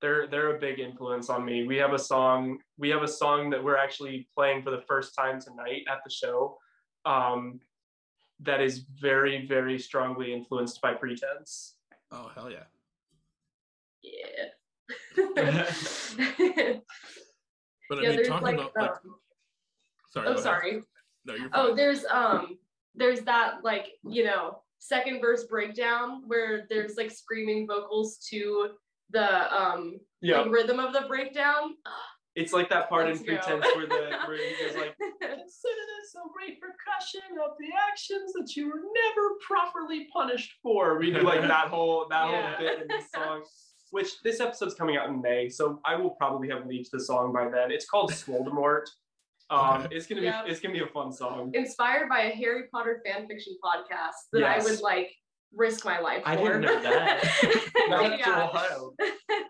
They're 0.02 0.28
they're 0.28 0.56
a 0.56 0.60
big 0.60 0.80
influence 0.80 1.30
on 1.30 1.44
me. 1.44 1.68
We 1.68 1.76
have 1.78 1.94
a 1.94 2.00
song. 2.00 2.60
We 2.78 2.90
have 2.90 3.04
a 3.04 3.08
song 3.08 3.50
that 3.50 3.64
we're 3.64 3.78
actually 3.78 4.28
playing 4.34 4.64
for 4.64 4.72
the 4.72 4.84
first 4.88 5.16
time 5.16 5.42
tonight 5.42 5.82
at 5.92 6.00
the 6.06 6.12
show. 6.12 6.58
Um, 7.06 7.60
that 8.40 8.62
is 8.62 8.86
very 9.02 9.46
very 9.48 9.80
strongly 9.80 10.34
influenced 10.34 10.82
by 10.82 10.94
Pretense. 10.94 11.74
Oh 12.12 12.32
hell 12.36 12.50
yeah! 12.50 12.64
Yeah. 14.02 14.46
But 15.16 15.38
I 15.38 15.72
yeah, 18.02 18.10
mean, 18.10 18.16
there's 18.16 18.28
talking 18.28 18.44
like, 18.44 18.56
about 18.56 18.76
like, 18.76 18.90
um, 18.92 19.16
sorry. 20.12 20.28
oh 20.28 20.36
sorry. 20.38 20.82
No, 21.26 21.34
you're 21.36 21.50
fine. 21.50 21.52
Oh, 21.54 21.76
there's 21.76 22.06
um 22.06 22.58
there's 22.96 23.22
that 23.22 23.64
like, 23.64 23.88
you 24.08 24.24
know, 24.24 24.62
second 24.80 25.22
verse 25.22 25.44
breakdown 25.46 26.24
where 26.28 26.66
there's 26.70 26.96
like 26.98 27.12
screaming 27.12 27.68
vocals 27.68 28.18
to 28.30 28.72
the 29.12 29.56
um 29.56 30.00
Yeah, 30.22 30.42
like, 30.42 30.52
rhythm 30.52 30.80
of 30.80 30.94
the 30.94 31.02
breakdown. 31.08 31.76
it's 32.36 32.54
like 32.54 32.70
that 32.70 32.90
part 32.90 33.08
in 33.08 33.14
Let's 33.14 33.22
go. 33.22 33.36
Pretense 33.36 33.76
where 33.76 33.88
the 33.88 34.18
where 34.28 34.38
he 34.38 34.66
goes 34.66 34.76
like, 34.76 34.96
consider 35.22 35.84
this 36.00 36.16
a 36.16 36.24
repercussion 36.38 37.38
of 37.44 37.52
the 37.60 37.70
actions 37.90 38.34
that 38.34 38.56
you 38.56 38.68
were 38.70 38.82
never 38.82 39.36
properly 39.46 40.08
punished 40.12 40.54
for. 40.64 40.98
We 40.98 41.12
do 41.12 41.22
like 41.22 41.42
that 41.42 41.68
whole 41.70 42.08
that 42.10 42.30
Yeah. 42.30 42.56
whole 42.56 42.66
bit 42.66 42.82
in 42.82 42.88
the 42.88 43.02
song. 43.14 43.44
Which 43.92 44.22
this 44.24 44.40
episode's 44.40 44.76
coming 44.76 44.98
out 44.98 45.10
in 45.10 45.22
May, 45.22 45.48
so 45.50 45.80
I 45.86 45.96
will 45.96 46.12
probably 46.12 46.50
have 46.50 46.66
leaked 46.66 46.92
the 46.92 47.00
song 47.00 47.32
by 47.32 47.48
then. 47.50 47.72
It's 47.72 47.86
called 47.86 48.12
Swoldemort. 48.12 48.86
Um, 49.50 49.88
it's 49.92 50.08
gonna 50.08 50.22
be 50.22 50.28
Yeah. 50.28 50.44
it's 50.46 50.60
gonna 50.60 50.74
be 50.74 50.82
a 50.82 50.88
fun 50.88 51.12
song. 51.12 51.52
Inspired 51.54 52.10
by 52.10 52.22
a 52.22 52.32
Harry 52.32 52.64
Potter 52.72 53.02
fan 53.06 53.28
fiction 53.28 53.56
podcast 53.64 54.14
that 54.34 54.44
I 54.44 54.64
would 54.64 54.82
like 54.82 55.12
risk 55.54 55.86
my 55.86 56.00
life 56.00 56.24
for. 56.24 56.30
I 56.30 56.36
didn't 56.36 56.62
know 56.62 56.82
that. 56.82 57.22
That's 57.90 58.20
yeah. 58.20 58.50
wild. 58.52 58.96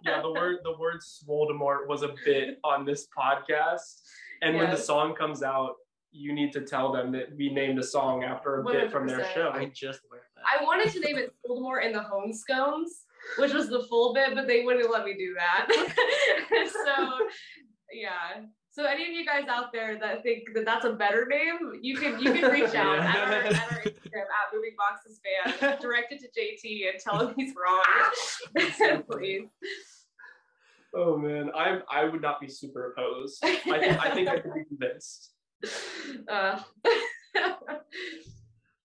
Yeah, 0.04 0.22
the 0.22 0.32
word 0.32 0.58
the 0.64 0.78
word 0.78 1.00
Swoldemort 1.02 1.88
was 1.88 2.04
a 2.04 2.14
bit 2.26 2.60
on 2.64 2.86
this 2.86 3.08
podcast, 3.18 4.02
and 4.42 4.58
when 4.58 4.70
the 4.70 4.78
song 4.78 5.16
comes 5.16 5.44
out, 5.44 5.76
you 6.12 6.34
need 6.34 6.52
to 6.54 6.62
tell 6.62 6.92
them 6.92 7.12
that 7.14 7.36
we 7.36 7.50
named 7.54 7.80
a 7.80 7.84
song 7.84 8.24
after 8.24 8.60
a 8.60 8.64
bit 8.66 8.92
from 8.92 9.08
their 9.08 9.26
show. 9.34 9.52
I 9.54 9.66
just 9.74 10.02
learned 10.12 10.24
that. 10.36 10.44
I 10.60 10.64
wanted 10.64 10.92
to 10.92 11.00
name 11.00 11.18
it 11.18 11.34
Voldemort 11.50 11.86
and 11.86 11.96
the 11.96 12.04
Home 12.04 12.32
Scones, 12.34 13.05
which 13.38 13.54
was 13.54 13.70
the 13.70 13.86
full 13.90 14.14
bit, 14.14 14.36
but 14.36 14.48
they 14.48 14.64
wouldn't 14.64 14.92
let 14.92 15.06
me 15.06 15.14
do 15.14 15.36
that. 15.36 15.68
so, 16.86 17.18
yeah. 17.92 18.46
So 18.76 18.84
any 18.84 19.04
of 19.04 19.14
you 19.14 19.26
guys 19.26 19.46
out 19.48 19.72
there 19.72 19.98
that 20.00 20.22
think 20.22 20.54
that 20.54 20.66
that's 20.66 20.84
a 20.84 20.92
better 20.92 21.26
name, 21.28 21.80
you 21.82 21.96
can 21.96 22.20
you 22.20 22.34
can 22.34 22.52
reach 22.52 22.76
out 22.76 23.00
at, 23.00 23.16
our, 23.16 23.32
at 23.32 23.46
our 23.46 23.80
Instagram 23.80 24.26
at 24.26 24.54
Moving 24.54 24.76
Boxes 24.78 25.22
Band, 25.24 25.80
direct 25.82 26.12
it 26.12 26.20
to 26.20 26.28
JT 26.28 26.90
and 26.90 27.00
tell 27.00 27.26
him 27.26 27.34
he's 27.38 27.54
wrong, 27.56 29.04
please. 29.10 29.48
Oh 30.94 31.18
man, 31.18 31.52
I 31.56 31.80
I 31.90 32.04
would 32.04 32.22
not 32.22 32.42
be 32.42 32.50
super 32.50 32.92
opposed. 32.92 33.42
I 33.46 33.56
think 33.56 34.06
I 34.06 34.14
think 34.14 34.28
I 34.28 34.40
could 34.40 34.54
be 34.54 34.66
convinced. 34.66 35.32
Uh, 36.28 36.60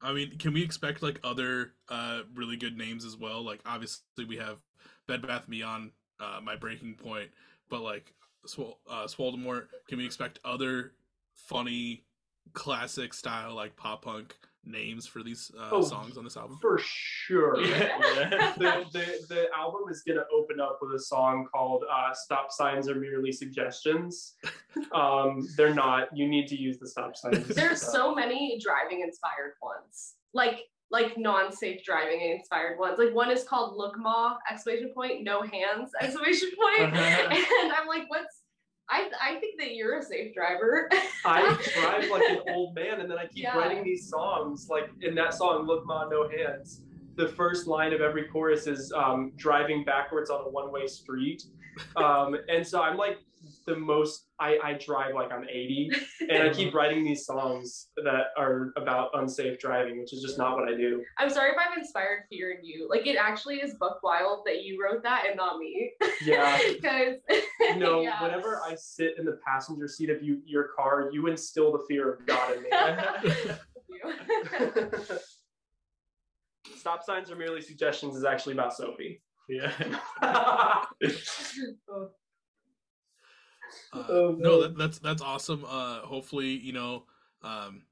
I 0.02 0.12
mean, 0.12 0.38
can 0.38 0.52
we 0.52 0.62
expect 0.62 1.02
like 1.02 1.20
other 1.24 1.72
uh 1.88 2.22
really 2.34 2.56
good 2.56 2.76
names 2.76 3.04
as 3.04 3.16
well? 3.16 3.42
Like 3.42 3.60
obviously 3.66 4.24
we 4.26 4.36
have 4.36 4.58
Bed 5.06 5.22
Bath 5.26 5.44
Beyond, 5.48 5.90
uh, 6.20 6.40
my 6.42 6.56
breaking 6.56 6.94
point, 6.94 7.30
but 7.68 7.80
like 7.82 8.14
Swol- 8.46 8.78
uh, 8.88 9.04
Swoldemort, 9.06 9.66
can 9.88 9.98
we 9.98 10.06
expect 10.06 10.38
other 10.44 10.92
funny 11.34 12.04
classic 12.52 13.14
style 13.14 13.54
like 13.54 13.76
pop 13.76 14.04
punk 14.04 14.36
names 14.64 15.06
for 15.06 15.22
these 15.22 15.50
uh, 15.58 15.68
Oh, 15.72 15.82
songs 15.82 16.16
on 16.18 16.24
this 16.24 16.36
album? 16.36 16.58
For 16.60 16.78
sure. 16.82 17.60
Yeah. 17.70 18.52
the, 18.58 18.84
the 18.92 19.06
the 19.28 19.46
album 19.56 19.82
is 19.90 20.02
gonna 20.06 20.24
open 20.32 20.60
up 20.60 20.78
with 20.82 20.94
a 20.94 20.98
song 20.98 21.46
called 21.52 21.84
uh, 21.90 22.12
"Stop 22.14 22.50
Signs 22.50 22.88
Are 22.88 22.94
Merely 22.94 23.32
Suggestions." 23.32 24.34
Um, 24.92 25.48
they're 25.56 25.74
not. 25.74 26.16
You 26.16 26.28
need 26.28 26.46
to 26.48 26.56
use 26.56 26.78
the 26.78 26.86
stop 26.86 27.16
signs. 27.16 27.48
there's 27.48 27.82
so 27.82 28.14
many 28.14 28.56
driving 28.62 29.00
inspired 29.00 29.54
ones, 29.60 30.14
like 30.32 30.60
like 30.92 31.18
non-safe 31.18 31.82
driving 31.84 32.20
inspired 32.20 32.78
ones. 32.78 32.96
Like 32.98 33.12
one 33.12 33.30
is 33.32 33.42
called 33.44 33.76
"Look 33.76 33.98
Ma!" 33.98 34.36
exclamation 34.50 34.90
point, 34.94 35.22
no 35.24 35.42
hands 35.42 35.90
exclamation 36.00 36.50
point, 36.60 36.94
and 36.94 37.72
I'm 37.72 37.88
like, 37.88 38.08
what's 38.08 38.39
I, 38.90 39.08
I 39.22 39.40
think 39.40 39.58
that 39.60 39.74
you're 39.74 39.98
a 39.98 40.02
safe 40.02 40.34
driver. 40.34 40.88
I 41.24 41.42
drive 41.80 42.10
like 42.10 42.28
an 42.28 42.40
old 42.48 42.74
man, 42.74 43.00
and 43.00 43.10
then 43.10 43.18
I 43.18 43.26
keep 43.26 43.44
Yeah. 43.44 43.56
writing 43.56 43.84
these 43.84 44.08
songs. 44.08 44.68
Like 44.68 44.90
in 45.02 45.14
that 45.14 45.32
song, 45.34 45.66
"Look 45.66 45.86
Ma, 45.86 46.08
No 46.08 46.28
Hands." 46.28 46.82
The 47.16 47.28
first 47.28 47.66
line 47.66 47.92
of 47.92 48.00
every 48.00 48.24
chorus 48.24 48.66
is 48.66 48.92
um, 48.92 49.32
driving 49.36 49.84
backwards 49.84 50.30
on 50.30 50.40
a 50.46 50.48
one-way 50.48 50.86
street, 50.86 51.44
um, 51.96 52.36
and 52.48 52.66
so 52.66 52.82
I'm 52.82 52.96
like 52.96 53.18
the 53.66 53.76
most. 53.76 54.26
I, 54.38 54.58
I 54.62 54.72
drive 54.74 55.14
like 55.14 55.30
I'm 55.32 55.44
80, 55.48 55.90
and 56.30 56.42
I 56.42 56.48
keep 56.50 56.74
writing 56.74 57.04
these 57.04 57.26
songs 57.26 57.88
that 58.02 58.28
are 58.36 58.72
about 58.76 59.10
unsafe 59.14 59.58
driving, 59.58 60.00
which 60.00 60.12
is 60.12 60.22
just 60.22 60.38
not 60.38 60.56
what 60.56 60.68
I 60.68 60.76
do. 60.76 61.04
I'm 61.18 61.28
sorry 61.30 61.50
if 61.50 61.56
I've 61.58 61.76
inspired 61.76 62.24
fear 62.30 62.52
in 62.52 62.64
you. 62.64 62.88
Like 62.88 63.06
it 63.06 63.16
actually 63.16 63.56
is 63.56 63.74
Buck 63.78 64.02
Wild 64.02 64.44
that 64.46 64.62
you 64.62 64.82
wrote 64.82 65.02
that 65.02 65.24
and 65.26 65.36
not 65.36 65.58
me. 65.58 65.92
Yeah. 66.24 66.58
Because 66.80 67.16
No, 67.76 68.00
yeah. 68.02 68.22
whenever 68.22 68.62
I 68.64 68.74
sit 68.74 69.14
in 69.18 69.24
the 69.26 69.38
passenger 69.46 69.86
seat 69.88 70.08
of 70.08 70.22
you, 70.22 70.40
your 70.46 70.68
car, 70.76 71.10
you 71.12 71.26
instill 71.26 71.72
the 71.72 71.84
fear 71.88 72.14
of 72.14 72.26
God 72.26 72.56
in 72.56 72.62
me. 72.62 72.70
Stop 76.76 77.02
signs 77.02 77.30
are 77.30 77.36
merely 77.36 77.60
suggestions 77.60 78.16
is 78.16 78.24
actually 78.24 78.54
about 78.54 78.74
Sophie. 78.74 79.22
Yeah. 79.48 79.72
Oh, 81.88 82.10
Uh, 83.92 84.04
Oh, 84.08 84.36
no, 84.38 84.62
that, 84.62 84.76
that's 84.76 84.98
that's 84.98 85.22
awesome. 85.22 85.64
Uh, 85.66 86.00
hopefully, 86.00 86.48
you 86.48 86.72
know, 86.72 87.04
um, 87.42 87.82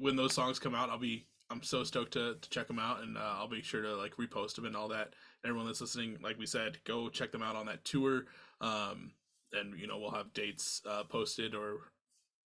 when 0.00 0.16
those 0.16 0.34
songs 0.34 0.58
come 0.58 0.74
out, 0.74 0.90
I'll 0.90 0.98
be 0.98 1.26
I'm 1.50 1.62
so 1.62 1.84
stoked 1.84 2.12
to, 2.14 2.36
to 2.40 2.50
check 2.50 2.66
them 2.66 2.78
out, 2.78 3.02
and 3.02 3.18
uh, 3.18 3.34
I'll 3.36 3.48
be 3.48 3.62
sure 3.62 3.82
to 3.82 3.94
like 3.94 4.16
repost 4.16 4.54
them 4.54 4.64
and 4.64 4.74
all 4.74 4.88
that. 4.88 5.14
Everyone 5.44 5.66
that's 5.66 5.80
listening, 5.80 6.16
like 6.22 6.38
we 6.38 6.46
said, 6.46 6.78
go 6.84 7.08
check 7.08 7.30
them 7.30 7.42
out 7.42 7.56
on 7.56 7.66
that 7.66 7.84
tour. 7.84 8.24
Um, 8.60 9.12
and 9.52 9.78
you 9.78 9.86
know, 9.86 9.98
we'll 9.98 10.10
have 10.10 10.32
dates 10.32 10.80
uh, 10.88 11.04
posted 11.04 11.54
or 11.54 11.78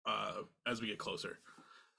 uh, 0.07 0.41
as 0.65 0.81
we 0.81 0.87
get 0.87 0.97
closer. 0.97 1.39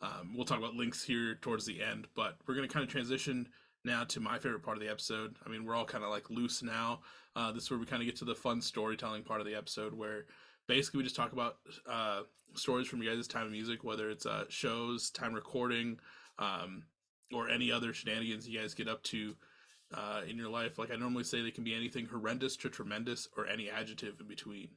Um, 0.00 0.32
we'll 0.34 0.44
talk 0.44 0.58
about 0.58 0.74
links 0.74 1.04
here 1.04 1.36
towards 1.40 1.66
the 1.66 1.82
end, 1.82 2.06
but 2.16 2.36
we're 2.46 2.54
gonna 2.54 2.68
kind 2.68 2.84
of 2.84 2.90
transition 2.90 3.48
now 3.84 4.04
to 4.04 4.20
my 4.20 4.38
favorite 4.38 4.62
part 4.62 4.76
of 4.76 4.82
the 4.82 4.90
episode. 4.90 5.36
I 5.46 5.48
mean, 5.48 5.64
we're 5.64 5.76
all 5.76 5.84
kind 5.84 6.02
of 6.04 6.10
like 6.10 6.30
loose 6.30 6.62
now. 6.62 7.00
Uh, 7.36 7.52
this 7.52 7.64
is 7.64 7.70
where 7.70 7.78
we 7.78 7.86
kind 7.86 8.02
of 8.02 8.06
get 8.06 8.16
to 8.16 8.24
the 8.24 8.34
fun 8.34 8.60
storytelling 8.60 9.22
part 9.22 9.40
of 9.40 9.46
the 9.46 9.54
episode, 9.54 9.94
where 9.94 10.26
basically 10.68 10.98
we 10.98 11.04
just 11.04 11.16
talk 11.16 11.32
about 11.32 11.56
uh, 11.90 12.20
stories 12.54 12.86
from 12.86 13.02
you 13.02 13.10
guys' 13.12 13.26
time 13.26 13.46
of 13.46 13.52
music, 13.52 13.82
whether 13.82 14.10
it's 14.10 14.26
uh, 14.26 14.44
shows, 14.48 15.10
time 15.10 15.32
recording, 15.34 15.98
um, 16.38 16.84
or 17.34 17.48
any 17.48 17.72
other 17.72 17.92
shenanigans 17.92 18.48
you 18.48 18.58
guys 18.60 18.74
get 18.74 18.86
up 18.88 19.02
to 19.04 19.34
uh, 19.94 20.20
in 20.28 20.36
your 20.36 20.48
life. 20.48 20.78
Like 20.78 20.92
I 20.92 20.96
normally 20.96 21.24
say, 21.24 21.42
they 21.42 21.50
can 21.50 21.64
be 21.64 21.74
anything 21.74 22.06
horrendous 22.06 22.56
to 22.58 22.68
tremendous, 22.68 23.28
or 23.36 23.46
any 23.46 23.68
adjective 23.68 24.20
in 24.20 24.28
between. 24.28 24.68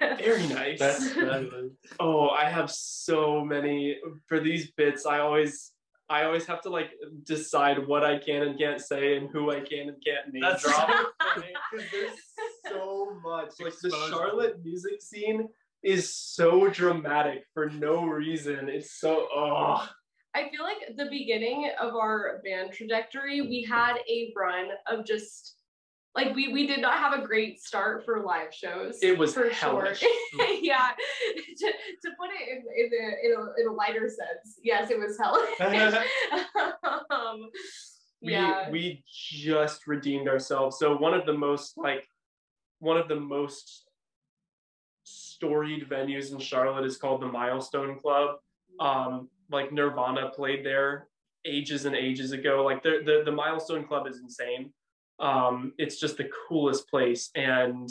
Very 0.00 0.46
nice. 0.48 0.78
That's. 0.78 1.14
Oh, 2.00 2.28
I 2.30 2.48
have 2.48 2.70
so 2.70 3.44
many 3.44 3.98
for 4.26 4.40
these 4.40 4.70
bits. 4.72 5.06
I 5.06 5.18
always, 5.18 5.72
I 6.08 6.24
always 6.24 6.46
have 6.46 6.60
to 6.62 6.70
like 6.70 6.90
decide 7.24 7.86
what 7.86 8.02
I 8.04 8.18
can 8.18 8.42
and 8.42 8.58
can't 8.58 8.80
say 8.80 9.16
and 9.16 9.28
who 9.30 9.50
I 9.50 9.60
can 9.60 9.88
and 9.88 10.02
can't 10.04 10.32
name 10.32 10.42
That's 10.42 10.62
drop. 10.62 10.88
because 11.34 11.90
there's 11.92 12.18
so 12.68 13.16
much. 13.22 13.52
Like 13.60 13.78
the 13.80 13.90
Charlotte 14.10 14.64
music 14.64 15.00
scene 15.02 15.48
is 15.82 16.14
so 16.14 16.68
dramatic 16.68 17.44
for 17.52 17.68
no 17.68 18.04
reason. 18.04 18.68
It's 18.68 18.98
so 18.98 19.28
oh. 19.34 19.88
I 20.34 20.48
feel 20.48 20.62
like 20.62 20.96
the 20.96 21.06
beginning 21.10 21.70
of 21.80 21.94
our 21.94 22.40
band 22.44 22.72
trajectory, 22.72 23.40
we 23.42 23.62
had 23.62 23.96
a 24.08 24.32
run 24.36 24.70
of 24.88 25.06
just 25.06 25.54
like 26.16 26.34
we 26.34 26.52
we 26.52 26.66
did 26.66 26.80
not 26.80 26.98
have 26.98 27.12
a 27.12 27.26
great 27.26 27.60
start 27.60 28.04
for 28.04 28.22
live 28.24 28.52
shows. 28.52 28.98
It 29.02 29.18
was 29.18 29.34
for 29.34 29.48
hellish. 29.48 30.00
sure. 30.00 30.54
yeah, 30.62 30.90
to, 31.58 31.66
to 31.66 32.10
put 32.18 32.30
it 32.30 32.48
in 32.48 32.58
in, 32.76 32.90
the, 32.90 33.26
in, 33.26 33.32
a, 33.32 33.60
in 33.60 33.68
a 33.68 33.72
lighter 33.72 34.08
sense, 34.08 34.58
yes, 34.62 34.90
it 34.90 34.98
was 34.98 35.18
hellish. 35.18 35.94
um, 37.10 37.50
we 38.22 38.32
yeah, 38.32 38.70
we 38.70 39.04
just 39.06 39.86
redeemed 39.86 40.28
ourselves. 40.28 40.78
So 40.78 40.96
one 40.96 41.14
of 41.14 41.26
the 41.26 41.34
most 41.34 41.76
like 41.76 42.04
one 42.84 42.98
of 42.98 43.08
the 43.08 43.18
most 43.18 43.86
storied 45.04 45.88
venues 45.88 46.32
in 46.32 46.38
Charlotte 46.38 46.84
is 46.84 46.98
called 46.98 47.22
the 47.22 47.26
Milestone 47.26 47.98
Club. 47.98 48.36
Um, 48.78 49.28
like 49.50 49.72
Nirvana 49.72 50.30
played 50.30 50.64
there 50.64 51.08
ages 51.46 51.86
and 51.86 51.96
ages 51.96 52.32
ago. 52.32 52.62
Like 52.62 52.82
the 52.82 53.02
the, 53.04 53.22
the 53.24 53.32
Milestone 53.32 53.84
Club 53.84 54.06
is 54.06 54.20
insane. 54.20 54.72
Um, 55.18 55.72
it's 55.78 55.98
just 55.98 56.18
the 56.18 56.28
coolest 56.48 56.88
place, 56.88 57.30
and 57.34 57.90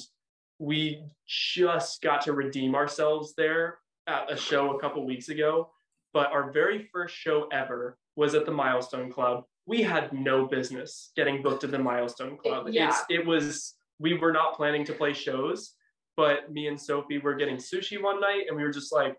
we 0.60 1.04
just 1.28 2.02
got 2.02 2.22
to 2.24 2.34
redeem 2.34 2.76
ourselves 2.76 3.34
there 3.36 3.80
at 4.08 4.32
a 4.32 4.38
show 4.38 4.76
a 4.76 4.80
couple 4.80 5.06
weeks 5.06 5.30
ago. 5.30 5.72
But 6.14 6.32
our 6.32 6.52
very 6.52 6.88
first 6.94 7.16
show 7.16 7.48
ever 7.52 7.98
was 8.16 8.36
at 8.36 8.46
the 8.46 8.52
Milestone 8.52 9.12
Club. 9.12 9.46
We 9.66 9.82
had 9.82 10.14
no 10.14 10.46
business 10.46 11.12
getting 11.16 11.42
booked 11.42 11.64
at 11.64 11.72
the 11.72 11.80
Milestone 11.80 12.38
Club. 12.38 12.68
Yeah. 12.70 12.90
It's 12.90 13.04
it 13.10 13.26
was 13.26 13.74
we 14.00 14.14
were 14.18 14.32
not 14.32 14.56
planning 14.56 14.84
to 14.86 14.94
play 14.94 15.14
shows, 15.14 15.74
but 16.18 16.52
me 16.52 16.68
and 16.68 16.80
Sophie 16.80 17.18
were 17.20 17.36
getting 17.36 17.58
sushi 17.58 18.02
one 18.02 18.20
night 18.20 18.44
and 18.48 18.56
we 18.58 18.64
were 18.64 18.72
just 18.72 18.94
like, 18.94 19.16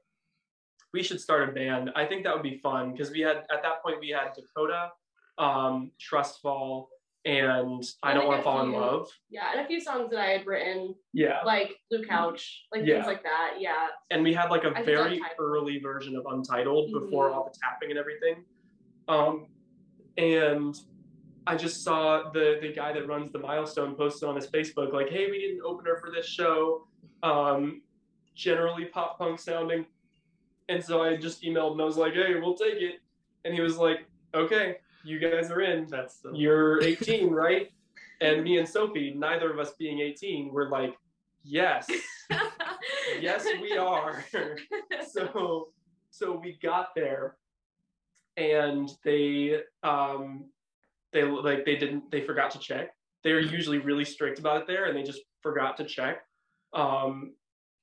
we 0.92 1.02
should 1.02 1.20
start 1.20 1.48
a 1.48 1.52
band. 1.52 1.90
I 1.96 2.06
think 2.06 2.24
that 2.24 2.34
would 2.34 2.42
be 2.42 2.58
fun 2.58 2.92
because 2.92 3.10
we 3.10 3.20
had 3.20 3.38
at 3.38 3.62
that 3.62 3.82
point 3.84 3.98
we 4.00 4.10
had 4.10 4.32
Dakota, 4.34 4.90
um, 5.38 5.90
Trustfall, 6.00 6.86
and 7.24 7.82
I 8.02 8.12
don't 8.12 8.28
like 8.28 8.28
want 8.28 8.38
to 8.40 8.42
fall 8.44 8.62
in 8.64 8.72
love. 8.72 9.08
yeah, 9.30 9.50
and 9.52 9.60
a 9.62 9.66
few 9.66 9.80
songs 9.80 10.10
that 10.10 10.20
I 10.20 10.26
had 10.26 10.46
written, 10.46 10.94
Yeah. 11.14 11.42
like 11.44 11.74
Blue 11.90 12.04
Couch, 12.04 12.66
like 12.70 12.84
Yeah. 12.84 12.96
things 12.96 13.06
like 13.06 13.22
that. 13.24 13.54
Yeah, 13.58 13.88
and 14.10 14.22
we 14.22 14.34
had 14.34 14.50
like 14.50 14.64
a 14.64 14.72
I 14.76 14.82
very 14.82 15.20
early 15.38 15.78
version 15.80 16.14
of 16.16 16.26
Untitled 16.26 16.92
before 16.92 17.30
Mhm. 17.30 17.34
all 17.34 17.44
the 17.50 17.58
tapping 17.62 17.90
and 17.90 17.98
everything. 17.98 18.44
Um, 19.08 19.46
and 20.18 20.76
I 21.46 21.56
just 21.56 21.84
saw 21.84 22.30
the 22.30 22.58
the 22.60 22.72
guy 22.72 22.92
that 22.92 23.06
runs 23.06 23.30
the 23.32 23.38
milestone 23.38 23.94
posted 23.94 24.28
on 24.28 24.36
his 24.36 24.46
Facebook 24.46 24.92
like, 24.92 25.08
"Hey, 25.10 25.30
we 25.30 25.38
need 25.38 25.54
an 25.56 25.60
opener 25.64 25.96
for 25.96 26.10
this 26.10 26.26
show, 26.26 26.86
um, 27.22 27.82
generally 28.34 28.86
pop 28.86 29.18
punk 29.18 29.38
sounding." 29.38 29.86
And 30.68 30.82
so 30.82 31.02
I 31.02 31.16
just 31.16 31.42
emailed 31.42 31.72
and 31.72 31.82
I 31.82 31.84
was 31.84 31.96
like, 31.96 32.14
"Hey, 32.14 32.34
we'll 32.40 32.54
take 32.54 32.80
it." 32.80 33.00
And 33.44 33.52
he 33.52 33.60
was 33.60 33.76
like, 33.76 34.06
"Okay, 34.34 34.78
you 35.04 35.18
guys 35.18 35.50
are 35.50 35.60
in. 35.60 35.86
That's 35.86 36.22
so 36.22 36.32
You're 36.34 36.82
18, 36.82 37.30
right?" 37.30 37.70
And 38.20 38.42
me 38.42 38.58
and 38.58 38.68
Sophie, 38.68 39.12
neither 39.14 39.52
of 39.52 39.58
us 39.58 39.72
being 39.78 40.00
18, 40.00 40.52
were 40.52 40.70
like, 40.70 40.96
"Yes." 41.42 41.90
yes 43.20 43.46
we 43.60 43.76
are 43.76 44.24
so 45.06 45.68
so 46.10 46.40
we 46.42 46.58
got 46.62 46.94
there 46.94 47.36
and 48.36 48.90
they 49.04 49.60
um 49.82 50.46
they 51.14 51.22
like 51.24 51.64
they 51.64 51.76
didn't 51.76 52.10
they 52.10 52.20
forgot 52.20 52.50
to 52.50 52.58
check 52.58 52.90
they're 53.22 53.40
usually 53.40 53.78
really 53.78 54.04
strict 54.04 54.38
about 54.38 54.60
it 54.60 54.66
there 54.66 54.84
and 54.86 54.96
they 54.96 55.02
just 55.02 55.22
forgot 55.40 55.76
to 55.78 55.84
check 55.84 56.26
um 56.74 57.32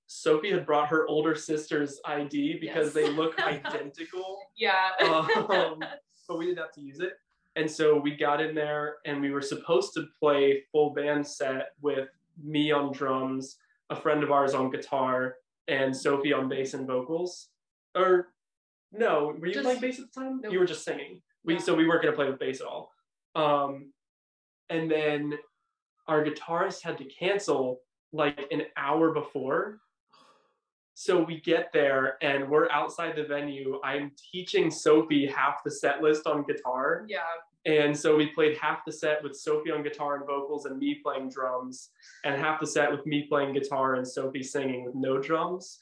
sophie 0.06 0.52
had 0.52 0.66
brought 0.66 0.90
her 0.90 1.08
older 1.08 1.34
sister's 1.34 2.00
id 2.06 2.60
because 2.60 2.88
Yes. 2.88 2.94
they 2.94 3.10
look 3.10 3.40
identical 3.44 4.38
yeah. 4.56 4.92
um, 5.02 5.28
but 6.28 6.38
we 6.38 6.46
didn't 6.46 6.60
have 6.60 6.72
to 6.74 6.82
use 6.82 7.00
it. 7.00 7.14
And 7.58 7.70
so 7.70 7.98
we 8.00 8.16
got 8.16 8.40
in 8.40 8.54
there 8.56 8.98
and 9.06 9.20
we 9.22 9.32
were 9.32 9.42
supposed 9.42 9.94
to 9.96 10.06
play 10.18 10.64
full 10.72 10.92
band 10.94 11.26
set 11.28 11.70
with 11.82 12.08
me 12.42 12.72
on 12.72 12.94
drums, 12.94 13.58
a 13.90 13.96
friend 13.96 14.24
of 14.24 14.32
ours 14.32 14.54
on 14.54 14.70
guitar, 14.72 15.36
and 15.68 15.94
Sophie 15.96 16.32
on 16.32 16.48
bass 16.48 16.74
and 16.74 16.88
vocals. 16.88 17.50
Or 17.96 18.30
no, 18.94 19.36
were 19.38 19.48
you 19.48 19.54
Just- 19.54 19.66
playing 19.66 19.82
bass 19.82 20.00
at 20.00 20.14
the 20.14 20.20
time? 20.22 20.40
Nope. 20.42 20.54
You 20.54 20.60
were 20.60 20.66
just 20.66 20.86
singing. 20.86 21.22
We 21.44 21.56
Yeah. 21.56 21.60
so 21.60 21.74
we 21.76 21.86
weren't 21.88 22.02
gonna 22.04 22.16
play 22.16 22.30
with 22.30 22.40
bass 22.40 22.62
at 22.62 22.68
all. 22.68 22.94
Um, 23.36 23.92
and 24.70 24.90
then 24.90 25.34
our 26.08 26.24
guitarist 26.24 26.82
had 26.82 26.98
to 26.98 27.06
cancel 27.06 27.82
like 28.14 28.40
an 28.52 28.64
hour 28.78 29.12
before. 29.12 29.80
So 30.94 31.24
we 31.24 31.40
get 31.42 31.72
there 31.74 32.18
and 32.22 32.50
we're 32.50 32.70
outside 32.70 33.16
the 33.16 33.24
venue. 33.24 33.80
I'm 33.84 34.12
teaching 34.32 34.70
Sophie 34.70 35.26
half 35.26 35.64
the 35.64 35.72
set 35.72 36.02
list 36.02 36.28
on 36.28 36.44
guitar. 36.44 37.06
yeah. 37.08 37.20
And 37.66 37.96
so 37.96 38.16
we 38.16 38.28
played 38.28 38.58
half 38.58 38.84
the 38.86 38.92
set 38.92 39.22
with 39.22 39.36
Sophie 39.36 39.70
on 39.72 39.84
guitar 39.84 40.16
and 40.16 40.26
vocals 40.26 40.66
and 40.66 40.80
me 40.80 40.96
playing 40.96 41.30
drums, 41.30 41.90
and 42.26 42.36
half 42.36 42.60
the 42.60 42.66
set 42.66 42.92
with 42.92 43.06
me 43.06 43.28
playing 43.30 43.54
guitar 43.54 43.96
and 43.96 44.08
Sophie 44.08 44.42
singing 44.42 44.84
with 44.84 44.96
no 44.96 45.20
drums. 45.22 45.80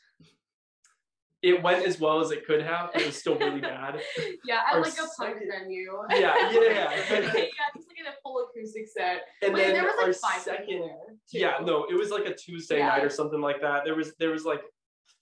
It 1.41 1.63
went 1.63 1.85
as 1.85 1.99
well 1.99 2.19
as 2.19 2.31
it 2.31 2.45
could 2.45 2.61
have. 2.61 2.91
It 2.95 3.05
was 3.05 3.15
still 3.17 3.37
really 3.37 3.61
bad. 3.61 4.01
Yeah, 4.45 4.59
at 4.67 4.75
Our 4.75 4.81
like 4.81 4.93
a 4.93 4.97
punk 5.17 5.37
second- 5.37 5.49
venue. 5.49 5.91
Yeah, 6.09 6.17
yeah, 6.19 6.51
yeah. 6.51 6.61
yeah, 7.09 7.29
just 7.75 7.87
like 7.87 7.99
in 7.99 8.07
a 8.07 8.13
full 8.23 8.45
acoustic 8.49 8.87
set. 8.87 9.21
And 9.41 9.53
Wait, 9.53 9.63
then 9.67 9.73
there 9.73 9.83
was 9.83 9.95
like 9.97 10.07
our 10.07 10.13
five 10.13 10.41
second, 10.41 10.81
there. 10.81 11.15
Yeah, 11.31 11.57
no, 11.63 11.85
it 11.89 11.93
was 11.95 12.09
like 12.09 12.25
a 12.25 12.33
Tuesday 12.35 12.79
Yeah. 12.79 12.87
night 12.89 13.03
or 13.03 13.09
something 13.09 13.39
like 13.41 13.61
that. 13.61 13.85
There 13.85 13.95
was 13.95 14.13
there 14.19 14.31
was 14.31 14.43
like 14.45 14.61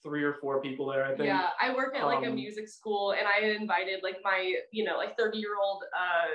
three 0.03 0.23
or 0.23 0.35
four 0.41 0.61
people 0.61 0.87
there. 0.91 1.03
I 1.05 1.09
think. 1.09 1.25
Yeah, 1.25 1.49
I 1.61 1.73
work 1.75 1.95
at 1.95 2.05
like 2.05 2.23
a 2.23 2.29
Um, 2.29 2.35
music 2.35 2.67
school, 2.69 3.11
and 3.11 3.27
I 3.27 3.49
invited 3.49 4.01
like 4.03 4.17
my, 4.23 4.55
you 4.71 4.83
know, 4.85 4.97
like 4.97 5.17
thirty 5.17 5.37
year 5.39 5.55
old 5.61 5.83
uh 5.95 6.27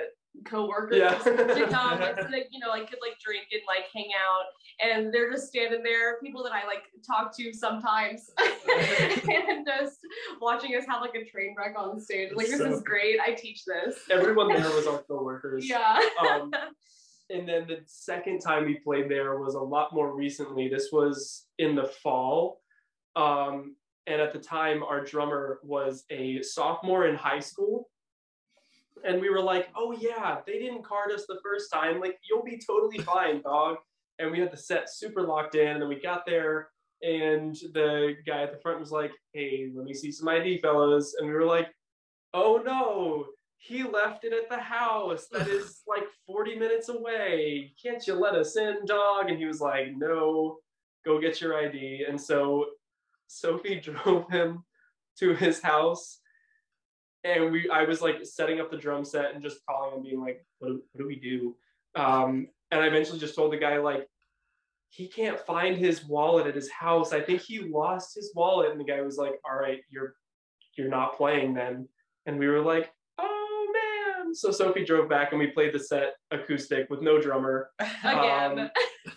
coworkers 0.45 0.97
Yeah. 0.97 1.13
to 1.17 1.67
come, 1.69 1.99
so 2.17 2.27
that 2.31 2.45
you 2.51 2.59
know, 2.59 2.69
like 2.69 2.89
could 2.89 2.99
like 3.01 3.19
drink 3.23 3.45
and 3.51 3.61
like 3.67 3.85
hang 3.93 4.09
out, 4.17 4.45
and 4.85 5.13
they're 5.13 5.31
just 5.31 5.47
standing 5.47 5.83
there, 5.83 6.19
people 6.21 6.43
that 6.43 6.51
I 6.53 6.65
like 6.65 6.83
talk 7.05 7.35
to 7.37 7.53
sometimes, 7.53 8.29
and 8.39 9.65
just 9.65 9.99
watching 10.41 10.75
us 10.75 10.85
have 10.87 11.01
like 11.01 11.15
a 11.15 11.25
train 11.25 11.55
wreck 11.57 11.75
on 11.77 11.99
stage. 11.99 12.31
Like 12.33 12.47
this 12.47 12.57
So- 12.59 12.71
is 12.73 12.81
great. 12.81 13.19
I 13.19 13.33
teach 13.33 13.63
this. 13.65 13.95
Everyone 14.09 14.47
there 14.49 14.61
was 14.75 14.87
our 14.87 14.99
coworkers. 15.03 15.67
Yeah. 15.69 15.99
um, 16.21 16.51
and 17.29 17.47
then 17.47 17.65
the 17.67 17.79
second 17.85 18.39
time 18.39 18.65
we 18.65 18.75
played 18.79 19.09
there 19.09 19.37
was 19.39 19.55
a 19.55 19.59
lot 19.61 19.93
more 19.93 20.13
recently. 20.15 20.67
This 20.67 20.89
was 20.91 21.45
in 21.57 21.75
the 21.75 21.85
fall. 21.85 22.59
Um, 23.15 23.75
and 24.07 24.19
at 24.21 24.33
the 24.33 24.39
time, 24.39 24.83
our 24.83 25.03
drummer 25.03 25.59
was 25.63 26.03
a 26.09 26.41
sophomore 26.41 27.07
in 27.07 27.15
high 27.15 27.39
school. 27.39 27.89
And 29.05 29.19
we 29.19 29.29
were 29.29 29.41
like, 29.41 29.67
oh, 29.75 29.91
yeah, 29.91 30.37
they 30.45 30.59
didn't 30.59 30.85
card 30.85 31.11
us 31.11 31.25
the 31.27 31.39
first 31.43 31.71
time. 31.71 31.99
Like, 31.99 32.17
you'll 32.27 32.43
be 32.43 32.59
totally 32.65 32.99
fine, 33.03 33.41
dog. 33.41 33.77
And 34.19 34.31
we 34.31 34.39
had 34.39 34.51
the 34.51 34.57
set 34.57 34.89
super 34.89 35.21
locked 35.21 35.55
in. 35.55 35.67
And 35.67 35.81
then 35.81 35.89
we 35.89 35.99
got 35.99 36.25
there, 36.25 36.69
and 37.01 37.55
the 37.73 38.15
guy 38.25 38.43
at 38.43 38.53
the 38.53 38.59
front 38.59 38.79
was 38.79 38.91
like, 38.91 39.11
hey, 39.33 39.69
let 39.75 39.85
me 39.85 39.93
see 39.93 40.11
some 40.11 40.29
ID, 40.29 40.59
fellas. 40.59 41.15
And 41.17 41.27
we 41.27 41.33
were 41.33 41.45
like, 41.45 41.67
oh 42.33 42.61
no, 42.65 43.25
he 43.57 43.83
left 43.83 44.23
it 44.23 44.33
at 44.33 44.49
the 44.49 44.61
house 44.61 45.27
that 45.31 45.47
is 45.47 45.81
like 45.87 46.03
40 46.25 46.57
minutes 46.57 46.89
away. 46.89 47.73
Can't 47.81 48.05
you 48.07 48.15
let 48.15 48.35
us 48.35 48.55
in, 48.57 48.85
dog? 48.85 49.29
And 49.29 49.37
he 49.37 49.45
was 49.45 49.61
like, 49.61 49.87
no, 49.95 50.57
go 51.05 51.19
get 51.19 51.41
your 51.41 51.57
ID. 51.57 52.05
And 52.07 52.19
so 52.19 52.65
Sophie 53.27 53.79
drove 53.83 54.29
him 54.29 54.63
to 55.19 55.33
his 55.33 55.61
house. 55.61 56.19
And 57.23 57.51
we, 57.51 57.69
I 57.69 57.83
was 57.83 58.01
like 58.01 58.25
setting 58.25 58.59
up 58.59 58.69
the 58.69 58.77
drum 58.77 59.05
set 59.05 59.33
and 59.33 59.41
just 59.41 59.65
calling 59.65 59.95
and 59.95 60.03
being 60.03 60.19
like, 60.19 60.45
"What, 60.59 60.69
do- 60.69 60.83
what 60.91 61.01
do 61.01 61.07
we 61.07 61.15
do?" 61.15 61.55
Um, 61.95 62.47
and 62.71 62.81
I 62.81 62.87
eventually 62.87 63.19
just 63.19 63.35
told 63.35 63.53
the 63.53 63.57
guy 63.57 63.77
like, 63.77 64.07
he 64.89 65.07
can't 65.07 65.39
find 65.39 65.77
his 65.77 66.05
wallet 66.05 66.47
at 66.47 66.55
his 66.55 66.69
house. 66.69 67.13
I 67.13 67.21
think 67.21 67.41
he 67.41 67.59
lost 67.59 68.15
his 68.15 68.31
wallet. 68.35 68.71
And 68.71 68.79
the 68.79 68.83
guy 68.83 69.01
was 69.01 69.17
like, 69.17 69.33
"All 69.49 69.55
right, 69.57 69.79
you're, 69.89 70.15
you're 70.77 70.89
not 70.89 71.17
playing 71.17 71.53
then." 71.53 71.87
And 72.25 72.37
we 72.39 72.47
were 72.47 72.61
like, 72.61 72.91
"Oh 73.17 73.73
man!" 74.17 74.35
So 74.35 74.51
Sophie 74.51 74.85
drove 74.85 75.09
back 75.09 75.31
and 75.31 75.39
we 75.39 75.47
played 75.47 75.73
the 75.73 75.79
set 75.79 76.15
acoustic 76.31 76.89
with 76.89 77.01
no 77.01 77.19
drummer 77.21 77.69
Again. 77.79 78.59
Um, 78.59 78.69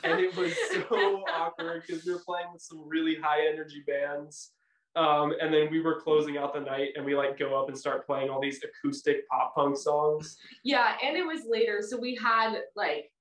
and 0.04 0.20
it 0.20 0.34
was 0.36 0.52
so 0.70 1.24
awkward 1.34 1.82
because 1.86 2.04
we 2.04 2.12
were 2.12 2.22
playing 2.24 2.46
with 2.52 2.62
some 2.62 2.82
really 2.88 3.16
high 3.16 3.46
energy 3.46 3.82
bands. 3.86 4.52
Um, 4.96 5.34
and 5.40 5.52
then 5.52 5.68
we 5.70 5.80
were 5.80 6.00
closing 6.00 6.38
out 6.38 6.54
the 6.54 6.60
night 6.60 6.90
and 6.96 7.04
we 7.04 7.14
like 7.14 7.38
go 7.38 7.54
up 7.60 7.68
and 7.68 7.76
start 7.78 8.06
playing 8.06 8.30
all 8.30 8.40
these 8.40 8.60
acoustic 8.64 9.28
pop 9.28 9.54
punk 9.54 9.76
songs. 9.76 10.38
yeah, 10.64 10.96
and 11.04 11.16
it 11.16 11.26
was 11.26 11.42
later, 11.48 11.82
so 11.86 11.98
we 11.98 12.14
had 12.14 12.54
like 12.74 13.12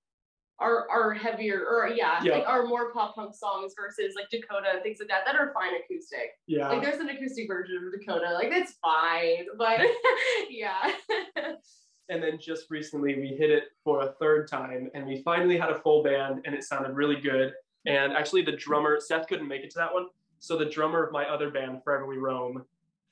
our 0.59 0.89
our 0.89 1.13
heavier 1.13 1.65
or 1.65 1.89
yeah, 1.89 2.23
Yeah. 2.23 2.36
like 2.36 2.47
our 2.47 2.65
more 2.65 2.93
pop 2.93 3.13
punk 3.15 3.36
songs 3.36 3.73
versus 3.78 4.13
like 4.15 4.30
Dakota 4.30 4.69
and 4.73 4.82
things 4.84 4.99
like 5.01 5.09
that 5.09 5.26
that 5.26 5.36
are 5.36 5.51
fine 5.53 5.73
acoustic. 5.76 6.30
Yeah. 6.47 6.69
Like 6.69 6.82
there's 6.82 7.01
an 7.01 7.09
acoustic 7.09 7.47
version 7.49 7.76
of 7.86 7.99
Dakota, 7.99 8.32
like 8.34 8.49
that's 8.49 8.73
fine, 8.82 9.47
but 9.57 9.82
yeah. 10.49 10.91
and 12.09 12.23
then 12.23 12.39
just 12.39 12.67
recently 12.69 13.15
we 13.19 13.36
hit 13.38 13.49
it 13.51 13.63
for 13.84 14.03
a 14.03 14.13
third 14.13 14.47
time 14.47 14.89
and 14.93 15.05
we 15.05 15.21
finally 15.23 15.57
had 15.57 15.71
a 15.71 15.80
full 15.80 16.03
band 16.03 16.41
and 16.45 16.55
it 16.55 16.63
sounded 16.63 16.93
really 16.93 17.19
good. 17.19 17.51
And 17.86 18.13
actually 18.13 18.43
the 18.43 18.53
drummer, 18.53 18.97
Seth 19.01 19.28
couldn't 19.28 19.47
make 19.49 19.63
it 19.63 19.71
to 19.71 19.80
that 19.80 19.93
one. 19.93 20.07
So 20.39 20.57
the 20.57 20.65
drummer 20.65 21.03
of 21.03 21.11
my 21.11 21.25
other 21.25 21.49
band, 21.49 21.83
Forever 21.83 22.05
We 22.05 22.17
Roam, 22.17 22.65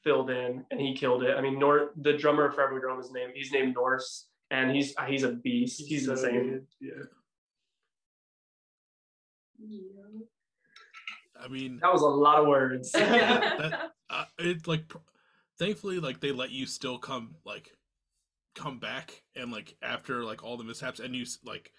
filled 0.03 0.29
in 0.29 0.65
and 0.69 0.79
he 0.79 0.93
killed 0.95 1.23
it. 1.23 1.35
I 1.37 1.41
mean, 1.41 1.57
Nor 1.59 1.91
the 1.95 2.13
drummer 2.13 2.45
of 2.45 2.55
Forever 2.55 2.73
We 2.75 2.79
Roam 2.81 2.99
is 2.99 3.11
named 3.11 3.33
he's 3.35 3.51
named 3.51 3.73
Norse 3.75 4.27
and 4.51 4.71
he's 4.75 4.93
he's 5.07 5.23
a 5.23 5.31
beast. 5.31 5.81
He's, 5.85 6.05
so 6.05 6.11
insane. 6.13 6.49
good, 6.49 6.67
Yeah. 6.79 7.03
I 11.41 11.47
mean, 11.47 11.79
That 11.81 11.91
was 11.91 12.01
a 12.01 12.07
lot 12.07 12.39
of 12.39 12.47
words. 12.47 12.91
that, 12.93 13.91
uh, 14.09 14.25
it 14.39 14.67
like 14.67 14.87
pr- 14.87 14.97
thankfully 15.57 15.99
like 15.99 16.19
they 16.19 16.31
let 16.31 16.51
you 16.51 16.65
still 16.65 16.97
come 16.97 17.35
like 17.45 17.71
come 18.55 18.79
back 18.79 19.23
and 19.35 19.51
like 19.51 19.75
after 19.81 20.23
like 20.23 20.43
all 20.43 20.57
the 20.57 20.63
mishaps 20.63 20.99
and 20.99 21.15
you 21.15 21.25
like 21.43 21.71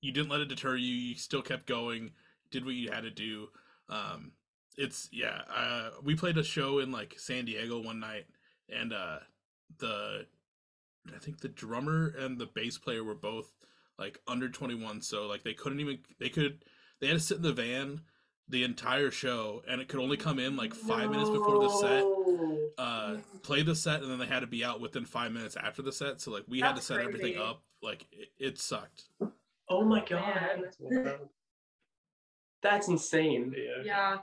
you 0.00 0.12
didn't 0.12 0.28
let 0.28 0.40
it 0.40 0.48
deter 0.48 0.76
you 0.76 0.94
you 0.94 1.14
still 1.14 1.40
kept 1.42 1.66
going 1.66 2.10
did 2.50 2.64
what 2.64 2.74
you 2.74 2.90
had 2.90 3.04
to 3.04 3.10
do 3.10 3.48
um 3.88 4.32
it's 4.76 5.08
yeah 5.12 5.42
uh 5.54 5.90
we 6.02 6.14
played 6.14 6.36
a 6.38 6.42
show 6.44 6.78
in 6.78 6.90
like 6.90 7.14
san 7.18 7.44
diego 7.44 7.80
one 7.80 8.00
night 8.00 8.26
and 8.68 8.92
uh 8.92 9.18
the 9.78 10.26
i 11.14 11.18
think 11.18 11.40
the 11.40 11.48
drummer 11.48 12.14
and 12.18 12.38
the 12.38 12.46
bass 12.54 12.78
player 12.78 13.04
were 13.04 13.14
both 13.14 13.52
like 13.98 14.18
under 14.26 14.48
21 14.48 15.00
so 15.00 15.26
like 15.26 15.42
they 15.44 15.54
couldn't 15.54 15.80
even 15.80 15.98
they 16.18 16.28
could 16.28 16.64
they 17.00 17.06
had 17.06 17.14
to 17.14 17.20
sit 17.20 17.36
in 17.36 17.42
the 17.42 17.52
van 17.52 18.00
the 18.48 18.64
entire 18.64 19.10
show 19.10 19.62
and 19.68 19.80
it 19.80 19.88
could 19.88 20.00
only 20.00 20.16
come 20.16 20.38
in 20.38 20.56
like 20.56 20.74
five 20.74 21.10
minutes 21.10 21.30
before 21.30 21.60
the 21.60 21.68
set 21.70 22.02
No. 22.02 22.58
uh 22.78 23.16
play 23.42 23.62
the 23.62 23.74
set 23.74 24.02
and 24.02 24.10
then 24.10 24.18
they 24.18 24.26
had 24.26 24.40
to 24.40 24.46
be 24.46 24.64
out 24.64 24.80
within 24.80 25.04
five 25.04 25.32
minutes 25.32 25.56
after 25.56 25.82
the 25.82 25.92
set 25.92 26.20
so 26.20 26.30
like 26.30 26.44
we 26.48 26.60
had 26.60 26.70
to 26.70 26.74
That's 26.74 26.86
set 26.86 27.00
everything 27.00 27.38
up 27.38 27.62
like 27.82 28.06
it, 28.12 28.28
it 28.38 28.58
sucked 28.58 29.04
Oh 29.70 29.82
my 29.82 30.04
god. 30.04 30.60
Man. 30.78 31.14
That's 32.62 32.88
insane. 32.88 33.54
yeah. 33.84 34.16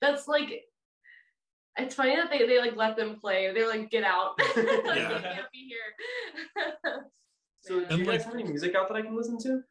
That's 0.00 0.28
like 0.28 0.64
it's 1.76 1.94
funny 1.94 2.14
that 2.14 2.30
they, 2.30 2.46
they 2.46 2.58
like 2.60 2.76
let 2.76 2.96
them 2.96 3.16
play. 3.20 3.52
They're 3.52 3.68
like, 3.68 3.90
get 3.90 4.04
out. 4.04 4.38
like, 4.38 4.56
You 4.56 4.62
Yeah. 4.86 5.20
can't 5.22 5.52
be 5.52 5.68
here. 5.68 7.02
So 7.60 7.78
Man. 7.80 7.88
do 7.88 7.94
you 7.96 8.00
And, 8.02 8.06
guys 8.06 8.24
have 8.24 8.34
any 8.34 8.44
music 8.44 8.74
out 8.74 8.88
that 8.88 8.94
I 8.96 9.02
can 9.02 9.16
listen 9.16 9.38
to? 9.38 9.62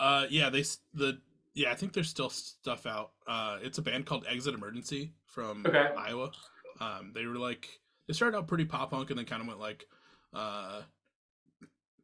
uh 0.00 0.26
yeah 0.30 0.48
they 0.48 0.64
the 0.94 1.20
yeah 1.54 1.70
i 1.70 1.74
think 1.74 1.92
there's 1.92 2.08
still 2.08 2.30
stuff 2.30 2.86
out 2.86 3.10
uh 3.28 3.58
it's 3.62 3.76
a 3.76 3.82
band 3.82 4.06
called 4.06 4.24
exit 4.26 4.54
emergency 4.54 5.12
from 5.26 5.64
Okay. 5.66 5.90
iowa 5.96 6.32
um 6.80 7.12
they 7.14 7.26
were 7.26 7.36
like 7.36 7.68
they 8.08 8.14
started 8.14 8.36
out 8.36 8.48
pretty 8.48 8.64
pop 8.64 8.90
punk 8.90 9.10
and 9.10 9.18
then 9.18 9.26
kind 9.26 9.42
of 9.42 9.46
went 9.46 9.60
like 9.60 9.86
uh 10.32 10.80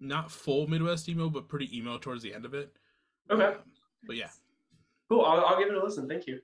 not 0.01 0.31
full 0.31 0.66
midwest 0.68 1.09
emo 1.09 1.31
but 1.31 1.49
pretty 1.49 1.76
emo 1.76 1.97
towards 1.99 2.22
the 2.22 2.33
end 2.33 2.45
of 2.45 2.53
it 2.55 2.76
Okay. 3.31 3.43
Um, 3.47 3.55
but 4.07 4.16
yeah 4.16 4.29
Cool. 5.09 5.24
I'll, 5.24 5.47
I'll 5.47 5.59
give 5.59 5.68
it 5.68 5.74
a 5.74 5.83
listen. 5.83 6.07
Thank 6.07 6.26
you. 6.26 6.39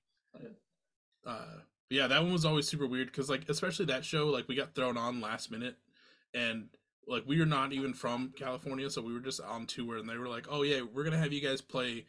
Uh 1.27 1.59
yeah 1.91 2.07
that 2.07 2.23
one 2.23 2.33
was 2.33 2.45
always 2.45 2.67
super 2.67 2.87
weird 2.87 3.07
because 3.07 3.29
like 3.29 3.45
especially 3.49 3.87
that 3.87 4.05
show 4.05 4.27
like 4.29 4.49
we 4.49 4.55
got 4.55 4.75
thrown 4.75 4.97
on 4.97 5.21
last 5.21 5.51
minute 5.51 5.77
and 6.35 6.69
like 7.07 7.23
we 7.27 7.39
were 7.39 7.47
not 7.47 7.73
even 7.73 7.93
from 7.93 8.33
california 8.37 8.89
so 8.91 9.03
we 9.03 9.13
were 9.13 9.21
just 9.21 9.41
on 9.41 9.67
tour 9.67 9.99
and 9.99 10.09
they 10.09 10.17
were 10.17 10.29
like 10.29 10.47
oh 10.51 10.63
yeah 10.63 10.81
we're 10.93 11.05
gonna 11.05 11.19
have 11.19 11.33
you 11.33 11.41
guys 11.41 11.61
play 11.61 12.05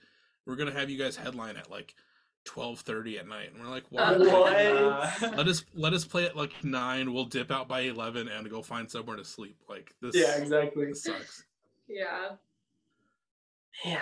we're 0.46 0.56
gonna 0.56 0.72
have 0.72 0.90
you 0.90 0.98
guys 0.98 1.16
headline 1.16 1.58
at 1.58 1.70
like 1.70 1.96
12.30 2.46 3.20
at 3.20 3.28
night 3.28 3.52
and 3.52 3.64
we're 3.64 3.70
like 3.72 3.86
what 3.90 4.04
Uh, 4.04 5.12
let 5.36 5.48
us 5.48 5.66
let 5.74 5.94
us 5.94 6.06
play 6.06 6.26
at 6.26 6.36
like 6.36 6.52
9 6.64 7.12
we'll 7.12 7.26
dip 7.26 7.52
out 7.52 7.68
by 7.68 7.82
11 7.82 8.28
and 8.28 8.50
go 8.50 8.62
find 8.62 8.90
somewhere 8.90 9.18
to 9.18 9.26
sleep 9.26 9.58
like 9.68 9.94
this 10.02 10.16
yeah, 10.16 10.36
exactly. 10.38 10.86
this 10.86 11.04
sucks 11.04 11.44
yeah. 11.88 12.30
Man. 13.86 14.02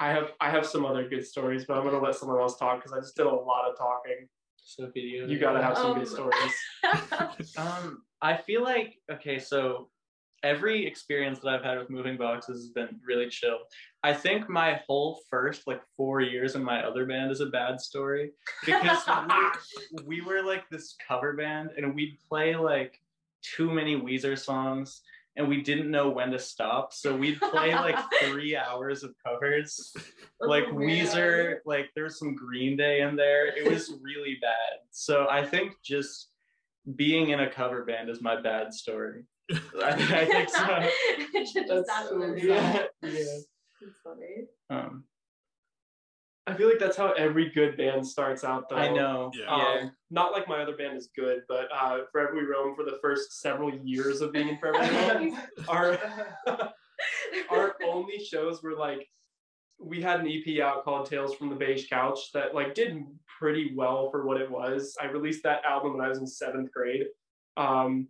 I 0.00 0.08
have 0.08 0.32
I 0.40 0.50
have 0.50 0.66
some 0.66 0.86
other 0.86 1.06
good 1.06 1.26
stories, 1.26 1.66
but 1.66 1.76
I'm 1.76 1.84
gonna 1.84 2.00
let 2.00 2.14
someone 2.14 2.40
else 2.40 2.56
talk 2.56 2.78
because 2.78 2.92
I 2.92 3.00
just 3.00 3.16
did 3.16 3.26
a 3.26 3.30
lot 3.30 3.70
of 3.70 3.76
talking. 3.76 4.26
So 4.56 4.90
video. 4.92 5.26
You 5.26 5.38
gotta 5.38 5.62
have 5.62 5.76
some 5.76 5.92
Um, 5.92 5.98
good 5.98 6.08
stories. 6.08 6.54
Um, 7.58 8.02
I 8.22 8.36
feel 8.36 8.62
like 8.62 8.96
okay, 9.12 9.38
so 9.38 9.90
every 10.42 10.86
experience 10.86 11.40
that 11.40 11.48
I've 11.48 11.62
had 11.62 11.78
with 11.78 11.90
moving 11.90 12.16
boxes 12.16 12.62
has 12.62 12.70
been 12.70 12.98
really 13.06 13.28
chill. 13.28 13.58
I 14.02 14.14
think 14.14 14.48
my 14.48 14.80
whole 14.86 15.20
first 15.28 15.66
like 15.66 15.82
four 15.98 16.22
years 16.22 16.54
in 16.54 16.64
my 16.64 16.82
other 16.82 17.04
band 17.04 17.30
is 17.30 17.40
a 17.40 17.46
bad 17.46 17.78
story 17.78 18.32
because 18.64 19.02
we, 19.92 20.04
we 20.04 20.20
were 20.22 20.42
like 20.42 20.68
this 20.70 20.96
cover 21.06 21.34
band 21.34 21.70
and 21.76 21.94
we'd 21.94 22.16
play 22.26 22.56
like 22.56 22.98
too 23.42 23.70
many 23.70 23.96
Weezer 23.96 24.38
songs 24.38 25.02
and 25.40 25.48
we 25.48 25.62
didn't 25.62 25.90
know 25.90 26.10
when 26.10 26.30
to 26.30 26.38
stop. 26.38 26.92
So 26.92 27.16
we'd 27.16 27.40
play 27.40 27.74
like 27.74 27.96
three 28.24 28.54
hours 28.56 29.02
of 29.02 29.14
covers 29.26 29.90
like 30.38 30.64
Oh, 30.68 30.74
Weezer, 30.74 31.56
like 31.64 31.88
there's 31.96 32.18
some 32.18 32.34
Green 32.34 32.76
Day 32.76 33.00
in 33.00 33.16
there. 33.16 33.46
It 33.46 33.70
was 33.70 33.90
really 34.02 34.36
bad. 34.42 34.80
So 34.90 35.26
I 35.30 35.44
think 35.46 35.72
just 35.82 36.28
being 36.94 37.30
in 37.30 37.40
a 37.40 37.50
cover 37.50 37.86
band 37.86 38.10
is 38.10 38.20
my 38.20 38.38
bad 38.38 38.74
story. 38.74 39.24
I, 39.50 39.56
I 39.82 40.24
think 40.26 40.50
so. 40.50 41.64
That's 41.74 41.88
sound 41.88 42.08
so 42.10 42.16
really 42.16 42.40
good. 42.42 42.58
sad. 42.58 42.88
Yeah. 43.02 43.08
It's 43.82 43.98
funny. 44.04 44.46
Um, 44.68 45.04
I 46.46 46.54
feel 46.54 46.68
like 46.68 46.78
that's 46.78 46.96
how 46.96 47.12
every 47.12 47.50
good 47.50 47.76
band 47.76 48.06
starts 48.06 48.44
out, 48.44 48.68
though. 48.68 48.76
I 48.76 48.92
know. 48.92 49.30
Yeah. 49.34 49.44
Yeah. 49.44 49.80
Um, 49.82 49.92
not 50.10 50.32
like 50.32 50.48
my 50.48 50.60
other 50.62 50.76
band 50.76 50.96
is 50.96 51.10
good, 51.14 51.42
but 51.48 51.68
uh, 51.72 51.98
Forever 52.10 52.34
We 52.34 52.42
Roam 52.42 52.74
for 52.74 52.84
the 52.84 52.98
first 53.02 53.40
several 53.40 53.72
years 53.84 54.20
of 54.20 54.32
being 54.32 54.48
in 54.48 54.58
Forever 54.58 54.78
We 54.80 55.08
Roam, 55.08 55.38
our 55.68 55.98
our 57.50 57.76
only 57.86 58.18
shows 58.24 58.62
were 58.62 58.74
like 58.74 59.06
we 59.82 60.02
had 60.02 60.20
an 60.20 60.28
EP 60.28 60.60
out 60.60 60.84
called 60.84 61.08
Tales 61.08 61.34
from 61.34 61.48
the 61.48 61.56
Beige 61.56 61.88
Couch 61.88 62.32
that 62.34 62.54
like 62.54 62.74
did 62.74 63.02
pretty 63.38 63.72
well 63.74 64.10
for 64.10 64.26
what 64.26 64.40
it 64.40 64.50
was. 64.50 64.96
I 65.00 65.06
released 65.06 65.42
that 65.44 65.64
album 65.64 65.96
when 65.96 66.04
I 66.04 66.08
was 66.08 66.18
in 66.18 66.26
seventh 66.26 66.70
grade. 66.70 67.06
Um, 67.56 68.08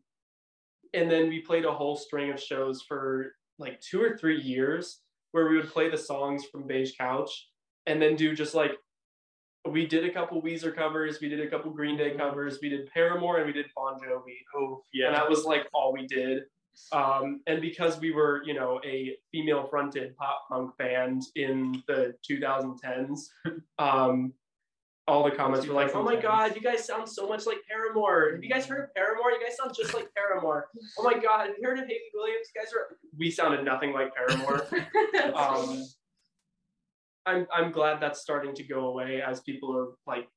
and 0.95 1.09
then 1.11 1.29
we 1.29 1.41
played 1.41 1.65
a 1.65 1.73
whole 1.73 1.97
string 1.97 2.33
of 2.33 2.41
shows 2.41 2.83
for 2.83 3.35
like 3.59 3.81
two 3.81 4.03
or 4.03 4.17
three 4.17 4.41
years 4.41 5.01
where 5.31 5.49
we 5.49 5.57
would 5.57 5.71
play 5.71 5.89
the 5.89 5.97
songs 5.97 6.45
from 6.51 6.67
Beige 6.67 6.97
Couch 6.99 7.50
and 7.91 8.01
then 8.01 8.17
do 8.17 8.35
just 8.35 8.55
like 8.55 8.73
we 9.69 9.87
did 9.87 10.05
a 10.05 10.11
couple 10.11 10.41
Weezer 10.41 10.75
covers, 10.75 11.21
we 11.21 11.29
did 11.29 11.41
a 11.41 11.49
couple 11.49 11.71
Green 11.71 11.97
Day 11.97 12.17
covers, 12.17 12.59
we 12.63 12.71
did 12.71 12.89
Paramore 12.91 13.39
and 13.39 13.47
we 13.47 13.53
did 13.53 13.67
Bon 13.77 13.95
Jovi. 13.95 14.39
Oh, 14.57 14.83
yeah. 14.93 15.09
And 15.09 15.17
that 15.17 15.29
was 15.29 15.45
like 15.45 15.67
all 15.75 15.93
we 15.93 16.07
did. 16.07 16.45
Um, 16.93 17.41
and 17.47 17.61
because 17.61 18.01
we 18.01 18.13
were, 18.13 18.43
you 18.47 18.55
know, 18.55 18.81
a 18.87 19.17
female 19.33 19.67
fronted 19.69 20.17
pop 20.17 20.47
punk 20.49 20.77
band 20.79 21.23
in 21.35 21.83
the 21.89 22.15
2010s, 22.31 23.21
um, 23.79 24.33
all 25.07 25.25
the 25.25 25.33
comments 25.33 25.67
were 25.67 25.75
like, 25.75 25.95
oh 25.95 26.05
my 26.05 26.17
God, 26.17 26.55
you 26.55 26.63
guys 26.63 26.85
sound 26.87 27.09
so 27.09 27.29
much 27.29 27.45
like 27.45 27.59
Paramore. 27.69 28.33
Have 28.33 28.45
you 28.45 28.49
guys 28.49 28.65
heard 28.67 28.85
of 28.85 28.95
Paramore? 28.95 29.33
You 29.33 29.41
guys 29.45 29.57
sound 29.59 29.75
just 29.77 29.93
like 29.93 30.09
Paramore. 30.15 30.69
Oh 30.99 31.03
my 31.03 31.15
God, 31.15 31.49
have 31.49 31.57
you 31.61 31.69
heard 31.69 31.79
of 31.79 31.85
Hayley 31.87 32.01
Williams? 32.15 32.47
You 32.55 32.63
guys 32.63 32.73
are, 32.73 32.97
we 33.19 33.31
sounded 33.31 33.65
nothing 33.65 33.93
like 33.93 34.15
Paramore. 34.15 34.67
um, 35.35 35.85
I'm 37.31 37.47
I'm 37.53 37.71
glad 37.71 38.01
that's 38.01 38.21
starting 38.21 38.55
to 38.55 38.65
go 38.65 38.87
away 38.87 39.23
as 39.23 39.41
people 39.41 39.75
are 39.77 39.89
like 40.07 40.29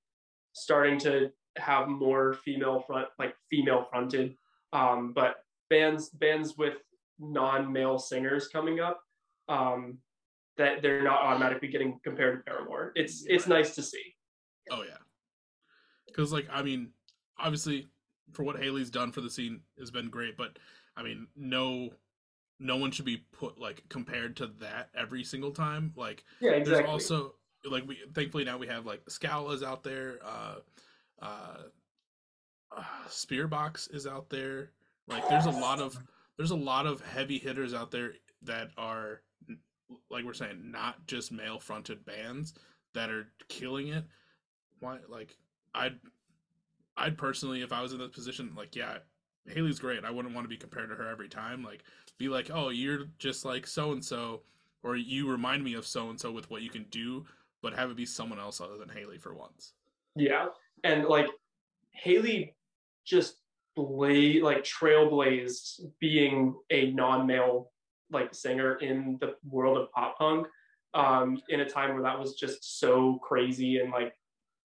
starting 0.53 0.99
to 0.99 1.31
have 1.57 1.87
more 1.87 2.33
female 2.45 2.79
front 2.85 3.07
like 3.19 3.35
female 3.49 3.85
fronted. 3.89 4.35
Um, 4.71 5.13
but 5.13 5.35
bands 5.69 6.09
bands 6.09 6.55
with 6.57 6.75
non-male 7.19 7.99
singers 7.99 8.47
coming 8.47 8.79
up 8.79 8.99
um, 9.47 9.97
that 10.57 10.81
they're 10.81 11.03
not 11.03 11.21
automatically 11.21 11.67
getting 11.67 11.99
compared 12.03 12.37
to 12.37 12.51
Paramore. 12.51 12.91
It's 12.95 13.25
it's 13.27 13.47
nice 13.47 13.75
to 13.75 13.81
see. 13.81 14.15
Oh 14.71 14.83
yeah, 14.83 14.97
because 16.07 16.31
like 16.31 16.47
I 16.51 16.61
mean, 16.63 16.89
obviously, 17.37 17.87
for 18.31 18.43
what 18.43 18.57
Hayley's 18.57 18.89
done 18.89 19.11
for 19.11 19.21
the 19.21 19.29
scene 19.29 19.61
has 19.79 19.91
been 19.91 20.09
great, 20.09 20.37
but 20.37 20.57
I 20.95 21.03
mean, 21.03 21.27
no, 21.35 21.89
no 22.63 22.77
one 22.77 22.91
should 22.91 23.05
be 23.05 23.17
put 23.33 23.59
like 23.59 23.83
compared 23.89 24.37
to 24.37 24.47
that 24.59 24.89
every 24.95 25.23
single 25.23 25.51
time. 25.51 25.93
Like, 25.95 26.23
Yeah, 26.39 26.51
exactly. 26.51 26.83
there's 26.83 26.89
also 26.89 27.35
like 27.69 27.85
we 27.87 27.99
thankfully 28.13 28.45
now 28.45 28.57
we 28.57 28.67
have 28.67 28.85
like 28.85 29.01
Scala's 29.09 29.61
out 29.63 29.83
there, 29.83 30.19
uh, 30.25 30.55
uh, 31.21 31.57
uh, 32.75 32.83
Spiritbox 33.07 33.93
is 33.93 34.07
out 34.07 34.29
there. 34.29 34.71
Like, 35.07 35.27
there's 35.27 35.45
a 35.45 35.51
lot 35.51 35.79
of 35.79 35.97
there's 36.37 36.51
a 36.51 36.55
lot 36.55 36.87
of 36.87 37.01
heavy 37.01 37.37
hitters 37.37 37.73
out 37.73 37.91
there 37.91 38.13
that 38.43 38.69
are 38.77 39.21
like 40.09 40.23
we're 40.23 40.33
saying 40.33 40.71
not 40.71 41.05
just 41.05 41.31
male 41.31 41.59
fronted 41.59 42.03
bands 42.05 42.53
that 42.93 43.09
are 43.09 43.27
killing 43.49 43.89
it 43.89 44.05
why 44.79 44.97
like 45.07 45.37
i'd 45.75 45.99
i'd 46.97 47.17
personally 47.17 47.61
if 47.61 47.71
i 47.71 47.81
was 47.81 47.93
in 47.93 47.99
this 47.99 48.09
position 48.09 48.51
like 48.55 48.75
yeah 48.75 48.97
hayley's 49.47 49.79
great 49.79 50.05
i 50.05 50.11
wouldn't 50.11 50.33
want 50.33 50.45
to 50.45 50.49
be 50.49 50.57
compared 50.57 50.89
to 50.89 50.95
her 50.95 51.09
every 51.09 51.27
time 51.27 51.63
like 51.63 51.83
be 52.17 52.29
like 52.29 52.49
oh 52.53 52.69
you're 52.69 53.05
just 53.17 53.45
like 53.45 53.67
so 53.67 53.91
and 53.91 54.03
so 54.03 54.41
or 54.83 54.95
you 54.95 55.29
remind 55.29 55.63
me 55.63 55.73
of 55.73 55.85
so 55.85 56.09
and 56.09 56.19
so 56.19 56.31
with 56.31 56.49
what 56.49 56.61
you 56.61 56.69
can 56.69 56.85
do 56.91 57.25
but 57.61 57.73
have 57.73 57.89
it 57.89 57.97
be 57.97 58.05
someone 58.05 58.39
else 58.39 58.61
other 58.61 58.77
than 58.77 58.89
hayley 58.89 59.17
for 59.17 59.33
once 59.33 59.73
Yeah, 60.15 60.47
and 60.83 61.05
like 61.05 61.27
Hayley 61.91 62.55
just 63.05 63.37
blade 63.75 64.43
like 64.43 64.63
trailblazed 64.63 65.81
being 65.99 66.55
a 66.69 66.91
non-male 66.91 67.71
like 68.11 68.33
singer 68.35 68.75
in 68.75 69.17
the 69.19 69.35
world 69.49 69.77
of 69.77 69.91
pop 69.91 70.17
punk 70.17 70.45
um, 70.93 71.41
in 71.49 71.61
a 71.61 71.69
time 71.69 71.93
where 71.93 72.03
that 72.03 72.19
was 72.19 72.35
just 72.35 72.79
so 72.79 73.17
crazy 73.23 73.79
and 73.79 73.91
like 73.91 74.13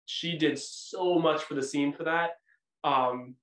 she 0.07 0.37
did 0.37 0.59
so 0.59 1.18
much 1.18 1.45
for 1.45 1.55
the 1.55 1.62
scene 1.62 1.93
for 1.93 2.05
that. 2.05 2.31
Um, 2.83 3.35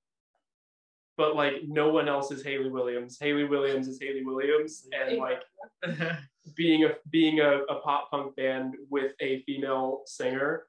but 1.16 1.36
like 1.36 1.62
no 1.66 1.90
one 1.90 2.08
else 2.08 2.30
is 2.30 2.42
Hayley 2.42 2.70
Williams. 2.70 3.18
Hayley 3.18 3.44
Williams 3.44 3.88
is 3.88 4.00
Hayley 4.00 4.24
Williams, 4.24 4.88
and 4.92 5.18
like 5.18 5.42
being 6.56 6.84
a 6.84 6.90
being 7.10 7.40
a, 7.40 7.60
a 7.70 7.80
pop 7.80 8.10
punk 8.10 8.36
band 8.36 8.74
with 8.90 9.12
a 9.20 9.42
female 9.42 10.02
singer 10.06 10.64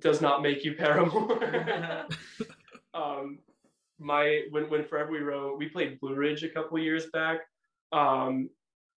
does 0.00 0.20
not 0.20 0.42
make 0.42 0.64
you 0.64 0.74
Paramore. 0.74 1.38
um, 2.94 3.38
my 3.98 4.42
when 4.50 4.68
when 4.70 4.84
Forever 4.84 5.12
We 5.12 5.20
Roam, 5.20 5.58
we 5.58 5.68
played 5.68 6.00
Blue 6.00 6.14
Ridge 6.14 6.42
a 6.44 6.48
couple 6.48 6.78
years 6.78 7.06
back, 7.06 7.40
um, 7.92 8.50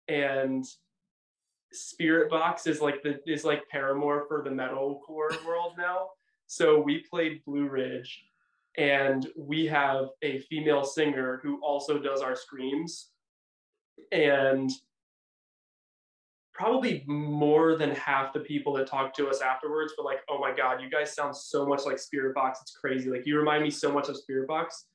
and 0.08 0.66
Spirit 1.72 2.30
Box 2.30 2.68
is 2.68 2.82
like 2.82 3.04
the 3.04 3.20
is 3.28 3.44
like 3.44 3.68
Paramore 3.70 4.26
for 4.28 4.44
the 4.44 4.50
metalcore 4.50 5.46
world 5.46 5.74
now. 5.78 6.10
So 6.48 6.80
we 6.80 7.04
played 7.10 7.44
Blue 7.46 7.68
Ridge, 7.68 8.26
and 8.78 9.28
we 9.38 9.66
have 9.68 10.08
a 10.22 10.40
female 10.40 10.84
singer 10.84 11.40
who 11.44 11.60
also 11.62 12.00
does 12.00 12.22
our 12.22 12.36
screams, 12.36 13.10
and 14.12 14.72
probably 16.54 17.04
more 17.06 17.76
than 17.76 17.92
half 17.92 18.32
the 18.34 18.40
people 18.40 18.74
that 18.74 18.88
talk 18.88 19.14
to 19.14 19.28
us 19.28 19.42
afterwards 19.42 19.94
were 19.98 20.04
like, 20.04 20.20
"Oh 20.30 20.40
my 20.40 20.56
god, 20.56 20.82
you 20.82 20.90
guys 20.90 21.14
sound 21.14 21.36
so 21.36 21.66
much 21.66 21.86
like 21.86 22.00
Spirit 22.00 22.36
Box. 22.36 22.60
It's 22.62 22.76
crazy. 22.76 23.10
Like 23.10 23.26
you 23.26 23.38
remind 23.38 23.64
me 23.64 23.70
so 23.70 23.92
much 23.92 24.10
of 24.10 24.18
Spirit 24.18 24.48
Box." 24.48 24.86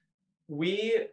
We 0.49 1.07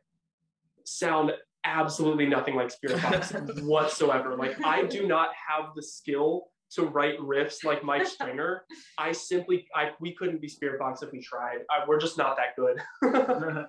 sound 0.84 1.34
absolutely 1.63 2.26
nothing 2.26 2.55
like 2.55 2.72
Spirit 2.72 3.01
Box 3.01 3.32
whatsoever. 3.61 4.36
Like 4.36 4.63
I 4.63 4.84
do 4.84 5.07
not 5.07 5.30
have 5.47 5.76
the 5.76 5.84
skill 5.84 6.47
to 6.72 6.84
write 6.86 7.18
riffs 7.20 7.63
like 7.63 7.84
Mike 7.84 8.05
Stringer. 8.15 8.63
I 8.97 9.11
simply, 9.11 9.68
I 9.76 9.91
we 9.99 10.13
couldn't 10.13 10.41
be 10.41 10.47
Spirit 10.47 10.80
Box 10.80 11.01
if 11.01 11.11
we 11.11 11.22
tried. 11.22 11.59
I, 11.70 11.88
we're 11.88 11.99
just 11.99 12.18
not 12.18 12.38
that 12.38 12.55
good. 12.55 12.82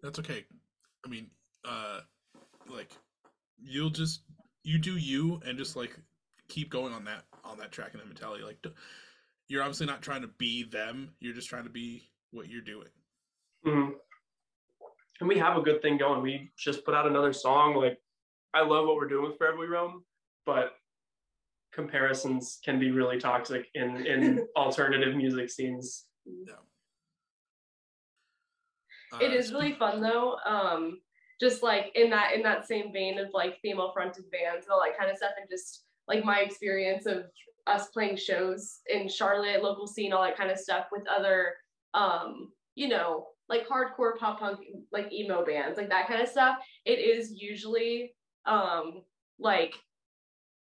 that's 0.00 0.20
okay 0.20 0.44
i 1.04 1.08
mean 1.08 1.26
uh 1.68 1.98
like 2.68 2.92
you'll 3.60 3.90
just 3.90 4.22
you 4.62 4.78
do 4.78 4.96
you 4.96 5.40
and 5.44 5.58
just 5.58 5.74
like 5.74 5.98
keep 6.48 6.70
going 6.70 6.92
on 6.92 7.04
that 7.04 7.24
on 7.44 7.58
that 7.58 7.72
track 7.72 7.90
and 7.92 8.00
that 8.00 8.06
mentality 8.06 8.44
like 8.44 8.64
you're 9.48 9.60
obviously 9.60 9.86
not 9.86 10.00
trying 10.00 10.22
to 10.22 10.28
be 10.38 10.62
them 10.62 11.10
you're 11.18 11.34
just 11.34 11.48
trying 11.48 11.64
to 11.64 11.70
be 11.70 12.08
what 12.30 12.48
you're 12.48 12.62
doing 12.62 12.86
Mhm. 13.66 13.94
And 15.20 15.28
we 15.28 15.36
have 15.38 15.56
a 15.56 15.62
good 15.62 15.82
thing 15.82 15.98
going. 15.98 16.22
We 16.22 16.52
just 16.56 16.84
put 16.84 16.94
out 16.94 17.08
another 17.08 17.32
song. 17.32 17.74
Like 17.74 17.98
I 18.54 18.62
love 18.62 18.86
what 18.86 18.94
we're 18.94 19.08
doing 19.08 19.28
with 19.28 19.36
Forever 19.36 19.58
We 19.58 19.66
Roam, 19.66 20.04
but 20.46 20.74
comparisons 21.72 22.58
can 22.64 22.78
be 22.78 22.90
really 22.90 23.18
toxic 23.18 23.66
in 23.74 24.06
in 24.06 24.46
alternative 24.56 25.14
music 25.14 25.50
scenes. 25.50 26.06
uh, 29.12 29.18
it 29.20 29.32
is 29.32 29.52
really 29.52 29.72
fun 29.74 30.00
though 30.00 30.36
um 30.46 31.00
just 31.40 31.62
like 31.62 31.92
in 31.94 32.10
that 32.10 32.34
in 32.34 32.42
that 32.42 32.66
same 32.66 32.92
vein 32.92 33.18
of 33.18 33.28
like 33.32 33.58
female 33.60 33.92
fronted 33.92 34.24
bands 34.30 34.66
and 34.66 34.72
all 34.72 34.82
that 34.84 34.98
kind 34.98 35.10
of 35.10 35.16
stuff 35.16 35.32
and 35.40 35.48
just 35.50 35.84
like 36.06 36.24
my 36.24 36.40
experience 36.40 37.06
of 37.06 37.24
us 37.66 37.88
playing 37.88 38.16
shows 38.16 38.80
in 38.92 39.08
charlotte 39.08 39.62
local 39.62 39.86
scene 39.86 40.12
all 40.12 40.22
that 40.22 40.36
kind 40.36 40.50
of 40.50 40.58
stuff 40.58 40.86
with 40.90 41.02
other 41.08 41.54
um 41.94 42.50
you 42.74 42.88
know 42.88 43.26
like 43.48 43.66
hardcore 43.66 44.16
pop 44.18 44.40
punk 44.40 44.58
like 44.92 45.12
emo 45.12 45.44
bands 45.44 45.78
like 45.78 45.88
that 45.88 46.08
kind 46.08 46.20
of 46.20 46.28
stuff 46.28 46.58
it 46.84 46.98
is 46.98 47.32
usually 47.32 48.14
um 48.46 49.02
like 49.38 49.74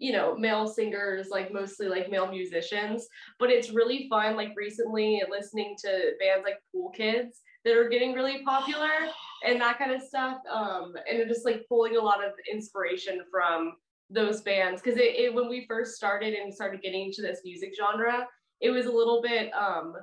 you 0.02 0.12
know 0.12 0.36
male 0.36 0.68
singers 0.68 1.28
like 1.30 1.54
mostly 1.54 1.88
like 1.88 2.10
male 2.10 2.28
musicians 2.28 3.08
but 3.40 3.50
it's 3.50 3.70
really 3.70 4.08
fun 4.10 4.36
like 4.36 4.52
recently 4.58 5.22
listening 5.30 5.76
to 5.80 6.12
bands 6.20 6.44
like 6.44 6.58
pool 6.72 6.90
kids 6.90 7.42
that 7.64 7.78
are 7.78 7.90
getting 7.90 8.14
really 8.14 8.44
popular 8.44 8.90
and 9.44 9.62
that 9.62 9.78
kind 9.78 9.92
of 9.92 10.02
stuff. 10.02 10.38
Um, 10.52 10.94
and 11.10 11.20
it 11.20 11.28
just 11.28 11.46
like 11.46 11.66
pulling 11.68 11.96
a 11.96 12.02
lot 12.02 12.24
of 12.24 12.34
inspiration 12.52 13.22
from 13.30 13.74
those 14.10 14.42
bands 14.42 14.82
because 14.82 15.00
it, 15.00 15.16
it 15.16 15.34
when 15.34 15.48
we 15.48 15.66
first 15.70 15.96
started 15.96 16.34
and 16.34 16.54
started 16.54 16.82
getting 16.82 17.06
into 17.08 17.22
this 17.22 17.42
music 17.46 17.72
genre, 17.78 18.28
it 18.60 18.70
was 18.70 18.86
a 18.86 18.92
little 18.92 19.22
bit 19.22 19.52
um 19.54 19.94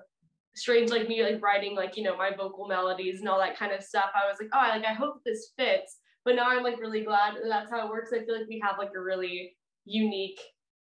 strange 0.57 0.91
like 0.91 1.09
me 1.09 1.23
like 1.23 1.41
writing 1.43 1.77
like 1.77 1.97
you 1.97 2.03
know 2.03 2.17
my 2.17 2.31
vocal 2.37 2.67
melodies 2.67 3.21
and 3.21 3.29
all 3.29 3.39
that 3.39 3.59
kind 3.59 3.73
of 3.73 3.83
stuff. 3.83 4.11
I 4.15 4.29
was 4.29 4.39
like, 4.41 4.51
oh, 4.55 4.59
I 4.59 4.77
like 4.77 4.87
I 4.87 4.95
hope 4.95 5.21
this 5.25 5.53
fits. 5.57 5.99
But 6.25 6.37
now 6.37 6.49
I'm 6.49 6.63
like 6.63 6.81
really 6.81 7.05
glad 7.05 7.35
that 7.35 7.49
that's 7.49 7.71
how 7.71 7.87
it 7.87 7.91
works. 7.91 8.11
I 8.13 8.25
feel 8.25 8.39
like 8.39 8.49
we 8.49 8.61
have 8.65 8.79
like 8.79 8.91
a 8.97 9.01
really 9.01 9.57
unique 9.89 10.39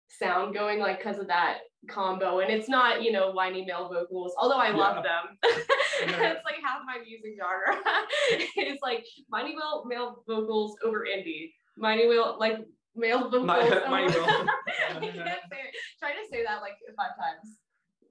sound 0.08 0.54
going 0.54 0.80
like 0.80 0.98
because 0.98 1.20
of 1.20 1.28
that 1.28 1.60
combo. 1.90 2.40
And 2.40 2.50
it's 2.52 2.68
not 2.68 3.04
you 3.04 3.12
know 3.12 3.32
whiny 3.32 3.64
male 3.66 3.88
vocals 3.88 4.34
although 4.40 4.58
i 4.58 4.72
love 4.72 5.04
them. 5.04 5.38
It's 6.00 6.46
like 6.46 6.62
half 6.64 6.82
my 6.86 6.98
music 7.00 7.34
genre. 7.40 7.82
It's 8.56 8.82
like 8.84 9.06
whiny 9.30 9.56
male, 9.56 9.84
male 9.88 10.24
vocals 10.28 10.76
over 10.86 11.06
indie. 11.06 11.52
Whiny 11.78 12.08
male 12.08 12.38
like 12.40 12.58
male 12.96 13.30
vocals 13.30 13.46
Mi- 13.46 13.54
over- 13.66 13.82
whiny 13.90 14.08
male. 14.08 14.26
I 14.26 15.00
can't 15.00 15.46
say 15.52 15.60
it. 15.68 15.76
try 16.00 16.12
to 16.12 16.24
say 16.32 16.44
that 16.44 16.62
like 16.62 16.78
five 16.96 17.14
times. 17.18 17.58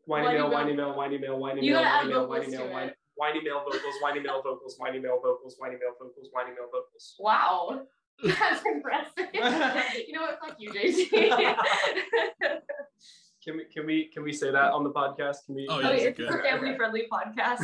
Whiny 0.06 0.26
Whiny 0.26 0.38
male, 0.38 0.48
male. 0.48 0.56
whiny 0.58 0.74
male, 0.76 0.94
whiny 0.96 1.18
male, 1.18 1.38
whiny 1.38 1.60
male, 1.68 1.82
whiny 1.82 2.08
male, 2.08 2.26
whiny 2.28 2.46
male, 2.48 2.68
whiny 2.70 2.92
whiny 3.16 3.40
male 3.42 3.62
vocals, 3.64 3.94
whiny 4.00 4.20
male 4.20 4.42
vocals, 4.42 4.76
whiny 4.78 4.98
male 5.00 5.18
vocals, 5.22 5.56
whiny 5.58 5.74
male 5.80 5.94
vocals, 5.98 6.28
whiny 6.32 6.50
male 6.50 6.70
vocals. 6.70 7.16
wow 7.18 7.80
that's 8.24 8.64
impressive 8.64 9.28
you 10.06 10.12
know 10.12 10.22
what 10.22 10.38
fuck 10.40 10.56
you 10.58 10.70
jt 10.70 11.10
Can 13.44 13.58
we 13.58 13.64
can 13.72 13.86
we 13.86 14.10
can 14.12 14.24
we 14.24 14.32
say 14.32 14.50
that 14.50 14.72
on 14.72 14.82
the 14.82 14.90
podcast? 14.90 15.46
Can 15.46 15.54
we? 15.54 15.68
Oh, 15.70 15.76
oh, 15.76 15.90
yeah, 15.92 16.08
it's 16.08 16.16
good. 16.18 16.28
a 16.28 16.42
family 16.42 16.74
friendly 16.76 17.06
podcast 17.08 17.60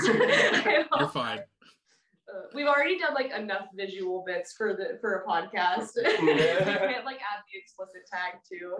you're 0.96 1.08
fine 1.08 1.40
Uh, 1.40 2.46
we've 2.54 2.68
already 2.68 2.98
done 3.00 3.14
like 3.14 3.32
enough 3.32 3.66
visual 3.74 4.22
bits 4.24 4.52
for 4.52 4.74
the 4.74 4.98
for 5.00 5.16
a 5.16 5.26
podcast. 5.26 5.90
we 5.96 6.36
can't 6.36 7.04
like 7.04 7.16
add 7.16 7.42
the 7.50 7.58
explicit 7.58 8.02
tag 8.08 8.34
too. 8.48 8.76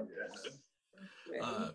Uh, 1.43 1.71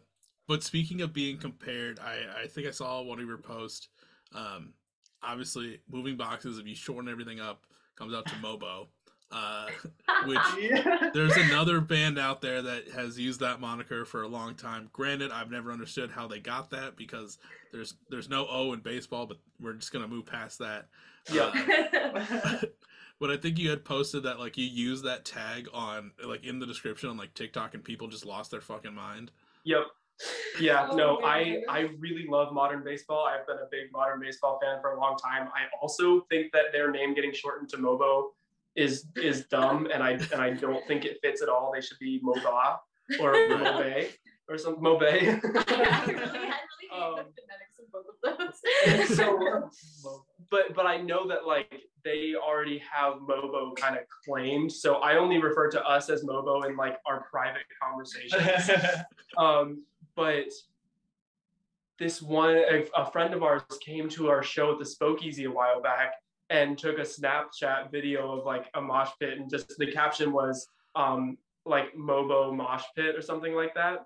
but 0.48 0.64
speaking 0.64 1.02
of 1.02 1.14
being 1.14 1.38
compared, 1.38 2.00
I, 2.00 2.44
I 2.44 2.48
think 2.48 2.68
I 2.68 2.72
saw 2.72 3.02
one 3.02 3.20
of 3.20 3.28
your 3.28 3.38
posts. 3.38 3.90
Um, 4.34 4.74
obviously, 5.22 5.82
moving 5.90 6.16
boxes, 6.16 6.58
if 6.58 6.66
you 6.66 6.76
shorten 6.76 7.10
everything 7.12 7.40
up, 7.40 7.66
comes 7.98 8.14
out 8.14 8.26
to 8.28 8.36
Mobo. 8.36 8.88
Uh, 9.30 9.68
which 10.26 10.40
yeah. 10.60 11.10
there's 11.14 11.36
another 11.36 11.82
band 11.82 12.18
out 12.18 12.42
there 12.42 12.62
that 12.62 12.90
has 12.90 13.20
used 13.20 13.42
that 13.42 13.60
moniker 13.60 14.06
for 14.06 14.24
a 14.24 14.28
long 14.28 14.56
time. 14.56 14.90
Granted, 14.94 15.32
I've 15.32 15.52
never 15.52 15.72
understood 15.72 16.12
how 16.12 16.28
they 16.28 16.40
got 16.40 16.70
that 16.70 16.96
because 16.96 17.38
there's 17.74 17.96
there's 18.10 18.30
no 18.30 18.48
O 18.50 18.72
in 18.74 18.80
baseball, 18.80 19.26
but 19.26 19.38
we're 19.60 19.74
just 19.74 19.92
gonna 19.92 20.08
move 20.08 20.26
past 20.26 20.60
that. 20.60 20.88
Yeah. 21.32 21.52
Uh, 21.54 22.62
but 23.20 23.30
I 23.30 23.38
think 23.38 23.58
you 23.60 23.70
had 23.70 23.84
posted 23.84 24.24
that 24.24 24.40
like 24.40 24.58
you 24.58 24.66
used 24.66 25.04
that 25.04 25.26
tag 25.26 25.68
on 25.74 26.12
like 26.24 26.46
in 26.46 26.60
the 26.60 26.66
description 26.66 27.10
on 27.10 27.18
like 27.18 27.34
TikTok 27.34 27.74
and 27.74 27.84
people 27.84 28.08
just 28.08 28.26
lost 28.26 28.52
their 28.52 28.62
fucking 28.62 28.96
mind. 28.96 29.32
Yep. 29.66 29.88
Yeah, 30.60 30.88
Oh, 30.90 30.96
no, 30.96 31.20
man. 31.20 31.30
I 31.30 31.62
I 31.70 31.80
really 32.00 32.26
love 32.28 32.54
modern 32.54 32.84
baseball. 32.84 33.26
I've 33.26 33.46
been 33.46 33.58
a 33.58 33.68
big 33.70 33.92
modern 33.92 34.20
baseball 34.20 34.60
fan 34.62 34.82
for 34.82 34.94
a 34.94 35.00
long 35.00 35.18
time. 35.18 35.50
I 35.50 35.66
also 35.82 36.22
think 36.30 36.52
that 36.54 36.72
their 36.72 36.90
name 36.92 37.14
getting 37.14 37.34
shortened 37.34 37.70
to 37.70 37.78
Mobo 37.78 38.30
is 38.78 39.08
is 39.16 39.46
dumb, 39.48 39.88
and 39.94 40.02
I 40.04 40.12
and 40.12 40.36
I 40.40 40.52
don't 40.52 40.86
think 40.88 41.04
it 41.04 41.18
fits 41.22 41.42
at 41.42 41.50
all. 41.50 41.72
They 41.74 41.82
should 41.82 42.00
be 42.00 42.22
Moba 42.24 42.78
or 43.20 43.34
Mobe 43.50 44.08
or 44.48 44.58
some 44.58 44.76
Mobe. 44.78 45.02
I 45.12 45.26
really, 45.26 45.66
I 45.68 46.06
really 46.06 46.46
hate 46.46 46.54
Um, 46.94 47.16
the 47.16 47.42
phonetics 47.42 47.80
of 47.80 47.92
both 47.92 48.06
of 48.14 49.08
those. 49.08 49.18
so, 49.18 49.70
but 50.52 50.76
but 50.76 50.86
I 50.86 50.98
know 50.98 51.28
that 51.28 51.46
like 51.48 51.82
they 52.06 52.36
already 52.36 52.78
have 52.94 53.16
Mobo 53.16 53.76
kind 53.76 53.98
of 53.98 54.04
claimed, 54.26 54.72
so 54.72 54.96
I 54.98 55.18
only 55.18 55.40
refer 55.42 55.70
to 55.72 55.84
us 55.84 56.10
as 56.10 56.24
Mobo 56.24 56.66
in 56.70 56.78
like 56.78 56.98
our 57.08 57.26
private 57.32 57.64
conversations. 57.82 58.70
um, 59.38 59.84
but 60.16 60.46
this 62.00 62.22
one, 62.22 62.56
a, 62.58 62.86
a 62.96 63.12
friend 63.12 63.34
of 63.34 63.42
ours 63.42 63.64
came 63.84 64.08
to 64.10 64.30
our 64.30 64.44
show 64.44 64.72
at 64.72 64.78
the 64.78 64.86
Spokeasy 64.86 65.48
a 65.48 65.52
while 65.52 65.82
back 65.82 66.14
and 66.50 66.78
took 66.78 66.98
a 66.98 67.02
Snapchat 67.02 67.92
video 67.92 68.38
of 68.38 68.46
like 68.46 68.70
a 68.74 68.82
mosh 68.82 69.10
pit, 69.20 69.38
and 69.38 69.50
just 69.50 69.78
the 69.78 69.92
caption 69.92 70.32
was 70.32 70.68
um, 70.96 71.38
like 71.66 71.94
Mobo 71.96 72.56
mosh 72.56 72.84
pit 72.96 73.16
or 73.16 73.22
something 73.22 73.54
like 73.54 73.74
that. 73.76 74.06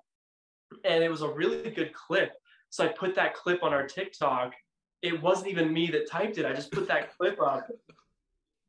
And 0.83 1.03
it 1.03 1.09
was 1.09 1.21
a 1.21 1.29
really 1.29 1.69
good 1.69 1.93
clip. 1.93 2.31
So 2.69 2.85
I 2.85 2.87
put 2.87 3.15
that 3.15 3.35
clip 3.35 3.63
on 3.63 3.73
our 3.73 3.85
TikTok. 3.85 4.53
It 5.01 5.21
wasn't 5.21 5.49
even 5.49 5.73
me 5.73 5.87
that 5.91 6.09
typed 6.09 6.37
it. 6.37 6.45
I 6.45 6.53
just 6.53 6.71
put 6.71 6.87
that 6.87 7.15
clip 7.17 7.41
up. 7.41 7.67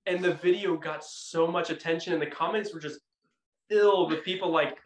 And 0.07 0.23
the 0.23 0.35
video 0.35 0.77
got 0.77 1.05
so 1.05 1.47
much 1.47 1.71
attention, 1.71 2.13
and 2.13 2.21
the 2.21 2.27
comments 2.27 2.75
were 2.75 2.81
just 2.81 3.01
filled 3.71 4.11
with 4.11 4.25
people 4.25 4.51
like, 4.51 4.77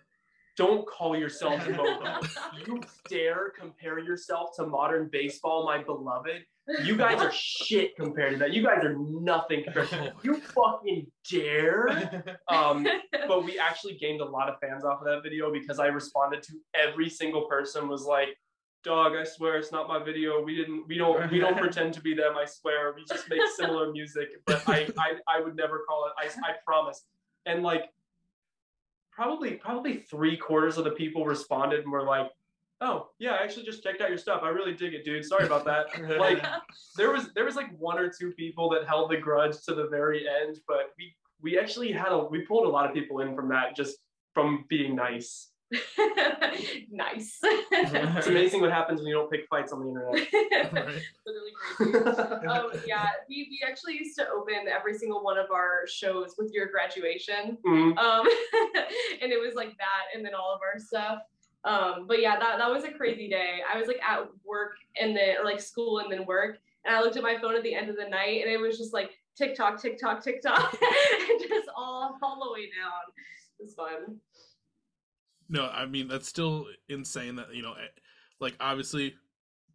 don't 0.57 0.87
call 0.87 1.17
yourself 1.17 1.61
Mobo. 1.67 2.29
You 2.67 2.81
dare 3.09 3.53
compare 3.59 3.99
yourself 3.99 4.57
to 4.57 4.67
modern 4.67 5.09
baseball, 5.13 5.65
my 5.65 5.83
beloved. 5.83 6.45
You 6.83 6.97
guys 6.97 7.21
are 7.21 7.31
shit 7.33 7.95
compared 7.95 8.33
to 8.33 8.39
that. 8.39 8.53
You 8.53 8.65
guys 8.65 8.83
are 8.83 8.97
nothing 8.99 9.63
compared 9.63 9.89
to 9.91 10.13
You 10.23 10.41
fucking 10.41 11.07
dare. 11.31 12.25
Um, 12.49 12.87
but 13.29 13.45
we 13.45 13.59
actually 13.59 13.95
gained 13.99 14.21
a 14.21 14.25
lot 14.25 14.49
of 14.49 14.57
fans 14.61 14.85
off 14.85 15.01
of 15.01 15.07
that 15.07 15.23
video 15.23 15.53
because 15.53 15.79
I 15.79 15.87
responded 15.87 16.43
to 16.45 16.55
every 16.75 17.09
single 17.09 17.43
person 17.47 17.87
was 17.87 18.03
like, 18.03 18.37
dog, 18.83 19.13
I 19.15 19.25
swear 19.25 19.57
it's 19.57 19.71
not 19.71 19.87
my 19.87 20.03
video. 20.03 20.43
We 20.43 20.57
didn't 20.57 20.87
we 20.89 20.97
don't 20.97 21.31
we 21.31 21.39
don't 21.39 21.57
pretend 21.57 21.95
to 21.95 22.01
be 22.01 22.15
them, 22.15 22.35
I 22.37 22.47
swear. 22.47 22.95
We 22.97 23.05
just 23.05 23.29
make 23.29 23.41
similar 23.57 23.93
music. 23.93 24.29
But 24.47 24.63
I 24.69 24.89
I, 24.99 25.15
I 25.29 25.41
would 25.41 25.57
never 25.57 25.85
call 25.89 26.07
it 26.07 26.13
I, 26.19 26.27
I 26.49 26.55
promise. 26.65 27.05
And 27.47 27.63
like 27.63 27.91
probably 29.17 29.55
probably 29.55 29.97
three 29.97 30.37
quarters 30.37 30.77
of 30.77 30.85
the 30.85 30.91
people 30.91 31.25
responded 31.25 31.81
and 31.81 31.91
were 31.91 32.05
like, 32.05 32.31
oh 32.83 33.09
yeah, 33.19 33.33
I 33.33 33.43
actually 33.43 33.65
just 33.65 33.83
checked 33.83 34.03
out 34.03 34.11
your 34.11 34.19
stuff. 34.19 34.43
I 34.45 34.51
really 34.51 34.75
dig 34.75 34.93
it, 34.93 35.05
dude. 35.05 35.25
Sorry 35.25 35.47
about 35.47 35.65
that. 35.65 35.87
like 36.19 36.45
there 36.97 37.11
was 37.11 37.33
there 37.35 37.45
was 37.45 37.57
like 37.57 37.77
one 37.79 37.99
or 37.99 38.13
two 38.13 38.33
people 38.33 38.69
that 38.71 38.87
held 38.87 39.11
the 39.11 39.17
grudge 39.17 39.57
to 39.65 39.75
the 39.75 39.89
very 39.89 40.27
end, 40.29 40.59
but 40.69 40.93
we 40.99 41.17
we 41.41 41.59
actually 41.59 41.91
had 41.91 42.13
a 42.13 42.19
we 42.19 42.43
pulled 42.43 42.67
a 42.67 42.69
lot 42.69 42.87
of 42.87 42.95
people 42.95 43.21
in 43.21 43.35
from 43.35 43.49
that 43.49 43.75
just 43.75 43.97
from 44.35 44.67
being 44.69 44.95
nice. 44.95 45.51
nice. 46.91 47.39
It's 47.43 48.27
amazing 48.27 48.61
what 48.61 48.71
happens 48.73 49.01
when 49.01 49.09
you 49.09 49.15
don't 49.15 49.31
pick 49.31 49.47
fights 49.49 49.73
on 49.73 49.81
the 49.81 49.89
internet. 49.89 50.73
Right. 50.73 51.03
Literally 51.27 51.53
crazy. 51.55 52.47
um, 52.47 52.71
yeah, 52.87 53.09
we, 53.29 53.49
we 53.51 53.61
actually 53.67 53.95
used 53.95 54.17
to 54.19 54.29
open 54.31 54.67
every 54.73 54.97
single 54.97 55.23
one 55.23 55.39
of 55.39 55.51
our 55.51 55.87
shows 55.87 56.35
with 56.39 56.53
your 56.53 56.67
graduation. 56.67 57.59
Mhm. 57.67 57.97
Um, 57.99 58.27
and 59.23 59.33
it 59.33 59.41
was 59.41 59.55
like 59.55 59.77
that, 59.79 60.15
and 60.15 60.25
then 60.25 60.35
all 60.35 60.55
of 60.55 60.61
our 60.63 60.79
stuff. 60.79 61.21
Um, 61.65 62.07
but 62.07 62.21
yeah, 62.21 62.39
that, 62.39 62.59
that 62.59 62.71
was 62.71 62.85
a 62.85 62.91
crazy 62.93 63.29
day. 63.29 63.59
I 63.73 63.79
was 63.79 63.89
like 63.89 64.01
at 64.09 64.29
work 64.45 64.77
and 65.01 65.17
then, 65.17 65.37
or 65.39 65.45
like 65.45 65.61
school 65.61 65.99
and 65.99 66.11
then 66.11 66.25
work. 66.25 66.59
And 66.85 66.95
I 66.95 67.01
looked 67.01 67.17
at 67.17 67.23
my 67.25 67.37
phone 67.39 67.57
at 67.57 67.65
the 67.65 67.75
end 67.75 67.91
of 67.91 67.97
the 67.97 68.09
night 68.09 68.43
and 68.43 68.51
it 68.51 68.61
was 68.61 68.79
just 68.79 68.93
like 68.95 69.11
TikTok, 69.37 69.83
TikTok, 69.83 70.23
TikTok, 70.23 70.79
and 70.81 71.41
just 71.49 71.69
all, 71.77 72.17
all 72.23 72.45
the 72.45 72.53
way 72.53 72.67
down. 72.67 73.03
It 73.59 73.65
was 73.65 73.75
fun. 73.75 74.21
No, 75.49 75.69
I 75.69 75.87
mean 75.87 76.09
that's 76.09 76.29
still 76.29 76.67
insane 76.89 77.37
that 77.37 77.55
you 77.55 77.63
know, 77.63 77.73
eh, 77.73 77.89
like 78.41 78.55
obviously, 78.61 79.15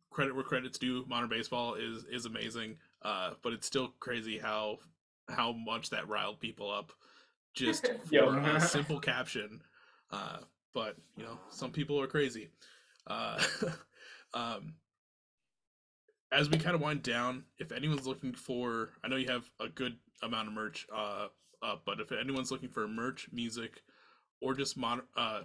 credit 0.09 0.35
where 0.35 0.43
credit's 0.43 0.77
due. 0.77 1.05
Modern 1.07 1.29
baseball 1.29 1.75
is 1.75 2.05
is 2.11 2.25
amazing, 2.25 2.77
uh, 3.03 3.31
but 3.41 3.53
it's 3.53 3.67
still 3.67 3.93
crazy 3.99 4.37
how 4.37 4.79
how 5.29 5.51
much 5.53 5.89
that 5.89 6.07
riled 6.07 6.39
people 6.39 6.69
up 6.69 6.91
just 7.53 7.87
for 8.09 8.37
a 8.37 8.61
simple 8.67 8.99
caption. 8.99 9.61
Uh, 10.11 10.39
but 10.73 10.95
you 11.15 11.23
know, 11.23 11.39
some 11.49 11.71
people 11.71 11.99
are 11.99 12.07
crazy. 12.07 12.49
Uh, 13.07 13.41
um, 14.33 14.75
as 16.31 16.49
we 16.49 16.57
kind 16.57 16.75
of 16.75 16.81
wind 16.81 17.03
down, 17.03 17.43
if 17.57 17.71
anyone's 17.71 18.07
looking 18.07 18.33
for, 18.33 18.91
I 19.03 19.07
know 19.07 19.17
you 19.17 19.27
have 19.27 19.49
a 19.59 19.67
good 19.67 19.97
amount 20.23 20.47
of 20.47 20.53
merch 20.53 20.87
uh, 20.95 21.27
up, 21.61 21.81
but 21.85 21.99
if 21.99 22.11
anyone's 22.11 22.51
looking 22.51 22.69
for 22.69 22.87
merch, 22.87 23.27
music, 23.33 23.81
or 24.41 24.53
just 24.53 24.77
modern, 24.77 25.05
uh, 25.17 25.41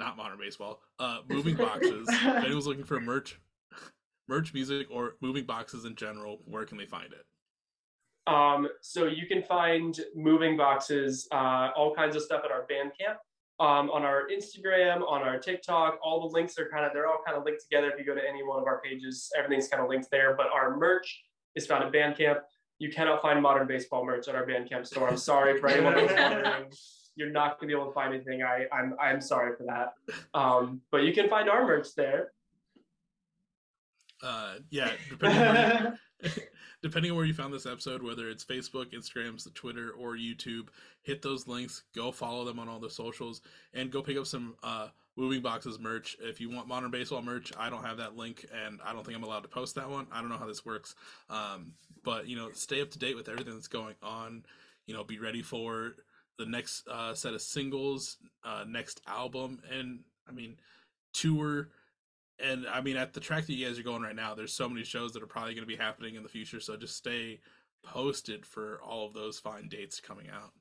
not 0.00 0.16
modern 0.16 0.38
baseball, 0.38 0.80
uh, 0.98 1.18
moving 1.28 1.54
boxes. 1.54 2.08
if 2.08 2.22
anyone's 2.44 2.66
looking 2.66 2.84
for 2.84 3.00
merch, 3.00 3.38
merch, 4.26 4.52
music, 4.52 4.88
or 4.90 5.14
moving 5.20 5.44
boxes 5.44 5.84
in 5.84 5.94
general, 5.94 6.40
where 6.46 6.64
can 6.64 6.76
they 6.76 6.86
find 6.86 7.12
it? 7.12 7.24
Um, 8.26 8.68
so 8.80 9.06
you 9.06 9.26
can 9.26 9.42
find 9.42 9.98
moving 10.14 10.56
boxes, 10.56 11.28
uh, 11.32 11.68
all 11.76 11.94
kinds 11.94 12.16
of 12.16 12.22
stuff 12.22 12.42
at 12.44 12.50
our 12.50 12.66
Bandcamp, 12.66 13.16
um, 13.64 13.90
on 13.90 14.02
our 14.02 14.28
Instagram, 14.28 15.02
on 15.08 15.22
our 15.22 15.38
TikTok. 15.38 15.98
All 16.02 16.28
the 16.28 16.34
links 16.34 16.58
are 16.58 16.68
kind 16.68 16.84
of 16.84 16.92
they're 16.92 17.06
all 17.06 17.20
kind 17.24 17.36
of 17.36 17.44
linked 17.44 17.62
together. 17.62 17.90
If 17.90 17.98
you 17.98 18.04
go 18.04 18.14
to 18.14 18.26
any 18.26 18.42
one 18.42 18.58
of 18.58 18.66
our 18.66 18.80
pages, 18.80 19.30
everything's 19.36 19.68
kind 19.68 19.82
of 19.82 19.88
linked 19.88 20.10
there. 20.10 20.34
But 20.36 20.46
our 20.52 20.76
merch 20.76 21.22
is 21.54 21.66
found 21.66 21.84
at 21.84 21.92
Bandcamp. 21.92 22.40
You 22.78 22.90
cannot 22.90 23.20
find 23.20 23.42
modern 23.42 23.66
baseball 23.66 24.04
merch 24.04 24.28
at 24.28 24.34
our 24.34 24.46
Bandcamp 24.46 24.86
store. 24.86 25.08
I'm 25.08 25.18
sorry 25.18 25.60
for 25.60 25.68
anyone 25.68 25.94
who's 25.94 26.10
wondering. 26.16 26.72
You're 27.20 27.28
not 27.28 27.60
gonna 27.60 27.68
be 27.68 27.74
able 27.74 27.88
to 27.88 27.92
find 27.92 28.14
anything. 28.14 28.42
I, 28.42 28.64
I'm 28.72 28.96
I'm 28.98 29.20
sorry 29.20 29.54
for 29.56 29.64
that. 29.64 29.92
Um, 30.32 30.80
but 30.90 31.02
you 31.02 31.12
can 31.12 31.28
find 31.28 31.50
our 31.50 31.66
merch 31.66 31.94
there. 31.94 32.32
Uh, 34.22 34.54
yeah, 34.70 34.92
depending 35.10 35.42
on 35.42 35.54
where 35.54 35.92
you, 36.22 36.30
depending 36.82 37.10
on 37.10 37.16
where 37.18 37.26
you 37.26 37.34
found 37.34 37.52
this 37.52 37.66
episode, 37.66 38.02
whether 38.02 38.30
it's 38.30 38.42
Facebook, 38.42 38.94
Instagrams, 38.94 39.44
the 39.44 39.50
Twitter, 39.50 39.90
or 39.90 40.16
YouTube, 40.16 40.68
hit 41.02 41.20
those 41.20 41.46
links. 41.46 41.82
Go 41.94 42.10
follow 42.10 42.46
them 42.46 42.58
on 42.58 42.70
all 42.70 42.78
the 42.80 42.88
socials, 42.88 43.42
and 43.74 43.90
go 43.90 44.00
pick 44.00 44.16
up 44.16 44.26
some 44.26 44.54
uh, 44.62 44.88
moving 45.16 45.42
boxes 45.42 45.78
merch. 45.78 46.16
If 46.20 46.40
you 46.40 46.48
want 46.48 46.68
modern 46.68 46.90
baseball 46.90 47.20
merch, 47.20 47.52
I 47.58 47.68
don't 47.68 47.84
have 47.84 47.98
that 47.98 48.16
link, 48.16 48.46
and 48.64 48.80
I 48.82 48.94
don't 48.94 49.04
think 49.04 49.16
I'm 49.16 49.24
allowed 49.24 49.42
to 49.42 49.48
post 49.48 49.74
that 49.74 49.90
one. 49.90 50.06
I 50.10 50.20
don't 50.20 50.30
know 50.30 50.38
how 50.38 50.46
this 50.46 50.64
works, 50.64 50.94
um, 51.28 51.74
but 52.02 52.26
you 52.26 52.36
know, 52.36 52.50
stay 52.52 52.80
up 52.80 52.90
to 52.92 52.98
date 52.98 53.14
with 53.14 53.28
everything 53.28 53.52
that's 53.52 53.68
going 53.68 53.96
on. 54.02 54.44
You 54.86 54.94
know, 54.94 55.04
be 55.04 55.18
ready 55.18 55.42
for 55.42 55.94
the 56.40 56.50
next 56.50 56.88
uh, 56.88 57.14
set 57.14 57.34
of 57.34 57.42
singles, 57.42 58.16
uh, 58.44 58.64
next 58.66 59.00
album, 59.06 59.60
and 59.70 60.00
I 60.28 60.32
mean, 60.32 60.56
tour 61.12 61.68
and 62.42 62.66
I 62.66 62.80
mean, 62.80 62.96
at 62.96 63.12
the 63.12 63.20
track 63.20 63.46
that 63.46 63.52
you 63.52 63.66
guys 63.66 63.78
are 63.78 63.82
going 63.82 64.02
right 64.02 64.16
now, 64.16 64.34
there's 64.34 64.52
so 64.52 64.68
many 64.68 64.84
shows 64.84 65.12
that 65.12 65.22
are 65.22 65.26
probably 65.26 65.54
going 65.54 65.66
to 65.66 65.76
be 65.76 65.76
happening 65.76 66.14
in 66.14 66.22
the 66.22 66.28
future. 66.28 66.60
So 66.60 66.76
just 66.76 66.96
stay 66.96 67.40
posted 67.84 68.46
for 68.46 68.80
all 68.82 69.06
of 69.06 69.14
those 69.14 69.38
fine 69.38 69.68
dates 69.68 70.00
coming 70.00 70.28
out. 70.30 70.52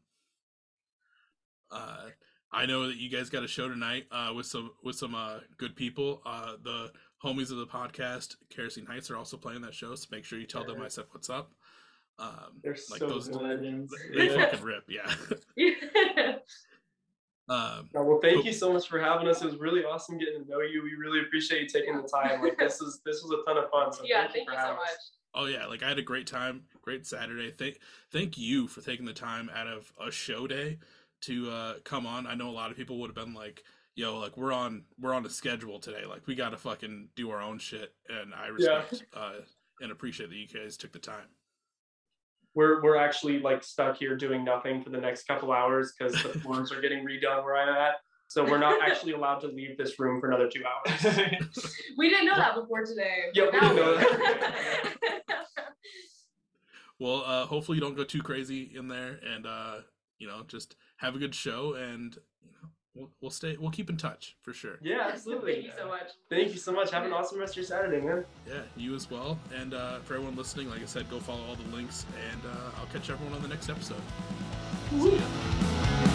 Uh, 1.71 2.09
I 2.51 2.65
know 2.65 2.88
that 2.88 2.97
you 2.97 3.09
guys 3.09 3.30
got 3.30 3.43
a 3.43 3.47
show 3.47 3.69
tonight 3.69 4.05
uh, 4.11 4.34
with 4.36 4.47
some 4.47 4.71
with 4.84 4.95
some 4.95 5.15
uh, 5.15 5.39
good 5.57 5.75
people. 5.75 6.21
Uh, 6.25 6.53
the 6.63 6.91
homies 7.23 7.51
of 7.51 7.57
the 7.57 7.67
podcast, 7.67 8.36
Kerosene 8.49 8.86
Heights, 8.86 9.11
are 9.11 9.17
also 9.17 9.38
playing 9.38 9.61
that 9.61 9.75
show. 9.75 9.93
So 9.95 10.07
make 10.11 10.25
sure 10.25 10.39
you 10.39 10.47
tell 10.47 10.65
them 10.65 10.82
I 10.82 10.88
said 10.88 11.05
what's 11.11 11.30
up. 11.30 11.51
Um, 12.20 12.59
They're 12.63 12.74
like 12.89 12.99
so 12.99 13.07
those, 13.07 13.28
good. 13.30 13.41
legends. 13.41 13.93
they 14.13 14.28
Yeah. 14.36 14.45
fucking 14.45 14.61
rip, 14.65 14.84
yeah. 14.89 15.05
um, 17.49 17.89
Yeah, 17.93 18.01
well, 18.01 18.20
thank 18.22 18.45
you 18.45 18.53
so 18.53 18.74
much 18.74 18.88
for 18.89 18.99
having 18.99 19.28
us. 19.28 19.41
It 19.41 19.45
was 19.45 19.55
really 19.57 19.84
awesome 19.86 20.17
getting 20.17 20.43
to 20.43 20.49
know 20.49 20.59
you. 20.61 20.84
We 20.84 20.93
really 20.95 21.22
appreciate 21.22 21.61
you 21.61 21.67
taking 21.67 21.95
the 21.95 22.07
time. 22.07 22.41
Like 22.41 22.57
this 22.57 22.82
is 22.82 23.01
this 23.05 23.24
was 23.24 23.32
a 23.32 23.43
ton 23.45 23.63
of 23.63 23.70
fun. 23.72 23.93
So 23.93 24.01
yeah, 24.05 24.24
thank, 24.24 24.34
thank 24.34 24.49
you 24.49 24.53
you 24.55 24.61
so 24.61 24.74
much. 24.74 24.89
us. 24.89 25.11
Oh 25.34 25.45
yeah, 25.45 25.65
like 25.67 25.82
I 25.84 25.88
had 25.89 25.97
a 25.99 26.03
great 26.03 26.28
time, 26.28 26.63
great 26.82 27.05
Saturday. 27.07 27.51
Thank 27.51 27.80
thank 28.11 28.38
you 28.38 28.67
for 28.67 28.82
taking 28.82 29.05
the 29.05 29.13
time 29.13 29.49
out 29.55 29.67
of 29.67 29.91
a 30.05 30.11
show 30.11 30.45
day 30.47 30.78
to 31.22 31.49
uh 31.49 31.74
come 31.84 32.05
on. 32.05 32.28
I 32.28 32.36
know 32.36 32.49
a 32.49 32.51
lot 32.51 32.72
of 32.72 32.78
people 32.78 32.99
would 32.99 33.07
have 33.07 33.15
been 33.26 33.34
like, 33.34 33.63
"Yo, 33.95 34.17
like 34.20 34.36
we're 34.38 34.51
on 34.53 34.84
we're 34.99 35.13
on 35.13 35.26
a 35.26 35.30
schedule 35.30 35.80
today. 35.80 36.03
Like 36.05 36.28
we 36.28 36.36
got 36.36 36.49
to 36.49 36.57
fucking 36.57 37.09
do 37.15 37.30
our 37.32 37.41
own 37.41 37.59
shit." 37.59 37.93
And 38.09 38.34
I 38.34 38.47
Yeah. 38.57 38.84
respect 38.84 39.05
uh 39.15 39.34
and 39.82 39.91
appreciate 39.91 40.30
that 40.30 40.36
you 40.36 40.47
guys 40.47 40.76
took 40.78 40.91
the 40.91 40.99
time. 40.99 41.28
We're 42.56 42.82
we're 42.82 42.97
actually 42.97 43.39
like 43.39 43.64
stuck 43.64 43.97
here 43.97 44.18
doing 44.18 44.43
nothing 44.43 44.84
for 44.84 44.89
the 44.89 44.97
next 44.97 45.28
couple 45.28 45.52
hours 45.52 45.93
because 45.97 46.14
the 46.24 46.30
floors 46.39 46.72
are 46.72 46.82
getting 46.82 47.06
redone 47.06 47.43
where 47.43 47.58
I'm 47.58 47.70
at. 47.70 47.95
So 48.28 48.43
we're 48.43 48.60
not 48.60 48.80
actually 48.84 49.14
allowed 49.14 49.39
to 49.39 49.47
leave 49.47 49.76
this 49.76 50.00
room 50.00 50.22
for 50.22 50.28
another 50.28 50.47
two 50.47 50.62
hours. 50.64 51.16
We 51.97 52.10
didn't 52.10 52.28
know 52.28 52.36
that 52.36 52.56
before 52.56 52.86
today. 52.86 53.24
Yeah, 53.34 53.45
we 53.45 53.60
didn't 53.60 53.76
know 53.76 54.02
Well, 57.00 57.24
uh 57.26 57.45
hopefully 57.45 57.78
you 57.78 57.82
don't 57.82 57.95
go 57.95 58.04
too 58.04 58.22
crazy 58.22 58.72
in 58.76 58.88
there 58.88 59.20
and 59.24 59.45
uh 59.45 59.76
you 60.20 60.28
know, 60.28 60.43
just 60.47 60.76
have 60.97 61.16
a 61.16 61.20
good 61.20 61.34
show 61.34 61.74
and 61.74 62.18
you 62.43 62.52
know, 62.52 62.59
we'll, 63.00 63.10
we'll 63.22 63.32
stay. 63.32 63.56
We'll 63.60 63.72
keep 63.72 63.89
in 63.89 63.97
touch 63.97 64.36
for 64.41 64.54
sure. 64.54 64.78
Yeah, 64.82 65.08
absolutely. 65.14 65.54
Thank 65.54 65.66
you 65.66 65.72
so 65.78 65.88
much. 65.88 66.12
Thank 66.30 66.52
you 66.52 66.58
so 66.58 66.72
much. 66.72 66.91
Have 66.91 67.06
an 67.06 67.14
awesome 67.14 67.39
rest 67.39 67.54
of 67.54 67.58
your 67.58 67.66
Saturday, 67.66 68.02
man. 68.06 68.26
Yeah, 68.47 68.62
you 68.76 68.95
as 68.95 69.10
well. 69.10 69.39
And 69.56 69.74
uh, 69.74 70.00
for 70.00 70.16
everyone 70.16 70.36
listening, 70.36 70.70
like 70.70 70.82
I 70.82 70.86
said, 70.86 71.10
go 71.10 71.20
follow 71.20 71.41
all 71.47 71.56
the 71.56 71.76
links, 71.76 72.06
and 72.32 72.41
uh, 72.45 72.80
I'll 72.80 72.88
catch 72.88 73.10
everyone 73.10 73.36
on 73.36 73.41
the 73.41 73.47
next 73.47 73.70
episode. 73.70 74.02
See 74.91 75.16
ya. 75.16 76.09